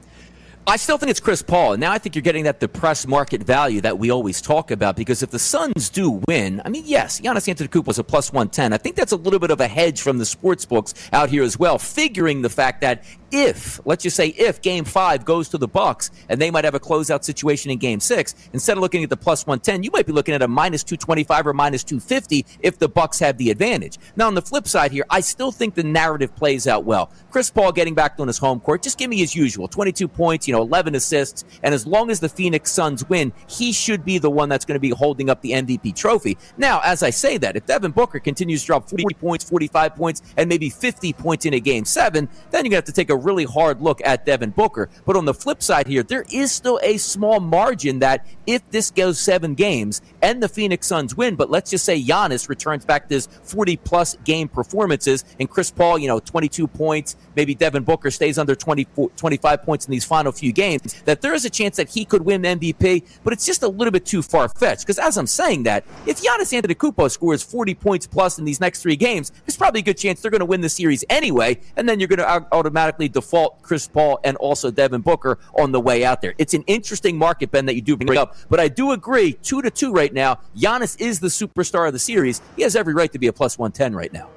I 0.68 0.78
still 0.78 0.98
think 0.98 1.12
it's 1.12 1.20
Chris 1.20 1.44
Paul. 1.44 1.74
And 1.74 1.82
now 1.82 1.92
I 1.92 2.00
think 2.00 2.16
you're 2.16 2.24
getting 2.24 2.46
that 2.46 2.60
depressed 2.60 3.08
market 3.08 3.44
value 3.44 3.82
that 3.82 4.00
we 4.00 4.10
always 4.10 4.42
talk 4.42 4.72
about 4.72 4.96
because 4.96 5.22
if 5.22 5.30
the 5.30 5.38
Suns 5.38 5.90
do 5.90 6.24
win, 6.28 6.60
I 6.66 6.70
mean, 6.70 6.84
yes, 6.88 7.22
Giannis 7.22 7.54
Antetokounmpo 7.54 7.86
was 7.86 8.00
a 8.00 8.04
plus 8.04 8.34
110. 8.34 8.74
I 8.74 8.78
think 8.78 8.96
that's 8.96 9.12
a 9.12 9.16
little 9.16 9.38
bit 9.38 9.52
of 9.52 9.62
a 9.62 9.68
hedge 9.68 10.02
from 10.02 10.18
the 10.18 10.26
sports 10.26 10.66
books 10.66 10.96
out 11.14 11.30
here 11.30 11.44
as 11.44 11.60
well, 11.60 11.78
figuring 11.78 12.42
the 12.42 12.50
fact 12.50 12.82
that 12.82 13.04
if, 13.32 13.80
let's 13.86 14.04
just 14.04 14.16
say, 14.16 14.28
if 14.30 14.62
game 14.62 14.86
five 14.86 15.26
goes 15.26 15.50
to 15.50 15.58
the 15.58 15.68
Bucks 15.68 16.12
and 16.30 16.42
they 16.42 16.52
might 16.52 16.64
have 16.64 16.76
a 16.76 16.80
closeout 16.80 17.24
situation 17.24 17.72
in 17.72 17.78
game 17.78 18.00
six, 18.00 18.36
instead 18.54 18.78
of 18.78 18.82
looking 18.82 19.04
at 19.04 19.10
the 19.10 19.18
plus 19.18 19.46
110, 19.46 19.84
you 19.84 19.92
might 19.92 20.06
be 20.06 20.14
looking 20.14 20.36
at 20.36 20.42
a 20.42 20.48
minus 20.48 20.84
225 20.84 21.48
or 21.48 21.54
minus 21.54 21.84
250 21.84 22.46
if 22.62 22.78
the 22.78 22.88
Bucks 22.88 23.20
have 23.20 23.38
the 23.38 23.50
advantage. 23.50 23.98
Now, 24.16 24.28
on 24.28 24.36
the 24.36 24.42
flip 24.42 24.68
side 24.68 24.92
here, 24.92 25.06
I 25.10 25.20
still 25.20 25.52
think 25.52 25.76
the 25.76 25.84
narrative 25.84 26.36
plays 26.36 26.68
out 26.68 26.86
well. 26.86 27.12
Chris 27.32 27.50
Paul 27.50 27.72
getting 27.72 27.94
back 27.94 28.16
on 28.20 28.28
his 28.28 28.38
home 28.38 28.60
court, 28.60 28.82
just 28.82 28.98
give 28.98 29.10
me 29.10 29.18
his 29.18 29.36
usual 29.36 29.68
22 29.68 30.08
points, 30.08 30.48
you 30.48 30.54
know, 30.54 30.62
11 30.62 30.96
assists. 30.96 31.44
And 31.64 31.74
as 31.74 31.86
long 31.86 32.10
as 32.10 32.20
the 32.20 32.30
Phoenix 32.30 32.72
Suns 32.72 33.08
win, 33.10 33.34
he 33.48 33.72
should 33.72 34.06
be 34.06 34.18
the 34.18 34.30
one 34.30 34.50
that's 34.50 34.66
going 34.66 34.76
to 34.76 34.80
be 34.80 34.90
holding 34.90 35.30
up 35.30 35.42
the 35.42 35.52
MVP 35.52 35.96
trophy. 35.96 36.38
Now, 36.58 36.82
as 36.84 37.04
I 37.04 37.10
say 37.10 37.38
that, 37.38 37.56
if 37.56 37.66
Devin 37.66 37.92
Booker 37.92 38.20
continues 38.20 38.62
to 38.62 38.68
drop 38.68 38.90
40 38.90 39.16
points, 39.16 39.50
45 39.50 39.96
points, 39.96 40.22
and 40.38 40.48
maybe 40.48 40.70
50 40.70 41.14
points 41.14 41.46
in 41.46 41.54
a 41.54 41.60
game 41.60 41.86
seven, 41.86 42.30
then 42.52 42.64
you're 42.66 42.70
going 42.70 42.72
to 42.72 42.76
have 42.76 42.86
to 42.86 42.92
take 42.92 43.10
a 43.10 43.15
really 43.18 43.46
hard 43.46 43.82
look 43.82 44.02
at 44.04 44.26
Devin 44.26 44.52
Booker. 44.52 44.90
But 45.06 45.16
on 45.16 45.26
the 45.26 45.34
flip 45.34 45.62
side 45.62 45.88
here, 45.88 46.04
there 46.04 46.26
is 46.32 46.52
still 46.52 46.80
a 46.84 46.98
small 46.98 47.40
margin 47.40 48.00
that 48.00 48.26
if 48.48 48.70
this 48.72 48.92
goes 48.92 49.20
seven 49.20 49.54
games 49.56 50.02
and 50.26 50.42
the 50.42 50.50
Phoenix 50.50 50.88
Suns 50.88 51.16
win, 51.16 51.36
but 51.36 51.52
let's 51.52 51.70
just 51.70 51.86
say 51.86 52.02
Giannis 52.02 52.50
returns 52.50 52.84
back 52.84 53.08
to 53.10 53.14
his 53.14 53.28
40 53.44 53.78
plus 53.78 54.18
game 54.24 54.48
performances 54.48 55.24
and 55.40 55.48
Chris 55.48 55.70
Paul, 55.70 56.00
you 56.00 56.08
know, 56.08 56.20
22 56.20 56.66
points, 56.66 57.16
maybe 57.36 57.54
Devin 57.54 57.84
Booker 57.84 58.10
stays 58.10 58.40
under 58.40 58.56
20, 58.56 58.88
25 59.16 59.62
points 59.62 59.86
in 59.86 59.92
these 59.92 60.04
final 60.04 60.32
few 60.32 60.52
games, 60.52 61.00
that 61.04 61.22
there 61.22 61.36
is 61.36 61.46
a 61.46 61.50
chance 61.50 61.78
that 61.78 61.90
he 61.90 62.06
could 62.06 62.24
win 62.24 62.42
MVP, 62.42 63.04
but 63.24 63.34
it's 63.34 63.46
just 63.46 63.62
a 63.62 63.68
little 63.68 63.92
bit 63.92 64.04
too 64.04 64.24
far 64.24 64.50
fetched. 64.50 64.82
Because 64.82 64.98
as 64.98 65.16
I'm 65.16 65.28
saying 65.28 65.62
that, 65.64 65.84
if 66.08 66.24
Giannis 66.24 66.60
Antetokounmpo 66.60 67.12
scores 67.12 67.44
40 67.44 67.76
points 67.76 68.08
plus 68.08 68.40
in 68.40 68.46
these 68.46 68.60
next 68.60 68.82
three 68.82 68.96
games, 68.96 69.32
there's 69.46 69.58
probably 69.58 69.82
a 69.82 69.84
good 69.84 69.98
chance 70.00 70.22
they're 70.22 70.32
going 70.32 70.40
to 70.40 70.46
win 70.46 70.62
the 70.62 70.70
series 70.70 71.06
anyway, 71.08 71.60
and 71.76 71.88
then 71.88 72.00
you're 72.00 72.08
going 72.08 72.18
to 72.18 72.48
automatically 72.52 73.10
default 73.10 73.62
Chris 73.62 73.88
Paul 73.88 74.20
and 74.24 74.38
also 74.38 74.72
Devin 74.72 75.02
Booker 75.02 75.38
on 75.60 75.72
the 75.72 75.80
way 75.80 76.04
out 76.04 76.24
there. 76.24 76.34
It's 76.40 76.56
an 76.56 76.64
interesting 76.64 77.16
market, 77.16 77.52
Ben, 77.52 77.68
that 77.68 77.76
you 77.76 77.82
do 77.82 77.96
bring 77.96 78.18
up, 78.18 78.36
but 78.50 78.60
I 78.60 78.70
do 78.70 78.92
agree, 78.92 79.34
two 79.34 79.62
to 79.62 79.70
two 79.70 79.94
right 79.94 80.15
now. 80.16 80.40
Giannis 80.58 81.00
is 81.00 81.20
the 81.20 81.28
superstar 81.28 81.86
of 81.86 81.94
the 81.94 82.00
series. 82.00 82.42
He 82.56 82.64
has 82.64 82.76
every 82.76 82.96
right 82.96 83.12
to 83.12 83.20
be 83.20 83.28
a 83.28 83.34
plus 83.34 83.60
110 83.60 83.96
right 83.96 84.12
now. 84.12 84.30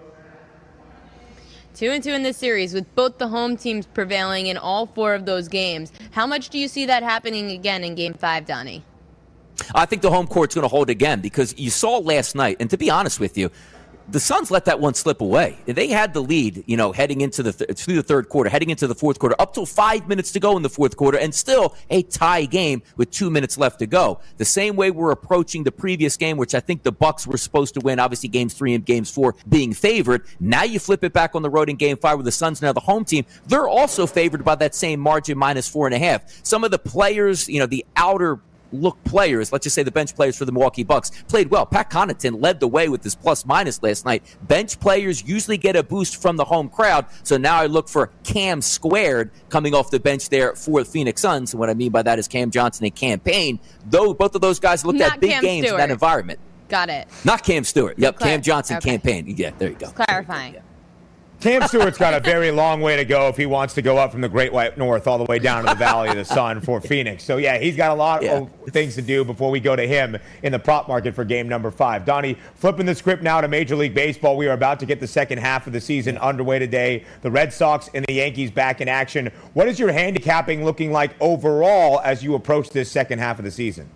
Two 1.74 1.90
and 1.90 2.02
two 2.02 2.10
in 2.10 2.24
this 2.24 2.36
series, 2.36 2.74
with 2.74 2.92
both 2.96 3.18
the 3.18 3.28
home 3.28 3.56
teams 3.56 3.86
prevailing 3.86 4.48
in 4.48 4.58
all 4.58 4.86
four 4.86 5.14
of 5.14 5.24
those 5.24 5.46
games. 5.46 5.92
How 6.10 6.26
much 6.26 6.48
do 6.48 6.58
you 6.58 6.66
see 6.66 6.86
that 6.86 7.04
happening 7.04 7.52
again 7.52 7.84
in 7.84 7.94
Game 7.94 8.14
Five, 8.14 8.46
Donnie? 8.46 8.84
I 9.74 9.86
think 9.86 10.02
the 10.02 10.10
home 10.10 10.26
court's 10.26 10.54
going 10.54 10.64
to 10.64 10.68
hold 10.68 10.90
again 10.90 11.20
because 11.20 11.56
you 11.56 11.70
saw 11.70 11.98
last 11.98 12.34
night, 12.34 12.56
and 12.58 12.68
to 12.70 12.76
be 12.76 12.90
honest 12.90 13.20
with 13.20 13.38
you, 13.38 13.50
the 14.10 14.20
Suns 14.20 14.50
let 14.50 14.64
that 14.64 14.80
one 14.80 14.94
slip 14.94 15.20
away. 15.20 15.58
They 15.66 15.88
had 15.88 16.14
the 16.14 16.22
lead, 16.22 16.64
you 16.66 16.76
know, 16.76 16.92
heading 16.92 17.20
into 17.20 17.42
the 17.42 17.52
th- 17.52 17.78
through 17.78 17.96
the 17.96 18.02
third 18.02 18.28
quarter, 18.28 18.48
heading 18.48 18.70
into 18.70 18.86
the 18.86 18.94
fourth 18.94 19.18
quarter, 19.18 19.36
up 19.38 19.52
till 19.52 19.66
five 19.66 20.08
minutes 20.08 20.32
to 20.32 20.40
go 20.40 20.56
in 20.56 20.62
the 20.62 20.70
fourth 20.70 20.96
quarter, 20.96 21.18
and 21.18 21.34
still 21.34 21.76
a 21.90 22.02
tie 22.02 22.46
game 22.46 22.82
with 22.96 23.10
two 23.10 23.30
minutes 23.30 23.58
left 23.58 23.78
to 23.80 23.86
go. 23.86 24.20
The 24.38 24.44
same 24.44 24.76
way 24.76 24.90
we're 24.90 25.10
approaching 25.10 25.64
the 25.64 25.72
previous 25.72 26.16
game, 26.16 26.36
which 26.36 26.54
I 26.54 26.60
think 26.60 26.82
the 26.82 26.92
Bucks 26.92 27.26
were 27.26 27.36
supposed 27.36 27.74
to 27.74 27.80
win. 27.80 27.98
Obviously, 27.98 28.28
games 28.28 28.54
three 28.54 28.74
and 28.74 28.84
games 28.84 29.10
four 29.10 29.34
being 29.48 29.74
favored. 29.74 30.24
Now 30.40 30.62
you 30.62 30.78
flip 30.78 31.04
it 31.04 31.12
back 31.12 31.34
on 31.34 31.42
the 31.42 31.50
road 31.50 31.68
in 31.68 31.76
game 31.76 31.96
five 31.96 32.16
with 32.16 32.24
the 32.24 32.32
Suns 32.32 32.62
now 32.62 32.72
the 32.72 32.80
home 32.80 33.04
team. 33.04 33.26
They're 33.46 33.68
also 33.68 34.06
favored 34.06 34.44
by 34.44 34.54
that 34.56 34.74
same 34.74 35.00
margin, 35.00 35.36
minus 35.36 35.68
four 35.68 35.86
and 35.86 35.94
a 35.94 35.98
half. 35.98 36.22
Some 36.44 36.64
of 36.64 36.70
the 36.70 36.78
players, 36.78 37.48
you 37.48 37.58
know, 37.58 37.66
the 37.66 37.84
outer 37.96 38.40
look 38.72 39.02
players, 39.04 39.52
let's 39.52 39.64
just 39.64 39.74
say 39.74 39.82
the 39.82 39.90
bench 39.90 40.14
players 40.14 40.36
for 40.36 40.44
the 40.44 40.52
Milwaukee 40.52 40.84
Bucks, 40.84 41.10
played 41.28 41.50
well. 41.50 41.66
Pat 41.66 41.90
Connaughton 41.90 42.42
led 42.42 42.60
the 42.60 42.68
way 42.68 42.88
with 42.88 43.02
his 43.02 43.14
plus 43.14 43.44
minus 43.46 43.82
last 43.82 44.04
night. 44.04 44.22
Bench 44.42 44.78
players 44.80 45.22
usually 45.26 45.56
get 45.56 45.76
a 45.76 45.82
boost 45.82 46.20
from 46.20 46.36
the 46.36 46.44
home 46.44 46.68
crowd. 46.68 47.06
So 47.22 47.36
now 47.36 47.56
I 47.60 47.66
look 47.66 47.88
for 47.88 48.10
Cam 48.24 48.60
squared 48.62 49.30
coming 49.48 49.74
off 49.74 49.90
the 49.90 50.00
bench 50.00 50.28
there 50.28 50.54
for 50.54 50.82
the 50.82 50.90
Phoenix 50.90 51.20
Suns. 51.22 51.52
And 51.52 51.60
what 51.60 51.70
I 51.70 51.74
mean 51.74 51.90
by 51.92 52.02
that 52.02 52.18
is 52.18 52.28
Cam 52.28 52.50
Johnson 52.50 52.84
and 52.84 52.94
Cam 52.94 53.20
Payne. 53.20 53.58
Though 53.88 54.14
both 54.14 54.34
of 54.34 54.40
those 54.40 54.58
guys 54.58 54.84
looked 54.84 54.98
Not 54.98 55.14
at 55.14 55.20
big 55.20 55.30
Cam 55.30 55.42
games 55.42 55.66
Stewart. 55.66 55.80
in 55.80 55.88
that 55.88 55.92
environment. 55.92 56.38
Got 56.68 56.90
it. 56.90 57.08
Not 57.24 57.42
Cam 57.44 57.64
Stewart. 57.64 57.98
Yep, 57.98 58.16
Clar- 58.16 58.28
Cam 58.28 58.42
Johnson, 58.42 58.76
okay. 58.76 58.90
Cam 58.90 59.00
Payne. 59.00 59.34
Yeah, 59.36 59.50
there 59.58 59.70
you 59.70 59.76
go. 59.76 59.88
Clarifying. 59.88 60.56
Cam 61.40 61.62
Stewart's 61.68 61.98
got 61.98 62.14
a 62.14 62.20
very 62.20 62.50
long 62.50 62.80
way 62.80 62.96
to 62.96 63.04
go 63.04 63.28
if 63.28 63.36
he 63.36 63.46
wants 63.46 63.72
to 63.74 63.82
go 63.82 63.96
up 63.96 64.10
from 64.10 64.20
the 64.22 64.28
Great 64.28 64.52
White 64.52 64.76
North 64.76 65.06
all 65.06 65.18
the 65.18 65.24
way 65.26 65.38
down 65.38 65.62
to 65.62 65.68
the 65.70 65.76
Valley 65.76 66.08
of 66.08 66.16
the 66.16 66.24
Sun 66.24 66.60
for 66.62 66.80
Phoenix. 66.80 67.22
So, 67.22 67.36
yeah, 67.36 67.58
he's 67.58 67.76
got 67.76 67.92
a 67.92 67.94
lot 67.94 68.24
Yeah. 68.24 68.38
of 68.38 68.50
things 68.70 68.96
to 68.96 69.02
do 69.02 69.24
before 69.24 69.52
we 69.52 69.60
go 69.60 69.76
to 69.76 69.86
him 69.86 70.16
in 70.42 70.50
the 70.50 70.58
prop 70.58 70.88
market 70.88 71.14
for 71.14 71.24
game 71.24 71.48
number 71.48 71.70
five. 71.70 72.04
Donnie, 72.04 72.36
flipping 72.56 72.86
the 72.86 72.94
script 72.94 73.22
now 73.22 73.40
to 73.40 73.46
Major 73.46 73.76
League 73.76 73.94
Baseball. 73.94 74.36
We 74.36 74.48
are 74.48 74.52
about 74.52 74.80
to 74.80 74.86
get 74.86 74.98
the 74.98 75.06
second 75.06 75.38
half 75.38 75.68
of 75.68 75.72
the 75.72 75.80
season 75.80 76.18
underway 76.18 76.58
today. 76.58 77.04
The 77.22 77.30
Red 77.30 77.52
Sox 77.52 77.88
and 77.94 78.04
the 78.08 78.14
Yankees 78.14 78.50
back 78.50 78.80
in 78.80 78.88
action. 78.88 79.30
What 79.54 79.68
is 79.68 79.78
your 79.78 79.92
handicapping 79.92 80.64
looking 80.64 80.90
like 80.90 81.12
overall 81.20 82.00
as 82.00 82.20
you 82.24 82.34
approach 82.34 82.70
this 82.70 82.90
second 82.90 83.20
half 83.20 83.38
of 83.38 83.44
the 83.44 83.52
season? 83.52 83.88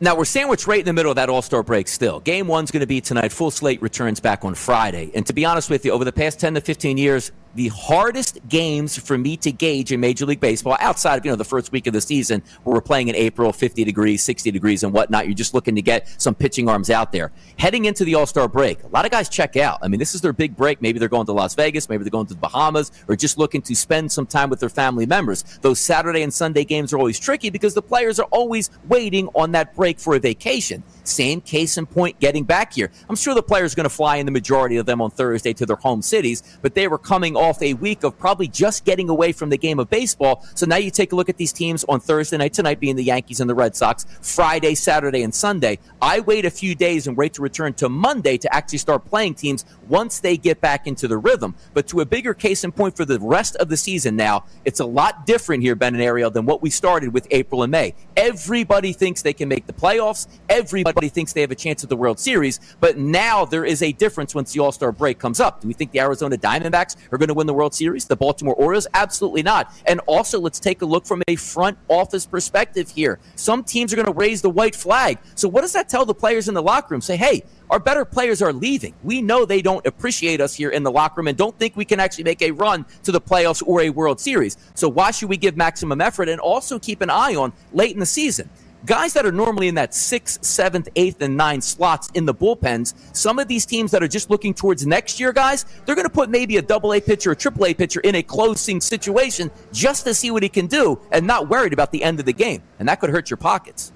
Now 0.00 0.16
we're 0.16 0.26
sandwiched 0.26 0.68
right 0.68 0.78
in 0.78 0.86
the 0.86 0.92
middle 0.92 1.10
of 1.10 1.16
that 1.16 1.28
All 1.28 1.42
Star 1.42 1.64
break 1.64 1.88
still. 1.88 2.20
Game 2.20 2.46
one's 2.46 2.70
going 2.70 2.82
to 2.82 2.86
be 2.86 3.00
tonight. 3.00 3.32
Full 3.32 3.50
slate 3.50 3.82
returns 3.82 4.20
back 4.20 4.44
on 4.44 4.54
Friday. 4.54 5.10
And 5.12 5.26
to 5.26 5.32
be 5.32 5.44
honest 5.44 5.70
with 5.70 5.84
you, 5.84 5.90
over 5.90 6.04
the 6.04 6.12
past 6.12 6.38
10 6.38 6.54
to 6.54 6.60
15 6.60 6.98
years, 6.98 7.32
the 7.54 7.68
hardest 7.68 8.38
games 8.48 8.98
for 8.98 9.18
me 9.18 9.36
to 9.38 9.52
gauge 9.52 9.92
in 9.92 10.00
Major 10.00 10.26
League 10.26 10.40
Baseball 10.40 10.76
outside 10.80 11.18
of, 11.18 11.24
you 11.24 11.30
know, 11.30 11.36
the 11.36 11.44
first 11.44 11.72
week 11.72 11.86
of 11.86 11.92
the 11.92 12.00
season 12.00 12.42
where 12.64 12.74
we're 12.74 12.80
playing 12.80 13.08
in 13.08 13.14
April, 13.14 13.52
50 13.52 13.84
degrees, 13.84 14.22
60 14.22 14.50
degrees 14.50 14.82
and 14.82 14.92
whatnot. 14.92 15.26
You're 15.26 15.34
just 15.34 15.54
looking 15.54 15.74
to 15.76 15.82
get 15.82 16.08
some 16.20 16.34
pitching 16.34 16.68
arms 16.68 16.90
out 16.90 17.12
there. 17.12 17.32
Heading 17.58 17.86
into 17.86 18.04
the 18.04 18.14
All-Star 18.14 18.48
break, 18.48 18.82
a 18.84 18.88
lot 18.88 19.04
of 19.04 19.10
guys 19.10 19.28
check 19.28 19.56
out. 19.56 19.78
I 19.82 19.88
mean, 19.88 19.98
this 19.98 20.14
is 20.14 20.20
their 20.20 20.32
big 20.32 20.56
break. 20.56 20.82
Maybe 20.82 20.98
they're 20.98 21.08
going 21.08 21.26
to 21.26 21.32
Las 21.32 21.54
Vegas, 21.54 21.88
maybe 21.88 22.04
they're 22.04 22.10
going 22.10 22.26
to 22.26 22.34
the 22.34 22.40
Bahamas 22.40 22.92
or 23.08 23.16
just 23.16 23.38
looking 23.38 23.62
to 23.62 23.74
spend 23.74 24.12
some 24.12 24.26
time 24.26 24.50
with 24.50 24.60
their 24.60 24.68
family 24.68 25.06
members. 25.06 25.42
Those 25.62 25.80
Saturday 25.80 26.22
and 26.22 26.32
Sunday 26.32 26.64
games 26.64 26.92
are 26.92 26.98
always 26.98 27.18
tricky 27.18 27.50
because 27.50 27.74
the 27.74 27.82
players 27.82 28.20
are 28.20 28.28
always 28.30 28.70
waiting 28.88 29.28
on 29.34 29.52
that 29.52 29.74
break 29.74 29.98
for 29.98 30.14
a 30.14 30.18
vacation. 30.18 30.82
Same 31.04 31.40
case 31.40 31.78
in 31.78 31.86
point 31.86 32.20
getting 32.20 32.44
back 32.44 32.74
here. 32.74 32.90
I'm 33.08 33.16
sure 33.16 33.34
the 33.34 33.42
players 33.42 33.72
are 33.72 33.76
going 33.76 33.84
to 33.84 33.90
fly 33.90 34.16
in 34.16 34.26
the 34.26 34.32
majority 34.32 34.76
of 34.76 34.86
them 34.86 35.00
on 35.00 35.10
Thursday 35.10 35.52
to 35.54 35.66
their 35.66 35.76
home 35.76 36.02
cities, 36.02 36.58
but 36.62 36.74
they 36.74 36.88
were 36.88 36.98
coming 36.98 37.36
off 37.38 37.62
a 37.62 37.74
week 37.74 38.02
of 38.02 38.18
probably 38.18 38.48
just 38.48 38.84
getting 38.84 39.08
away 39.08 39.32
from 39.32 39.48
the 39.48 39.56
game 39.56 39.78
of 39.78 39.88
baseball. 39.88 40.44
So 40.54 40.66
now 40.66 40.76
you 40.76 40.90
take 40.90 41.12
a 41.12 41.16
look 41.16 41.28
at 41.28 41.36
these 41.36 41.52
teams 41.52 41.84
on 41.84 42.00
Thursday 42.00 42.36
night, 42.36 42.52
tonight 42.52 42.80
being 42.80 42.96
the 42.96 43.04
Yankees 43.04 43.40
and 43.40 43.48
the 43.48 43.54
Red 43.54 43.76
Sox, 43.76 44.06
Friday, 44.20 44.74
Saturday, 44.74 45.22
and 45.22 45.34
Sunday. 45.34 45.78
I 46.02 46.20
wait 46.20 46.44
a 46.44 46.50
few 46.50 46.74
days 46.74 47.06
and 47.06 47.16
wait 47.16 47.34
to 47.34 47.42
return 47.42 47.74
to 47.74 47.88
Monday 47.88 48.36
to 48.38 48.54
actually 48.54 48.78
start 48.78 49.04
playing 49.04 49.34
teams 49.34 49.64
once 49.88 50.20
they 50.20 50.36
get 50.36 50.60
back 50.60 50.86
into 50.86 51.08
the 51.08 51.16
rhythm. 51.16 51.54
But 51.74 51.86
to 51.88 52.00
a 52.00 52.06
bigger 52.06 52.34
case 52.34 52.64
in 52.64 52.72
point 52.72 52.96
for 52.96 53.04
the 53.04 53.18
rest 53.20 53.56
of 53.56 53.68
the 53.68 53.76
season 53.76 54.16
now, 54.16 54.44
it's 54.64 54.80
a 54.80 54.84
lot 54.84 55.26
different 55.26 55.62
here, 55.62 55.74
Ben 55.74 55.94
and 55.94 56.02
Ariel, 56.02 56.30
than 56.30 56.46
what 56.46 56.62
we 56.62 56.70
started 56.70 57.12
with 57.12 57.26
April 57.30 57.62
and 57.62 57.70
May. 57.70 57.94
Everybody 58.16 58.92
thinks 58.92 59.22
they 59.22 59.32
can 59.32 59.48
make 59.48 59.66
the 59.66 59.72
playoffs. 59.72 60.26
Everybody 60.48 61.08
thinks 61.08 61.32
they 61.32 61.40
have 61.40 61.50
a 61.50 61.56
chance 61.56 61.82
at 61.82 61.88
the 61.88 61.96
World 61.96 62.18
Series. 62.18 62.60
But 62.80 62.98
now 62.98 63.44
there 63.44 63.64
is 63.64 63.82
a 63.82 63.92
difference 63.92 64.34
once 64.34 64.52
the 64.52 64.60
All 64.60 64.72
Star 64.72 64.92
break 64.92 65.18
comes 65.18 65.40
up. 65.40 65.60
Do 65.60 65.68
we 65.68 65.74
think 65.74 65.92
the 65.92 66.00
Arizona 66.00 66.36
Diamondbacks 66.36 66.96
are 67.12 67.18
going 67.18 67.27
to 67.28 67.34
win 67.34 67.46
the 67.46 67.54
World 67.54 67.74
Series? 67.74 68.06
The 68.06 68.16
Baltimore 68.16 68.54
Orioles? 68.54 68.86
Absolutely 68.94 69.42
not. 69.42 69.72
And 69.86 70.00
also, 70.06 70.40
let's 70.40 70.60
take 70.60 70.82
a 70.82 70.86
look 70.86 71.06
from 71.06 71.22
a 71.28 71.36
front 71.36 71.78
office 71.88 72.26
perspective 72.26 72.90
here. 72.90 73.18
Some 73.36 73.64
teams 73.64 73.92
are 73.92 73.96
going 73.96 74.06
to 74.06 74.12
raise 74.12 74.42
the 74.42 74.50
white 74.50 74.74
flag. 74.74 75.18
So, 75.34 75.48
what 75.48 75.62
does 75.62 75.72
that 75.72 75.88
tell 75.88 76.04
the 76.04 76.14
players 76.14 76.48
in 76.48 76.54
the 76.54 76.62
locker 76.62 76.94
room? 76.94 77.00
Say, 77.00 77.16
hey, 77.16 77.42
our 77.70 77.78
better 77.78 78.04
players 78.04 78.40
are 78.40 78.52
leaving. 78.52 78.94
We 79.02 79.20
know 79.20 79.44
they 79.44 79.62
don't 79.62 79.86
appreciate 79.86 80.40
us 80.40 80.54
here 80.54 80.70
in 80.70 80.82
the 80.82 80.90
locker 80.90 81.20
room 81.20 81.28
and 81.28 81.36
don't 81.36 81.56
think 81.58 81.76
we 81.76 81.84
can 81.84 82.00
actually 82.00 82.24
make 82.24 82.42
a 82.42 82.50
run 82.50 82.86
to 83.02 83.12
the 83.12 83.20
playoffs 83.20 83.62
or 83.66 83.82
a 83.82 83.90
World 83.90 84.20
Series. 84.20 84.56
So 84.74 84.88
why 84.88 85.10
should 85.10 85.28
we 85.28 85.36
give 85.36 85.56
maximum 85.56 86.00
effort 86.00 86.28
and 86.28 86.40
also 86.40 86.78
keep 86.78 87.00
an 87.02 87.10
eye 87.10 87.34
on 87.34 87.52
late 87.72 87.92
in 87.92 88.00
the 88.00 88.06
season? 88.06 88.48
Guys 88.86 89.12
that 89.12 89.26
are 89.26 89.32
normally 89.32 89.66
in 89.66 89.74
that 89.74 89.92
sixth, 89.92 90.44
seventh, 90.44 90.88
eighth, 90.94 91.20
and 91.20 91.36
ninth 91.36 91.64
slots 91.64 92.10
in 92.14 92.24
the 92.24 92.34
bullpens, 92.34 92.94
some 93.12 93.40
of 93.40 93.48
these 93.48 93.66
teams 93.66 93.90
that 93.90 94.04
are 94.04 94.08
just 94.08 94.30
looking 94.30 94.54
towards 94.54 94.86
next 94.86 95.18
year, 95.18 95.32
guys, 95.32 95.64
they're 95.84 95.96
going 95.96 96.06
to 96.06 96.12
put 96.12 96.30
maybe 96.30 96.58
a 96.58 96.62
double 96.62 96.94
A 96.94 97.00
pitcher, 97.00 97.32
a 97.32 97.36
triple 97.36 97.66
A 97.66 97.74
pitcher 97.74 98.00
in 98.00 98.14
a 98.14 98.22
closing 98.22 98.80
situation 98.80 99.50
just 99.72 100.04
to 100.04 100.14
see 100.14 100.30
what 100.30 100.44
he 100.44 100.48
can 100.48 100.68
do 100.68 101.00
and 101.10 101.26
not 101.26 101.48
worried 101.48 101.72
about 101.72 101.90
the 101.90 102.04
end 102.04 102.20
of 102.20 102.26
the 102.26 102.32
game. 102.32 102.62
And 102.78 102.88
that 102.88 103.00
could 103.00 103.10
hurt 103.10 103.30
your 103.30 103.36
pockets. 103.36 103.92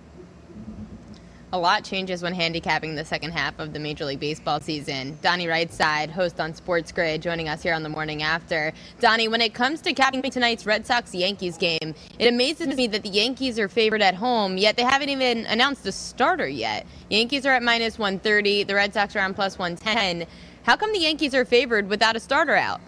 A 1.55 1.59
lot 1.59 1.85
changes 1.85 2.23
when 2.23 2.33
handicapping 2.33 2.95
the 2.95 3.05
second 3.05 3.33
half 3.33 3.59
of 3.59 3.75
the 3.75 3.79
Major 3.79 4.07
League 4.07 4.21
Baseball 4.21 4.59
season. 4.59 5.19
Donnie 5.21 5.45
Rightside, 5.47 6.09
host 6.09 6.41
on 6.41 6.55
Sports 6.55 6.91
Grid, 6.93 7.21
joining 7.21 7.47
us 7.47 7.63
here 7.63 7.75
on 7.75 7.83
the 7.83 7.91
morning 7.91 8.23
after. 8.23 8.73
Donnie, 9.01 9.29
when 9.29 9.43
it 9.43 9.53
comes 9.53 9.83
to 9.83 9.93
capping 9.93 10.23
tonight's 10.23 10.65
Red 10.65 10.87
Sox 10.87 11.15
Yankees 11.15 11.59
game, 11.59 11.95
it 12.19 12.27
amazes 12.27 12.69
me 12.69 12.87
that 12.87 13.03
the 13.03 13.11
Yankees 13.11 13.59
are 13.59 13.69
favored 13.69 14.01
at 14.01 14.15
home, 14.15 14.57
yet 14.57 14.79
they 14.79 14.83
haven't 14.83 15.11
even 15.11 15.45
announced 15.45 15.85
a 15.85 15.93
starter 15.93 16.49
yet. 16.49 16.87
Yankees 17.11 17.45
are 17.45 17.53
at 17.53 17.63
minus 17.63 17.99
130, 17.99 18.63
the 18.63 18.75
Red 18.75 18.95
Sox 18.95 19.15
are 19.15 19.21
on 19.21 19.35
plus 19.35 19.59
110. 19.59 20.27
How 20.63 20.77
come 20.77 20.95
the 20.95 21.01
Yankees 21.01 21.35
are 21.35 21.45
favored 21.45 21.87
without 21.87 22.17
a 22.17 22.21
starter 22.21 22.57
out? 22.57 22.81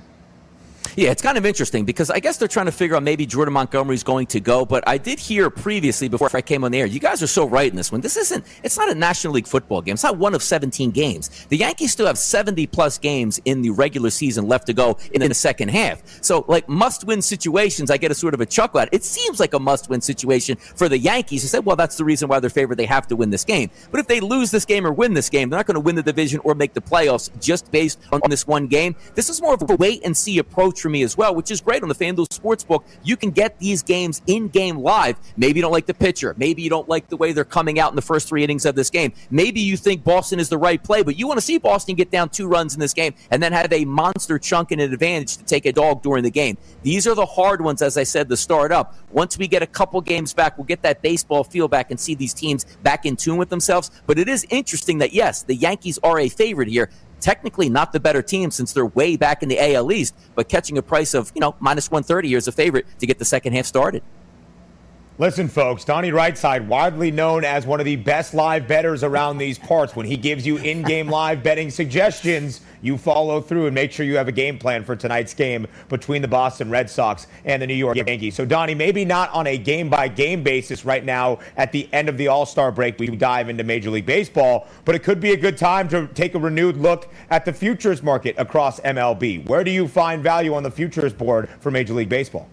Yeah, 0.96 1.10
it's 1.10 1.22
kind 1.22 1.36
of 1.36 1.44
interesting 1.44 1.84
because 1.84 2.08
I 2.08 2.20
guess 2.20 2.36
they're 2.36 2.46
trying 2.46 2.66
to 2.66 2.72
figure 2.72 2.94
out 2.94 3.02
maybe 3.02 3.26
Jordan 3.26 3.52
Montgomery's 3.54 4.04
going 4.04 4.28
to 4.28 4.38
go. 4.38 4.64
But 4.64 4.86
I 4.86 4.96
did 4.96 5.18
hear 5.18 5.50
previously 5.50 6.06
before 6.06 6.30
I 6.32 6.40
came 6.40 6.62
on 6.62 6.70
the 6.70 6.78
air, 6.78 6.86
you 6.86 7.00
guys 7.00 7.20
are 7.20 7.26
so 7.26 7.48
right 7.48 7.68
in 7.68 7.74
this 7.74 7.90
one. 7.90 8.00
This 8.00 8.16
isn't, 8.16 8.44
it's 8.62 8.76
not 8.76 8.88
a 8.88 8.94
National 8.94 9.32
League 9.32 9.48
football 9.48 9.82
game. 9.82 9.94
It's 9.94 10.04
not 10.04 10.18
one 10.18 10.34
of 10.34 10.42
17 10.42 10.92
games. 10.92 11.46
The 11.48 11.56
Yankees 11.56 11.90
still 11.90 12.06
have 12.06 12.16
70 12.16 12.68
plus 12.68 12.98
games 12.98 13.40
in 13.44 13.62
the 13.62 13.70
regular 13.70 14.10
season 14.10 14.46
left 14.46 14.68
to 14.68 14.72
go 14.72 14.96
in, 15.10 15.24
the 15.24 15.34
second 15.34 15.70
half. 15.70 16.02
So, 16.22 16.44
like 16.48 16.68
must 16.68 17.04
win 17.04 17.22
situations, 17.22 17.90
I 17.90 17.96
get 17.96 18.10
a 18.10 18.14
sort 18.14 18.34
of 18.34 18.40
a 18.40 18.46
chuckle 18.46 18.80
at. 18.80 18.90
It 18.92 19.02
seems 19.02 19.40
like 19.40 19.54
a 19.54 19.58
must 19.58 19.88
win 19.88 20.00
situation 20.00 20.56
for 20.56 20.88
the 20.88 20.98
Yankees. 20.98 21.42
You 21.42 21.48
said, 21.48 21.64
well, 21.64 21.76
that's 21.76 21.96
the 21.96 22.04
reason 22.04 22.28
why 22.28 22.40
they're 22.40 22.50
favored. 22.50 22.76
They 22.76 22.86
have 22.86 23.08
to 23.08 23.16
win 23.16 23.30
this 23.30 23.44
game. 23.44 23.70
But 23.90 24.00
if 24.00 24.06
they 24.06 24.20
lose 24.20 24.50
this 24.50 24.64
game 24.64 24.86
or 24.86 24.92
win 24.92 25.14
this 25.14 25.30
game, 25.30 25.48
they're 25.48 25.58
not 25.58 25.66
going 25.66 25.76
to 25.76 25.80
win 25.80 25.96
the 25.96 26.02
division 26.02 26.40
or 26.44 26.54
make 26.54 26.74
the 26.74 26.82
playoffs 26.82 27.30
just 27.40 27.70
based 27.72 27.98
on 28.12 28.20
this 28.28 28.46
one 28.46 28.66
game. 28.66 28.94
This 29.14 29.30
is 29.30 29.40
more 29.40 29.54
of 29.54 29.68
a 29.68 29.76
wait 29.76 30.02
and 30.04 30.16
see 30.16 30.38
approach 30.38 30.83
for 30.84 30.90
me 30.90 31.02
as 31.02 31.16
well, 31.16 31.34
which 31.34 31.50
is 31.50 31.62
great 31.62 31.82
on 31.82 31.88
the 31.88 31.94
FanDuel 31.94 32.28
Sportsbook. 32.28 32.84
You 33.02 33.16
can 33.16 33.30
get 33.30 33.58
these 33.58 33.82
games 33.82 34.20
in 34.26 34.48
game 34.48 34.76
live. 34.76 35.16
Maybe 35.38 35.58
you 35.58 35.62
don't 35.62 35.72
like 35.72 35.86
the 35.86 35.94
pitcher. 35.94 36.34
Maybe 36.36 36.60
you 36.60 36.68
don't 36.68 36.90
like 36.90 37.08
the 37.08 37.16
way 37.16 37.32
they're 37.32 37.42
coming 37.42 37.80
out 37.80 37.90
in 37.90 37.96
the 37.96 38.02
first 38.02 38.28
three 38.28 38.44
innings 38.44 38.66
of 38.66 38.74
this 38.74 38.90
game. 38.90 39.14
Maybe 39.30 39.60
you 39.60 39.78
think 39.78 40.04
Boston 40.04 40.38
is 40.38 40.50
the 40.50 40.58
right 40.58 40.82
play, 40.82 41.02
but 41.02 41.18
you 41.18 41.26
want 41.26 41.38
to 41.38 41.44
see 41.44 41.56
Boston 41.56 41.94
get 41.94 42.10
down 42.10 42.28
two 42.28 42.46
runs 42.46 42.74
in 42.74 42.80
this 42.80 42.92
game 42.92 43.14
and 43.30 43.42
then 43.42 43.52
have 43.52 43.72
a 43.72 43.86
monster 43.86 44.38
chunk 44.38 44.72
and 44.72 44.80
an 44.82 44.92
advantage 44.92 45.38
to 45.38 45.44
take 45.44 45.64
a 45.64 45.72
dog 45.72 46.02
during 46.02 46.22
the 46.22 46.30
game. 46.30 46.58
These 46.82 47.06
are 47.06 47.14
the 47.14 47.24
hard 47.24 47.62
ones, 47.62 47.80
as 47.80 47.96
I 47.96 48.02
said, 48.02 48.28
to 48.28 48.36
start 48.36 48.70
up. 48.70 48.94
Once 49.10 49.38
we 49.38 49.48
get 49.48 49.62
a 49.62 49.66
couple 49.66 50.02
games 50.02 50.34
back, 50.34 50.58
we'll 50.58 50.66
get 50.66 50.82
that 50.82 51.00
baseball 51.00 51.44
feel 51.44 51.66
back 51.66 51.90
and 51.90 51.98
see 51.98 52.14
these 52.14 52.34
teams 52.34 52.66
back 52.82 53.06
in 53.06 53.16
tune 53.16 53.38
with 53.38 53.48
themselves. 53.48 53.90
But 54.06 54.18
it 54.18 54.28
is 54.28 54.46
interesting 54.50 54.98
that, 54.98 55.14
yes, 55.14 55.44
the 55.44 55.54
Yankees 55.54 55.98
are 56.02 56.18
a 56.18 56.28
favorite 56.28 56.68
here 56.68 56.90
technically 57.24 57.70
not 57.70 57.90
the 57.92 57.98
better 57.98 58.20
team 58.20 58.50
since 58.50 58.74
they're 58.74 58.84
way 58.84 59.16
back 59.16 59.42
in 59.42 59.48
the 59.48 59.58
AL 59.74 59.90
East, 59.90 60.14
but 60.34 60.46
catching 60.46 60.76
a 60.76 60.82
price 60.82 61.14
of, 61.14 61.32
you 61.34 61.40
know, 61.40 61.56
minus 61.58 61.90
130 61.90 62.28
here 62.28 62.36
is 62.36 62.46
a 62.46 62.52
favorite 62.52 62.86
to 62.98 63.06
get 63.06 63.18
the 63.18 63.24
second 63.24 63.54
half 63.54 63.64
started. 63.64 64.02
Listen, 65.16 65.48
folks, 65.48 65.84
Donnie 65.84 66.10
Rightside, 66.10 66.66
widely 66.66 67.10
known 67.10 67.44
as 67.44 67.64
one 67.64 67.80
of 67.80 67.86
the 67.86 67.96
best 67.96 68.34
live 68.34 68.68
bettors 68.68 69.02
around 69.02 69.38
these 69.38 69.58
parts. 69.58 69.96
When 69.96 70.06
he 70.06 70.16
gives 70.16 70.46
you 70.46 70.58
in 70.58 70.82
game 70.82 71.08
live 71.20 71.42
betting 71.42 71.70
suggestions, 71.70 72.60
you 72.84 72.98
follow 72.98 73.40
through 73.40 73.66
and 73.66 73.74
make 73.74 73.90
sure 73.90 74.04
you 74.04 74.16
have 74.16 74.28
a 74.28 74.32
game 74.32 74.58
plan 74.58 74.84
for 74.84 74.94
tonight's 74.94 75.32
game 75.34 75.66
between 75.88 76.20
the 76.22 76.28
Boston 76.28 76.70
Red 76.70 76.90
Sox 76.90 77.26
and 77.44 77.62
the 77.62 77.66
New 77.66 77.74
York 77.74 77.96
Yankees. 77.96 78.34
So, 78.34 78.44
Donnie, 78.44 78.74
maybe 78.74 79.04
not 79.04 79.30
on 79.30 79.46
a 79.46 79.56
game 79.56 79.88
by 79.88 80.06
game 80.06 80.42
basis 80.42 80.84
right 80.84 81.04
now 81.04 81.38
at 81.56 81.72
the 81.72 81.88
end 81.92 82.08
of 82.08 82.18
the 82.18 82.28
All 82.28 82.44
Star 82.44 82.70
break, 82.70 82.98
we 82.98 83.06
dive 83.08 83.48
into 83.48 83.64
Major 83.64 83.90
League 83.90 84.06
Baseball, 84.06 84.68
but 84.84 84.94
it 84.94 85.02
could 85.02 85.18
be 85.18 85.32
a 85.32 85.36
good 85.36 85.56
time 85.56 85.88
to 85.88 86.06
take 86.08 86.34
a 86.34 86.38
renewed 86.38 86.76
look 86.76 87.08
at 87.30 87.44
the 87.44 87.52
futures 87.52 88.02
market 88.02 88.34
across 88.38 88.80
MLB. 88.80 89.46
Where 89.46 89.64
do 89.64 89.70
you 89.70 89.88
find 89.88 90.22
value 90.22 90.54
on 90.54 90.62
the 90.62 90.70
futures 90.70 91.12
board 91.12 91.48
for 91.60 91.70
Major 91.70 91.94
League 91.94 92.10
Baseball? 92.10 92.48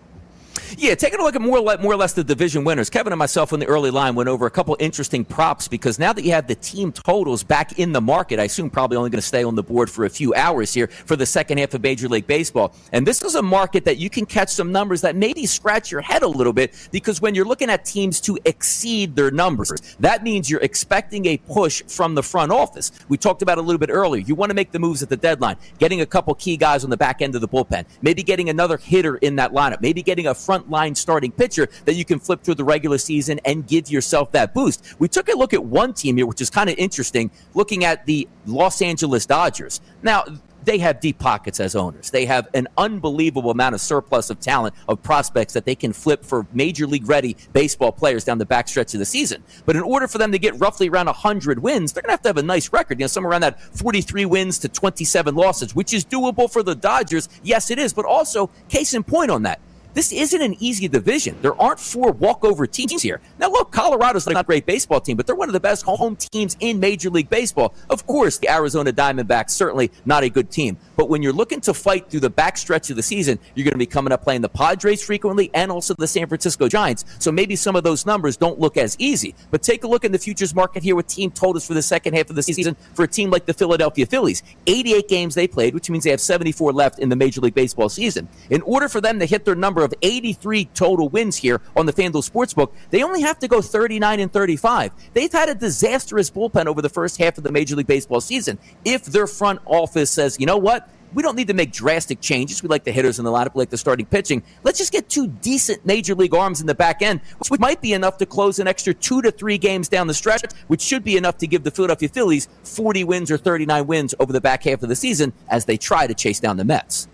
Yeah, 0.78 0.96
taking 0.96 1.20
a 1.20 1.24
look 1.24 1.36
at 1.36 1.42
more, 1.42 1.62
more 1.78 1.94
or 1.94 1.96
less 1.96 2.14
the 2.14 2.24
division 2.24 2.64
winners. 2.64 2.90
Kevin 2.90 3.12
and 3.12 3.20
myself 3.20 3.52
in 3.52 3.60
the 3.60 3.66
early 3.66 3.92
line 3.92 4.16
went 4.16 4.30
over 4.30 4.46
a 4.46 4.52
couple 4.52 4.76
interesting 4.80 5.26
props 5.26 5.68
because 5.68 6.00
now 6.00 6.14
that 6.14 6.24
you 6.24 6.32
have 6.32 6.48
the 6.48 6.56
team 6.56 6.92
totals 6.92 7.44
back 7.44 7.78
in 7.78 7.92
the 7.92 8.02
market, 8.02 8.40
I 8.40 8.44
assume 8.44 8.70
probably 8.70 8.98
only 8.98 9.10
going 9.10 9.22
to 9.22 9.28
stay 9.28 9.44
on 9.44 9.56
the 9.56 9.64
board 9.64 9.90
for 9.90 10.06
a 10.06 10.10
few 10.10 10.34
hours 10.34 10.74
here 10.74 10.88
for 10.88 11.16
the 11.16 11.26
second 11.26 11.58
half 11.58 11.74
of 11.74 11.84
Major 11.84 12.08
League 12.08 12.28
Baseball. 12.28 12.74
And 12.94 13.06
this 13.06 13.22
is 13.22 13.36
a 13.36 13.42
market 13.42 13.86
that 13.86 13.98
you 13.98 14.10
can 14.10 14.26
catch 14.26 14.50
some 14.50 14.72
numbers 14.72 15.02
that 15.02 15.16
maybe 15.16 15.46
scratch 15.46 15.92
your 15.92 16.02
head 16.02 16.24
a 16.24 16.28
little 16.28 16.54
bit 16.54 16.74
because 16.92 17.22
when 17.22 17.36
you're 17.36 17.46
looking 17.46 17.70
at 17.70 17.84
teams 17.84 18.22
to 18.22 18.38
exceed 18.46 19.16
their 19.16 19.32
numbers, 19.32 19.82
that 20.00 20.24
means 20.24 20.50
you're 20.50 20.62
expecting 20.62 21.26
a 21.26 21.38
push 21.38 21.84
from 21.84 22.16
the 22.16 22.24
front 22.24 22.52
office. 22.52 22.92
We 23.10 23.18
talked 23.18 23.42
about 23.42 23.58
a 23.58 23.62
little 23.62 23.80
bit 23.80 23.90
earlier. 23.90 24.22
You 24.22 24.36
want 24.36 24.52
to 24.52 24.56
make 24.56 24.72
the 24.72 24.80
moves 24.80 25.04
at 25.04 25.10
the 25.10 25.18
deadline, 25.18 25.58
getting 25.80 26.02
a 26.02 26.06
couple 26.06 26.34
key 26.36 26.56
guys 26.58 26.84
on 26.84 26.90
the 26.90 26.98
back 26.98 27.22
end 27.22 27.36
of 27.36 27.42
the 27.42 27.48
bullpen, 27.48 27.86
maybe 28.02 28.24
getting 28.24 28.50
another 28.50 28.78
hitter 28.78 29.18
in 29.18 29.36
that 29.36 29.52
lineup, 29.52 29.82
maybe 29.82 30.02
getting 30.02 30.28
a 30.28 30.34
front 30.34 30.61
line 30.70 30.96
starting 30.96 31.32
pitcher 31.32 31.68
that 31.86 31.94
you 31.94 32.06
can 32.06 32.20
flip 32.20 32.44
through 32.44 32.56
the 32.56 32.64
regular 32.64 32.98
season 32.98 33.40
and 33.46 33.68
give 33.68 33.90
yourself 33.90 34.32
that 34.32 34.54
boost. 34.54 34.96
We 35.00 35.08
took 35.08 35.30
a 35.30 35.38
look 35.38 35.54
at 35.54 35.64
one 35.64 35.94
team 35.94 36.18
here, 36.18 36.26
which 36.26 36.42
is 36.42 36.50
kind 36.50 36.70
of 36.70 36.78
interesting, 36.78 37.32
looking 37.54 37.84
at 37.84 38.06
the 38.06 38.28
Los 38.46 38.82
Angeles 38.82 39.26
Dodgers. 39.26 39.82
Now, 40.04 40.26
they 40.64 40.78
have 40.78 41.00
deep 41.00 41.20
pockets 41.20 41.60
as 41.60 41.76
owners. 41.76 42.12
They 42.12 42.26
have 42.26 42.48
an 42.54 42.68
unbelievable 42.78 43.52
amount 43.52 43.76
of 43.76 43.82
surplus 43.82 44.30
of 44.30 44.40
talent, 44.40 44.76
of 44.88 45.02
prospects 45.02 45.54
that 45.54 45.66
they 45.66 45.76
can 45.76 45.94
flip 45.94 46.24
for 46.24 46.46
major 46.54 46.86
league 46.88 47.08
ready 47.08 47.36
baseball 47.54 47.92
players 47.92 48.24
down 48.24 48.38
the 48.38 48.46
backstretch 48.46 48.94
of 48.94 49.00
the 49.00 49.06
season. 49.06 49.44
But 49.66 49.76
in 49.76 49.82
order 49.82 50.08
for 50.08 50.18
them 50.18 50.32
to 50.32 50.40
get 50.40 50.60
roughly 50.60 50.90
around 50.90 51.08
100 51.08 51.60
wins, 51.60 51.94
they're 51.94 52.02
going 52.02 52.10
to 52.10 52.14
have 52.14 52.22
to 52.24 52.30
have 52.30 52.38
a 52.38 52.44
nice 52.44 52.72
record. 52.72 53.00
You 53.00 53.04
know, 53.04 53.08
somewhere 53.08 53.32
around 53.32 53.42
that 53.42 53.62
43 53.78 54.26
wins 54.26 54.60
to 54.60 54.70
27 54.70 55.36
losses, 55.36 55.76
which 55.76 55.94
is 55.94 56.06
doable 56.06 56.52
for 56.52 56.64
the 56.64 56.76
Dodgers. 56.76 57.30
Yes, 57.44 57.72
it 57.72 57.80
is. 57.80 57.94
But 57.94 58.06
also, 58.06 58.50
case 58.70 58.94
in 58.94 59.04
point 59.04 59.32
on 59.32 59.44
that, 59.44 59.60
this 59.94 60.12
isn't 60.14 60.42
an 60.42 60.56
easy 60.60 60.88
division. 60.88 61.36
There 61.42 61.60
aren't 61.60 61.80
four 61.80 62.12
walkover 62.14 62.66
teams 62.66 63.02
here. 63.02 63.20
Now, 63.40 63.50
look, 63.50 63.72
Colorado's 63.72 64.26
not 64.28 64.42
a 64.42 64.44
great 64.44 64.66
baseball 64.66 65.02
team, 65.02 65.18
but 65.18 65.28
they're 65.28 65.36
one 65.36 65.50
of 65.50 65.54
the 65.54 65.60
best 65.60 65.84
home 65.84 66.16
teams 66.16 66.56
in 66.60 66.80
Major 66.80 67.10
League 67.10 67.30
Baseball. 67.30 67.74
Of 67.90 68.08
course, 68.08 68.38
the 68.38 68.50
Arizona 68.50 68.94
Diamondbacks, 68.94 69.52
certainly 69.52 69.92
not 70.06 70.24
a 70.24 70.30
good 70.30 70.50
team. 70.50 70.78
But 70.96 71.10
when 71.10 71.22
you're 71.22 71.34
looking 71.34 71.62
to 71.62 71.74
fight 71.74 72.10
through 72.10 72.22
the 72.22 72.32
backstretch 72.32 72.90
of 72.90 72.96
the 72.96 73.04
season, 73.04 73.40
you're 73.56 73.66
going 73.66 73.74
to 73.74 73.78
be 73.78 73.86
coming 73.86 74.14
up 74.14 74.24
playing 74.24 74.42
the 74.42 74.50
Padres 74.50 75.04
frequently 75.04 75.50
and 75.54 75.72
also 75.72 75.94
the 75.94 76.08
San 76.08 76.28
Francisco 76.28 76.68
Giants. 76.68 77.06
So 77.20 77.32
maybe 77.32 77.56
some 77.56 77.76
of 77.76 77.84
those 77.84 78.06
numbers 78.06 78.38
don't 78.38 78.60
look 78.60 78.78
as 78.78 78.96
easy. 79.00 79.36
But 79.50 79.62
take 79.62 79.84
a 79.84 79.88
look 79.88 80.06
in 80.06 80.12
the 80.12 80.20
futures 80.20 80.56
market 80.56 80.84
here 80.84 80.96
with 80.96 81.08
team 81.08 81.32
totals 81.32 81.68
for 81.68 81.74
the 81.74 81.82
second 81.82 82.16
half 82.16 82.30
of 82.30 82.36
the 82.36 82.44
season 82.44 82.76
for 82.94 83.04
a 83.04 83.08
team 83.08 83.30
like 83.30 83.46
the 83.46 83.54
Philadelphia 83.54 84.06
Phillies. 84.06 84.44
88 84.68 85.08
games 85.08 85.36
they 85.36 85.48
played, 85.48 85.74
which 85.74 85.90
means 85.90 86.04
they 86.04 86.12
have 86.12 86.22
74 86.22 86.72
left 86.72 87.00
in 87.00 87.10
the 87.10 87.16
Major 87.16 87.42
League 87.42 87.56
Baseball 87.56 87.90
season. 87.90 88.28
In 88.50 88.62
order 88.62 88.88
for 88.88 89.02
them 89.02 89.20
to 89.20 89.26
hit 89.26 89.46
their 89.46 89.56
number 89.56 89.81
of 89.84 89.94
83 90.02 90.66
total 90.66 91.10
wins 91.10 91.38
here 91.38 91.62
on 91.76 91.86
the 91.86 91.94
FanDuel 91.94 92.30
Sportsbook, 92.30 92.74
they 92.90 93.04
only 93.04 93.22
have 93.22 93.40
to 93.40 93.48
go 93.48 93.62
39 93.62 94.20
and 94.20 94.32
35. 94.32 94.92
They've 95.14 95.32
had 95.32 95.50
a 95.50 95.56
disastrous 95.56 96.30
bullpen 96.30 96.66
over 96.66 96.82
the 96.82 96.90
first 96.90 97.18
half 97.18 97.38
of 97.38 97.44
the 97.44 97.52
Major 97.52 97.76
League 97.76 97.88
Baseball 97.88 98.22
season. 98.22 98.58
If 98.86 99.06
their 99.06 99.28
front 99.28 99.60
office 99.66 100.10
says, 100.10 100.38
you 100.40 100.46
know 100.46 100.58
what? 100.58 100.90
We 101.14 101.24
don't 101.24 101.36
need 101.36 101.48
to 101.48 101.54
make 101.54 101.74
drastic 101.74 102.22
changes. 102.22 102.64
We 102.64 102.70
like 102.70 102.86
the 102.86 102.92
hitters 102.92 103.20
in 103.20 103.26
the 103.26 103.32
lineup, 103.32 103.54
we 103.54 103.60
like 103.60 103.70
the 103.70 103.78
starting 103.78 104.06
pitching. 104.06 104.44
Let's 104.64 104.78
just 104.78 104.94
get 104.94 105.10
two 105.10 105.28
decent 105.28 105.86
major 105.86 106.16
league 106.16 106.34
arms 106.34 106.62
in 106.62 106.68
the 106.68 106.76
back 106.76 107.02
end, 107.02 107.20
which 107.50 107.60
might 107.60 107.82
be 107.82 107.94
enough 107.94 108.18
to 108.20 108.26
close 108.26 108.60
an 108.60 108.68
extra 108.68 108.94
two 108.94 109.22
to 109.22 109.32
three 109.32 109.58
games 109.58 109.90
down 109.90 110.08
the 110.08 110.14
stretch, 110.14 110.44
which 110.68 110.82
should 110.82 111.04
be 111.04 111.18
enough 111.18 111.38
to 111.40 111.48
give 111.48 111.64
the 111.64 111.72
Philadelphia 111.72 112.08
Phillies 112.08 112.48
40 112.64 113.04
wins 113.04 113.30
or 113.30 113.38
39 113.38 113.88
wins 113.88 114.16
over 114.20 114.32
the 114.32 114.42
back 114.42 114.64
half 114.64 114.84
of 114.84 114.90
the 114.90 114.96
season 114.96 115.34
as 115.50 115.66
they 115.66 115.76
try 115.76 116.08
to 116.08 116.14
chase 116.14 116.40
down 116.40 116.56
the 116.56 116.66
Mets. 116.66 117.10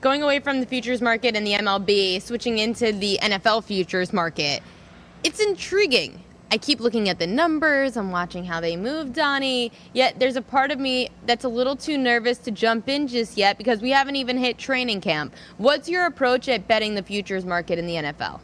Going 0.00 0.22
away 0.22 0.40
from 0.40 0.60
the 0.60 0.66
futures 0.66 1.02
market 1.02 1.36
and 1.36 1.46
the 1.46 1.52
MLB, 1.52 2.22
switching 2.22 2.58
into 2.58 2.90
the 2.90 3.18
NFL 3.20 3.64
futures 3.64 4.14
market, 4.14 4.62
it's 5.24 5.40
intriguing. 5.40 6.24
I 6.50 6.56
keep 6.56 6.80
looking 6.80 7.10
at 7.10 7.18
the 7.18 7.26
numbers, 7.26 7.98
I'm 7.98 8.10
watching 8.10 8.46
how 8.46 8.62
they 8.62 8.76
move, 8.76 9.12
Donnie. 9.12 9.72
Yet 9.92 10.18
there's 10.18 10.36
a 10.36 10.42
part 10.42 10.70
of 10.70 10.80
me 10.80 11.10
that's 11.26 11.44
a 11.44 11.50
little 11.50 11.76
too 11.76 11.98
nervous 11.98 12.38
to 12.38 12.50
jump 12.50 12.88
in 12.88 13.08
just 13.08 13.36
yet 13.36 13.58
because 13.58 13.82
we 13.82 13.90
haven't 13.90 14.16
even 14.16 14.38
hit 14.38 14.56
training 14.56 15.02
camp. 15.02 15.34
What's 15.58 15.86
your 15.86 16.06
approach 16.06 16.48
at 16.48 16.66
betting 16.66 16.94
the 16.94 17.02
futures 17.02 17.44
market 17.44 17.78
in 17.78 17.86
the 17.86 17.96
NFL? 17.96 18.40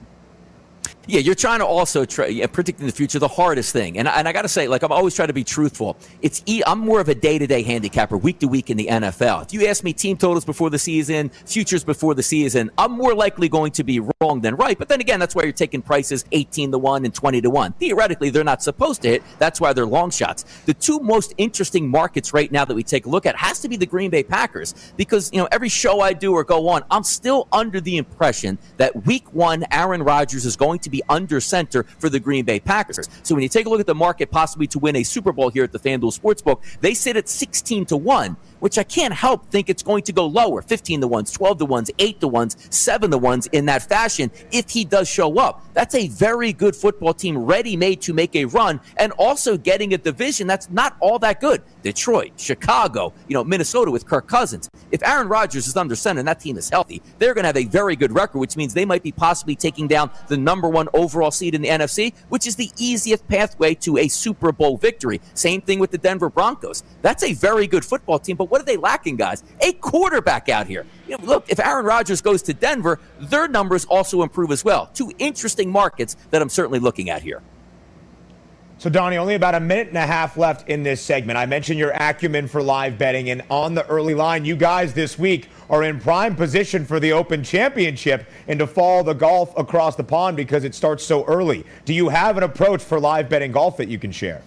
Yeah, 1.09 1.21
you're 1.21 1.37
trying 1.37 1.61
to 1.61 1.67
also 1.67 2.05
try, 2.05 2.27
yeah, 2.27 2.49
predicting 2.49 2.87
the 2.87 2.93
future, 2.93 3.21
the 3.21 3.29
hardest 3.29 3.73
thing. 3.73 3.97
And, 3.97 4.09
and 4.09 4.27
I 4.27 4.33
got 4.33 4.43
to 4.43 4.49
say, 4.49 4.67
like, 4.67 4.83
I'm 4.83 4.91
always 4.91 5.15
trying 5.15 5.29
to 5.29 5.35
be 5.35 5.45
truthful. 5.45 5.97
It's 6.21 6.43
e- 6.47 6.63
I'm 6.67 6.81
more 6.81 6.99
of 6.99 7.09
a 7.09 7.15
day 7.15 7.39
to 7.39 7.47
day 7.47 7.63
handicapper, 7.63 8.17
week 8.17 8.41
to 8.41 8.49
week 8.49 8.71
in 8.71 8.77
the 8.77 8.89
NFL. 8.89 9.45
If 9.45 9.53
you 9.53 9.69
ask 9.69 9.85
me 9.85 9.93
team 9.93 10.17
totals 10.17 10.45
before 10.45 10.69
the 10.69 10.81
season, 10.81 11.29
futures 11.29 11.85
before 11.85 12.15
the 12.15 12.25
season, 12.25 12.73
I'm 12.77 12.91
more 12.91 13.15
likely 13.15 13.49
going 13.49 13.71
to 13.73 13.85
be 13.85 14.01
wrong 14.01 14.41
than 14.41 14.57
right. 14.57 14.77
But 14.77 14.89
then 14.89 15.01
again, 15.01 15.21
that's 15.21 15.37
why 15.37 15.45
you're 15.45 15.53
taking 15.53 15.81
prices 15.81 16.25
18 16.33 16.73
to 16.73 16.79
1 16.79 17.05
and 17.05 17.15
20 17.15 17.41
to 17.41 17.51
1. 17.51 17.73
Theoretically, 17.75 18.31
they're 18.31 18.43
not 18.43 18.65
supposed 18.65 19.03
to 19.03 19.09
hit. 19.11 19.23
That's 19.39 19.61
why 19.61 19.73
they're 19.73 19.87
long 19.87 20.11
shots. 20.11 20.45
The 20.67 20.75
two 20.75 20.99
most 20.99 21.35
interesting 21.39 21.89
markets 21.89 22.35
right 22.35 22.51
now 22.51 22.65
that 22.65 22.75
we 22.75 22.83
take 22.83 23.07
a 23.07 23.09
look 23.09 23.27
at 23.27 23.37
has 23.37 23.61
to 23.61 23.69
be 23.69 23.77
the 23.77 23.87
Green 23.87 24.11
Bay 24.11 24.25
Packers 24.25 24.75
because, 24.97 25.31
you 25.33 25.39
know, 25.39 25.47
every 25.53 25.69
show 25.69 26.01
I 26.01 26.15
do 26.15 26.33
or 26.33 26.43
go 26.43 26.69
on, 26.69 26.83
I'm 26.91 27.05
still 27.05 27.47
under 27.53 27.81
the 27.81 27.97
impression 27.97 28.59
that 28.79 29.07
week 29.07 29.33
one, 29.33 29.65
Aaron 29.71 30.03
Rodgers 30.03 30.45
is 30.45 30.57
going 30.57 30.81
to 30.81 30.91
be 30.91 30.96
under 31.09 31.41
center 31.41 31.85
for 31.99 32.09
the 32.09 32.21
Green 32.21 32.45
Bay 32.45 32.61
Packers. 32.61 33.09
So 33.23 33.35
when 33.35 33.43
you 33.43 33.49
take 33.49 33.67
a 33.67 33.69
look 33.69 33.81
at 33.81 33.87
the 33.87 33.95
market 33.95 34.31
possibly 34.31 34.67
to 34.69 34.79
win 34.79 34.97
a 34.97 35.03
Super 35.03 35.33
Bowl 35.33 35.51
here 35.51 35.65
at 35.65 35.73
the 35.73 35.79
FanDuel 35.79 36.19
Sportsbook, 36.19 36.61
they 36.81 36.95
sit 36.95 37.17
at 37.17 37.29
16 37.29 37.87
to 37.87 37.97
1 37.97 38.37
which 38.61 38.79
I 38.79 38.83
can't 38.83 39.15
help 39.15 39.51
think 39.51 39.69
it's 39.69 39.83
going 39.83 40.03
to 40.05 40.13
go 40.13 40.27
lower 40.27 40.63
15 40.63 41.01
to 41.01 41.09
1s, 41.09 41.33
12 41.35 41.59
to 41.59 41.67
1s, 41.67 41.91
8 41.99 42.21
to 42.21 42.29
1s, 42.29 42.73
7 42.73 43.11
to 43.11 43.19
1s 43.19 43.49
in 43.53 43.67
that 43.67 43.89
fashion 43.89 44.31
if 44.53 44.71
he 44.71 44.85
does 44.85 45.09
show 45.09 45.39
up. 45.39 45.65
That's 45.75 45.95
a 45.95 46.09
very 46.09 46.53
good 46.53 46.75
football 46.75 47.15
team 47.15 47.39
ready 47.39 47.77
made 47.77 48.01
to 48.03 48.15
make 48.15 48.35
a 48.35 48.45
run 48.47 48.81
and 48.97 49.13
also 49.13 49.57
getting 49.57 49.95
a 49.95 49.99
division 49.99 50.47
that's 50.47 50.71
not 50.71 50.97
all 51.01 51.19
that 51.21 51.41
good. 51.41 51.63
Detroit, 51.83 52.33
Chicago, 52.37 53.13
you 53.29 53.35
know, 53.35 53.45
Minnesota 53.45 53.91
with 53.91 54.07
Kirk 54.07 54.27
Cousins. 54.27 54.69
If 54.91 55.03
Aaron 55.03 55.29
Rodgers 55.29 55.67
is 55.67 55.77
under 55.77 55.95
center 55.95 56.21
and 56.21 56.29
that 56.29 56.41
team 56.41 56.57
is 56.57 56.69
healthy, 56.69 57.03
they're 57.19 57.35
going 57.35 57.45
to 57.45 57.49
have 57.49 57.57
a 57.57 57.65
very 57.65 57.97
good 57.97 58.13
record, 58.13 58.39
which 58.39 58.57
means 58.57 58.75
they 58.75 58.85
might 58.85 59.03
be 59.03 59.13
possibly 59.13 59.55
taking 59.55 59.87
down 59.87 60.11
the 60.29 60.37
number 60.37 60.69
one 60.69 60.89
overall 60.95 61.31
seed 61.31 61.55
in 61.55 61.63
the 61.63 61.69
NFC, 61.69 62.15
which 62.29 62.47
is 62.47 62.57
the 62.57 62.71
easiest 62.79 63.27
pathway 63.29 63.75
to 63.75 63.99
a 63.99 64.09
Super 64.09 64.53
Bowl 64.53 64.77
victory. 64.77 65.21
Same 65.35 65.61
thing 65.61 65.79
with 65.79 65.91
the 65.91 65.99
Denver 65.99 66.31
Broncos. 66.31 66.83
That's 67.03 67.23
a 67.23 67.35
very 67.35 67.67
good 67.67 67.85
football 67.85 68.19
team, 68.19 68.37
but 68.37 68.46
what 68.47 68.61
are 68.61 68.65
they 68.65 68.77
lacking, 68.77 69.17
guys? 69.17 69.45
A 69.61 69.73
quarterback 69.75 70.49
out 70.49 70.67
here. 70.67 70.87
You 71.07 71.17
know, 71.19 71.25
look, 71.25 71.47
if 71.49 71.61
Aaron 71.61 71.85
Rodgers 71.85 72.21
goes 72.21 72.43
to 72.43 72.55
Denver, 72.55 72.99
their 73.21 73.49
numbers 73.49 73.85
also 73.85 74.23
improve 74.23 74.51
as 74.51 74.65
well. 74.65 74.91
Two 74.95 75.13
interesting 75.19 75.71
markets 75.71 76.17
that 76.31 76.43
I'm 76.43 76.49
certainly 76.49 76.79
looking 76.79 77.11
at 77.11 77.23
here. 77.23 77.43
So, 78.79 78.91
Donnie, 78.91 79.17
only 79.17 79.35
about 79.35 79.55
a 79.55 79.61
minute 79.61 79.89
and 79.89 79.97
a 79.97 80.07
half 80.07 80.37
left 80.37 80.69
in 80.69 80.83
this 80.83 81.01
segment. 81.01 81.39
I 81.39 81.47
mentioned 81.47 81.79
your 81.79 81.93
acumen 81.93 82.47
for 82.47 82.63
live 82.63 82.99
betting, 82.99 83.31
and 83.31 83.43
on 83.49 83.75
the 83.75 83.87
early 83.87 84.15
line, 84.15 84.45
you 84.45 84.55
guys 84.55 84.93
this 84.93 85.19
week 85.19 85.49
are 85.71 85.83
in 85.83 85.99
prime 85.99 86.37
position 86.37 86.85
for 86.85 87.01
the 87.01 87.11
Open 87.13 87.43
Championship 87.43 88.29
and 88.49 88.59
to 88.59 88.67
follow 88.67 89.03
the 89.03 89.15
golf 89.15 89.57
across 89.57 89.97
the 89.97 90.05
pond 90.05 90.37
because 90.37 90.65
it 90.65 90.75
starts 90.75 91.03
so 91.03 91.25
early. 91.25 91.65
Do 91.87 91.95
you 91.95 92.11
have 92.11 92.37
an 92.37 92.43
approach 92.43 92.83
for 92.83 93.01
live 93.01 93.31
betting 93.31 93.51
golf 93.51 93.79
that 93.79 93.89
you 93.89 93.99
can 93.99 94.13
share? 94.13 94.43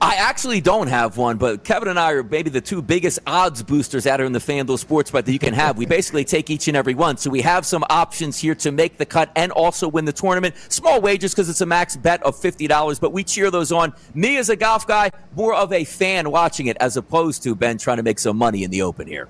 I 0.00 0.14
actually 0.14 0.60
don't 0.60 0.86
have 0.86 1.16
one, 1.16 1.38
but 1.38 1.64
Kevin 1.64 1.88
and 1.88 1.98
I 1.98 2.12
are 2.12 2.22
maybe 2.22 2.50
the 2.50 2.60
two 2.60 2.82
biggest 2.82 3.18
odds 3.26 3.62
boosters 3.62 4.06
out 4.06 4.18
there 4.18 4.26
in 4.26 4.32
the 4.32 4.38
FanDuel 4.38 4.78
sports 4.78 5.10
bet 5.10 5.26
that 5.26 5.32
you 5.32 5.38
can 5.38 5.54
have. 5.54 5.76
We 5.76 5.86
basically 5.86 6.24
take 6.24 6.50
each 6.50 6.68
and 6.68 6.76
every 6.76 6.94
one. 6.94 7.16
So 7.16 7.30
we 7.30 7.40
have 7.40 7.66
some 7.66 7.84
options 7.90 8.38
here 8.38 8.54
to 8.56 8.70
make 8.70 8.98
the 8.98 9.06
cut 9.06 9.30
and 9.34 9.50
also 9.52 9.88
win 9.88 10.04
the 10.04 10.12
tournament. 10.12 10.54
Small 10.68 11.00
wagers 11.00 11.32
because 11.32 11.48
it's 11.48 11.60
a 11.62 11.66
max 11.66 11.96
bet 11.96 12.22
of 12.22 12.36
$50, 12.36 13.00
but 13.00 13.12
we 13.12 13.24
cheer 13.24 13.50
those 13.50 13.72
on. 13.72 13.92
Me 14.14 14.36
as 14.38 14.50
a 14.50 14.56
golf 14.56 14.86
guy, 14.86 15.10
more 15.34 15.54
of 15.54 15.72
a 15.72 15.84
fan 15.84 16.30
watching 16.30 16.66
it 16.66 16.76
as 16.78 16.96
opposed 16.96 17.42
to 17.42 17.54
Ben 17.54 17.76
trying 17.78 17.96
to 17.96 18.02
make 18.02 18.18
some 18.18 18.36
money 18.36 18.62
in 18.62 18.70
the 18.70 18.82
open 18.82 19.08
here. 19.08 19.28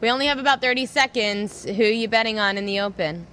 We 0.00 0.10
only 0.10 0.26
have 0.26 0.38
about 0.38 0.60
30 0.60 0.86
seconds. 0.86 1.64
Who 1.64 1.82
are 1.82 1.86
you 1.86 2.08
betting 2.08 2.38
on 2.38 2.56
in 2.56 2.64
the 2.64 2.80
open? 2.80 3.26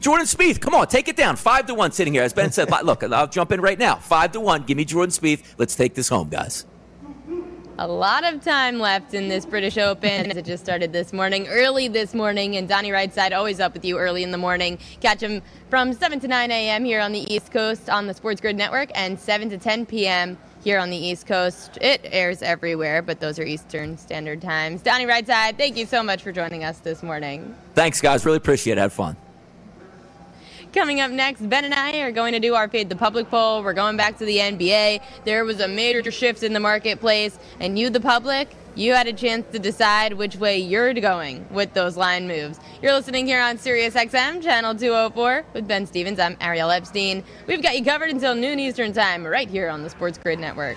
Jordan 0.00 0.26
Spieth, 0.26 0.60
come 0.60 0.74
on, 0.74 0.86
take 0.86 1.08
it 1.08 1.16
down. 1.16 1.36
Five 1.36 1.66
to 1.66 1.74
one 1.74 1.92
sitting 1.92 2.14
here. 2.14 2.22
As 2.22 2.32
Ben 2.32 2.50
said, 2.50 2.70
look, 2.84 3.04
I'll 3.04 3.26
jump 3.26 3.52
in 3.52 3.60
right 3.60 3.78
now. 3.78 3.96
Five 3.96 4.32
to 4.32 4.40
one. 4.40 4.62
Give 4.62 4.76
me 4.76 4.84
Jordan 4.86 5.10
Spieth. 5.10 5.42
Let's 5.58 5.74
take 5.76 5.94
this 5.94 6.08
home, 6.08 6.30
guys. 6.30 6.66
A 7.78 7.86
lot 7.86 8.30
of 8.30 8.42
time 8.44 8.78
left 8.78 9.14
in 9.14 9.28
this 9.28 9.46
British 9.46 9.78
Open. 9.78 10.30
It 10.30 10.44
just 10.44 10.62
started 10.62 10.92
this 10.92 11.14
morning, 11.14 11.48
early 11.48 11.88
this 11.88 12.12
morning, 12.12 12.56
and 12.56 12.68
Donnie 12.68 12.90
Rightside 12.90 13.34
always 13.34 13.58
up 13.58 13.72
with 13.72 13.86
you 13.86 13.96
early 13.96 14.22
in 14.22 14.30
the 14.30 14.38
morning. 14.38 14.78
Catch 15.00 15.22
him 15.22 15.40
from 15.70 15.94
7 15.94 16.20
to 16.20 16.28
9 16.28 16.50
a.m. 16.50 16.84
here 16.84 17.00
on 17.00 17.12
the 17.12 17.32
East 17.32 17.50
Coast 17.52 17.88
on 17.88 18.06
the 18.06 18.12
Sports 18.12 18.40
Grid 18.40 18.56
Network, 18.56 18.90
and 18.94 19.18
7 19.18 19.48
to 19.48 19.56
10 19.56 19.86
p.m. 19.86 20.36
here 20.62 20.78
on 20.78 20.90
the 20.90 20.96
East 20.96 21.26
Coast. 21.26 21.78
It 21.80 22.02
airs 22.04 22.42
everywhere, 22.42 23.00
but 23.00 23.18
those 23.18 23.38
are 23.38 23.44
Eastern 23.44 23.96
Standard 23.96 24.42
Times. 24.42 24.82
Donnie 24.82 25.06
Rightside, 25.06 25.56
thank 25.56 25.78
you 25.78 25.86
so 25.86 26.02
much 26.02 26.22
for 26.22 26.32
joining 26.32 26.64
us 26.64 26.80
this 26.80 27.02
morning. 27.02 27.54
Thanks, 27.74 28.02
guys. 28.02 28.26
Really 28.26 28.36
appreciate 28.36 28.76
it. 28.76 28.80
Had 28.80 28.92
fun. 28.92 29.16
Coming 30.72 31.00
up 31.00 31.10
next, 31.10 31.48
Ben 31.48 31.64
and 31.64 31.74
I 31.74 31.98
are 31.98 32.12
going 32.12 32.32
to 32.32 32.38
do 32.38 32.54
our 32.54 32.68
Fade 32.68 32.88
the 32.88 32.94
Public 32.94 33.28
poll. 33.28 33.64
We're 33.64 33.72
going 33.72 33.96
back 33.96 34.18
to 34.18 34.24
the 34.24 34.36
NBA. 34.36 35.02
There 35.24 35.44
was 35.44 35.58
a 35.58 35.66
major 35.66 36.12
shift 36.12 36.44
in 36.44 36.52
the 36.52 36.60
marketplace, 36.60 37.36
and 37.58 37.76
you, 37.76 37.90
the 37.90 37.98
public, 37.98 38.54
you 38.76 38.92
had 38.92 39.08
a 39.08 39.12
chance 39.12 39.50
to 39.50 39.58
decide 39.58 40.12
which 40.12 40.36
way 40.36 40.58
you're 40.58 40.94
going 40.94 41.44
with 41.50 41.74
those 41.74 41.96
line 41.96 42.28
moves. 42.28 42.60
You're 42.82 42.92
listening 42.92 43.26
here 43.26 43.40
on 43.40 43.58
Sirius 43.58 43.94
XM, 43.94 44.40
channel 44.44 44.72
204, 44.72 45.44
with 45.54 45.66
Ben 45.66 45.86
Stevens. 45.86 46.20
I'm 46.20 46.36
Ariel 46.40 46.70
Epstein. 46.70 47.24
We've 47.48 47.62
got 47.64 47.76
you 47.76 47.84
covered 47.84 48.10
until 48.10 48.36
noon 48.36 48.60
Eastern 48.60 48.92
Time, 48.92 49.26
right 49.26 49.50
here 49.50 49.70
on 49.70 49.82
the 49.82 49.90
Sports 49.90 50.18
Grid 50.18 50.38
Network. 50.38 50.76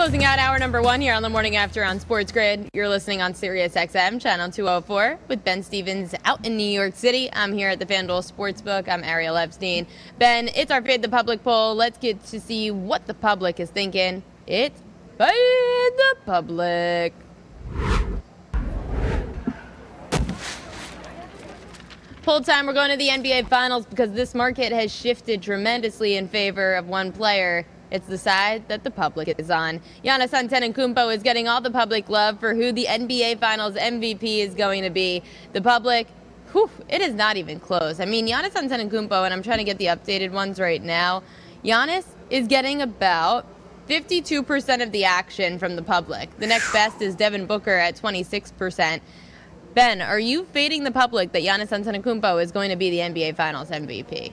Closing 0.00 0.24
out 0.24 0.38
hour 0.38 0.58
number 0.58 0.80
one 0.80 1.02
here 1.02 1.12
on 1.12 1.20
the 1.20 1.28
morning 1.28 1.56
after 1.56 1.84
on 1.84 2.00
Sports 2.00 2.32
Grid. 2.32 2.70
You're 2.72 2.88
listening 2.88 3.20
on 3.20 3.34
Sirius 3.34 3.74
XM, 3.74 4.18
channel 4.18 4.50
204, 4.50 5.18
with 5.28 5.44
Ben 5.44 5.62
Stevens 5.62 6.14
out 6.24 6.42
in 6.46 6.56
New 6.56 6.64
York 6.64 6.94
City. 6.94 7.28
I'm 7.34 7.52
here 7.52 7.68
at 7.68 7.80
the 7.80 7.84
FanDuel 7.84 8.32
Sportsbook. 8.32 8.88
I'm 8.88 9.04
Ariel 9.04 9.36
Epstein. 9.36 9.86
Ben, 10.18 10.48
it's 10.54 10.70
our 10.70 10.80
Fade 10.80 11.02
the 11.02 11.10
Public 11.10 11.44
poll. 11.44 11.74
Let's 11.74 11.98
get 11.98 12.24
to 12.28 12.40
see 12.40 12.70
what 12.70 13.06
the 13.06 13.12
public 13.12 13.60
is 13.60 13.68
thinking. 13.68 14.22
It's 14.46 14.80
Fade 15.18 15.28
the 15.28 16.16
Public. 16.24 17.12
Poll 22.22 22.40
time, 22.40 22.66
we're 22.66 22.72
going 22.72 22.90
to 22.90 22.96
the 22.96 23.08
NBA 23.08 23.48
Finals 23.48 23.84
because 23.84 24.12
this 24.12 24.34
market 24.34 24.72
has 24.72 24.90
shifted 24.90 25.42
tremendously 25.42 26.16
in 26.16 26.26
favor 26.26 26.72
of 26.76 26.88
one 26.88 27.12
player. 27.12 27.66
It's 27.90 28.06
the 28.06 28.18
side 28.18 28.68
that 28.68 28.84
the 28.84 28.90
public 28.90 29.34
is 29.38 29.50
on. 29.50 29.80
Giannis 30.04 30.30
Antetokounmpo 30.30 31.14
is 31.14 31.22
getting 31.22 31.48
all 31.48 31.60
the 31.60 31.70
public 31.70 32.08
love 32.08 32.38
for 32.38 32.54
who 32.54 32.72
the 32.72 32.86
NBA 32.86 33.40
Finals 33.40 33.74
MVP 33.74 34.38
is 34.38 34.54
going 34.54 34.82
to 34.82 34.90
be. 34.90 35.22
The 35.52 35.60
public, 35.60 36.06
whew, 36.52 36.70
it 36.88 37.00
is 37.00 37.14
not 37.14 37.36
even 37.36 37.58
close. 37.58 38.00
I 38.00 38.04
mean, 38.04 38.26
Giannis 38.26 38.52
Antetokounmpo, 38.52 39.24
and 39.24 39.34
I'm 39.34 39.42
trying 39.42 39.58
to 39.58 39.64
get 39.64 39.78
the 39.78 39.86
updated 39.86 40.30
ones 40.30 40.60
right 40.60 40.82
now. 40.82 41.22
Giannis 41.64 42.04
is 42.30 42.46
getting 42.46 42.80
about 42.80 43.44
52% 43.88 44.82
of 44.82 44.92
the 44.92 45.04
action 45.04 45.58
from 45.58 45.74
the 45.74 45.82
public. 45.82 46.36
The 46.38 46.46
next 46.46 46.72
best 46.74 47.02
is 47.02 47.16
Devin 47.16 47.46
Booker 47.46 47.74
at 47.74 47.96
26%. 47.96 49.00
Ben, 49.74 50.02
are 50.02 50.18
you 50.18 50.44
fading 50.46 50.84
the 50.84 50.90
public 50.90 51.32
that 51.32 51.42
Giannis 51.42 51.68
Antetokounmpo 51.68 52.42
is 52.42 52.52
going 52.52 52.70
to 52.70 52.76
be 52.76 52.90
the 52.90 52.98
NBA 52.98 53.36
Finals 53.36 53.70
MVP? 53.70 54.32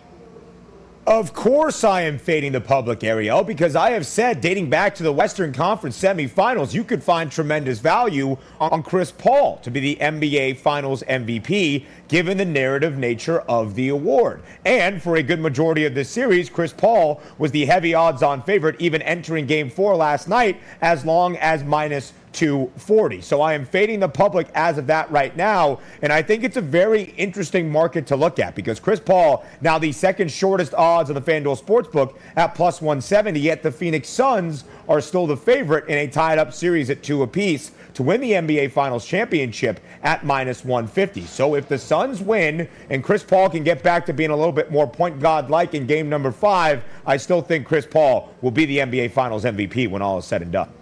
Of 1.08 1.34
course, 1.34 1.86
I 1.86 2.02
am 2.02 2.20
fading 2.20 2.52
the 2.52 2.60
public, 2.60 3.02
Ariel, 3.02 3.42
because 3.42 3.78
I 3.78 3.92
have 3.92 4.06
said, 4.06 4.42
dating 4.42 4.70
back 4.70 4.94
to 4.96 5.04
the 5.04 5.14
Western 5.14 5.54
Conference 5.54 5.98
semifinals, 5.98 6.74
you 6.74 6.84
could 6.84 7.02
find 7.02 7.32
tremendous 7.32 7.80
value 7.80 8.36
on 8.60 8.84
Chris 8.84 9.14
Paul 9.14 9.56
to 9.60 9.72
be 9.72 9.80
the 9.80 9.96
NBA 10.02 10.58
Finals 10.58 11.04
MVP, 11.04 11.86
given 12.10 12.38
the 12.38 12.44
narrative 12.44 12.98
nature 12.98 13.40
of 13.40 13.76
the 13.76 13.88
award. 13.88 14.44
And 14.66 15.02
for 15.02 15.16
a 15.16 15.24
good 15.24 15.40
majority 15.40 15.86
of 15.86 15.96
this 15.96 16.10
series, 16.10 16.50
Chris 16.50 16.74
Paul 16.74 17.22
was 17.38 17.52
the 17.52 17.66
heavy 17.66 17.94
odds 17.94 18.22
on 18.22 18.44
favorite, 18.44 18.76
even 18.80 19.02
entering 19.02 19.46
game 19.46 19.70
four 19.70 19.96
last 19.96 20.28
night, 20.28 20.60
as 20.82 21.06
long 21.06 21.38
as 21.38 21.64
minus 21.64 22.12
240. 22.38 23.22
So 23.22 23.42
I 23.42 23.54
am 23.54 23.66
fading 23.66 24.00
the 24.00 24.08
public 24.08 24.48
as 24.54 24.78
of 24.78 24.86
that 24.88 25.10
right 25.10 25.36
now. 25.36 25.80
And 26.04 26.14
I 26.14 26.22
think 26.22 26.44
it's 26.44 26.58
a 26.58 26.62
very 26.62 27.06
interesting 27.18 27.68
market 27.68 28.06
to 28.08 28.16
look 28.16 28.38
at 28.38 28.54
because 28.54 28.80
Chris 28.80 29.00
Paul, 29.00 29.44
now 29.60 29.80
the 29.80 29.92
second 29.92 30.32
shortest 30.32 30.76
odds 30.76 31.10
of 31.10 31.16
the 31.16 31.32
FanDuel 31.32 31.60
Sportsbook 31.60 32.16
at 32.36 32.54
plus 32.54 32.80
170, 32.80 33.40
yet 33.40 33.64
the 33.64 33.72
Phoenix 33.72 34.08
Suns 34.08 34.66
are 34.88 35.02
still 35.02 35.26
the 35.26 35.36
favorite 35.36 35.90
in 35.90 35.98
a 35.98 36.08
tied 36.08 36.38
up 36.38 36.54
series 36.54 36.92
at 36.92 37.02
two 37.02 37.24
apiece 37.24 37.72
to 37.96 38.04
win 38.04 38.22
the 38.22 38.34
NBA 38.34 38.72
Finals 38.72 39.04
championship 39.04 39.80
at 40.04 40.24
minus 40.24 40.64
150. 40.64 41.26
So 41.26 41.56
if 41.56 41.68
the 41.68 41.80
Suns 41.80 42.22
win 42.22 42.70
and 42.92 43.04
Chris 43.04 43.24
Paul 43.24 43.50
can 43.50 43.64
get 43.64 43.82
back 43.82 44.06
to 44.06 44.14
being 44.14 44.30
a 44.30 44.36
little 44.36 44.52
bit 44.52 44.72
more 44.72 44.88
point 44.88 45.20
god 45.20 45.50
like 45.50 45.74
in 45.74 45.88
game 45.88 46.08
number 46.08 46.32
five, 46.32 46.84
I 47.08 47.18
still 47.18 47.42
think 47.42 47.66
Chris 47.66 47.88
Paul 47.88 48.32
will 48.42 48.52
be 48.52 48.66
the 48.66 48.78
NBA 48.78 49.12
Finals 49.12 49.44
MVP 49.44 49.90
when 49.90 50.04
all 50.04 50.20
is 50.20 50.26
said 50.26 50.44
and 50.44 50.52
done. 50.52 50.77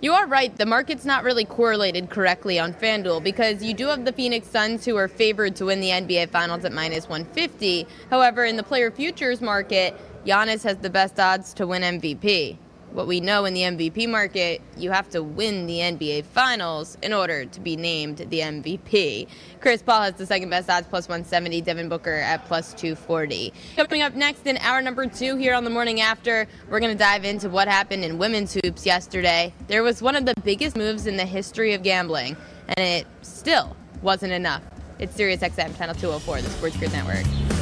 You 0.00 0.12
are 0.12 0.28
right. 0.28 0.56
The 0.56 0.64
market's 0.64 1.04
not 1.04 1.24
really 1.24 1.44
correlated 1.44 2.08
correctly 2.08 2.56
on 2.60 2.72
FanDuel 2.72 3.20
because 3.24 3.64
you 3.64 3.74
do 3.74 3.88
have 3.88 4.04
the 4.04 4.12
Phoenix 4.12 4.46
Suns 4.46 4.84
who 4.84 4.96
are 4.96 5.08
favored 5.08 5.56
to 5.56 5.64
win 5.64 5.80
the 5.80 5.88
NBA 5.88 6.30
Finals 6.30 6.64
at 6.64 6.72
minus 6.72 7.08
150. 7.08 7.84
However, 8.08 8.44
in 8.44 8.56
the 8.56 8.62
player 8.62 8.92
futures 8.92 9.40
market, 9.40 9.96
Giannis 10.24 10.62
has 10.62 10.76
the 10.76 10.90
best 10.90 11.18
odds 11.18 11.52
to 11.54 11.66
win 11.66 11.82
MVP 11.82 12.58
what 12.92 13.06
we 13.06 13.20
know 13.20 13.44
in 13.44 13.54
the 13.54 13.62
MVP 13.62 14.08
market, 14.08 14.60
you 14.76 14.90
have 14.90 15.08
to 15.10 15.22
win 15.22 15.66
the 15.66 15.78
NBA 15.78 16.24
Finals 16.24 16.96
in 17.02 17.12
order 17.12 17.44
to 17.44 17.60
be 17.60 17.76
named 17.76 18.18
the 18.18 18.40
MVP. 18.40 19.28
Chris 19.60 19.82
Paul 19.82 20.02
has 20.02 20.14
the 20.14 20.26
second 20.26 20.50
best 20.50 20.70
odds, 20.70 20.86
plus 20.88 21.08
170. 21.08 21.60
Devin 21.60 21.88
Booker 21.88 22.14
at 22.14 22.44
plus 22.46 22.72
240. 22.74 23.52
Coming 23.76 24.02
up 24.02 24.14
next 24.14 24.46
in 24.46 24.56
hour 24.58 24.80
number 24.80 25.06
two 25.06 25.36
here 25.36 25.54
on 25.54 25.64
the 25.64 25.70
morning 25.70 26.00
after, 26.00 26.46
we're 26.68 26.80
going 26.80 26.92
to 26.92 26.98
dive 26.98 27.24
into 27.24 27.48
what 27.48 27.68
happened 27.68 28.04
in 28.04 28.18
women's 28.18 28.54
hoops 28.54 28.86
yesterday. 28.86 29.52
There 29.66 29.82
was 29.82 30.00
one 30.02 30.16
of 30.16 30.24
the 30.24 30.34
biggest 30.44 30.76
moves 30.76 31.06
in 31.06 31.16
the 31.16 31.26
history 31.26 31.74
of 31.74 31.82
gambling, 31.82 32.36
and 32.68 32.78
it 32.78 33.06
still 33.22 33.76
wasn't 34.02 34.32
enough. 34.32 34.62
It's 34.98 35.16
SiriusXM 35.16 35.76
channel 35.76 35.94
204, 35.94 36.42
the 36.42 36.50
Sports 36.50 36.76
Grid 36.76 36.92
Network. 36.92 37.57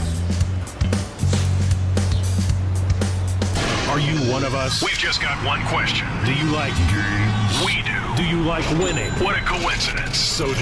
Are 3.97 3.99
you 3.99 4.31
one 4.31 4.45
of 4.45 4.55
us? 4.55 4.83
We've 4.83 4.93
just 4.99 5.23
got 5.23 5.43
one 5.43 5.65
question. 5.69 6.07
Do 6.27 6.35
you 6.35 6.45
like 6.53 6.77
games? 6.93 7.65
We 7.65 7.81
do. 7.81 7.97
Do 8.15 8.25
you 8.29 8.43
like 8.43 8.69
winning? 8.79 9.11
What 9.13 9.39
a 9.39 9.41
coincidence. 9.41 10.19
So 10.19 10.53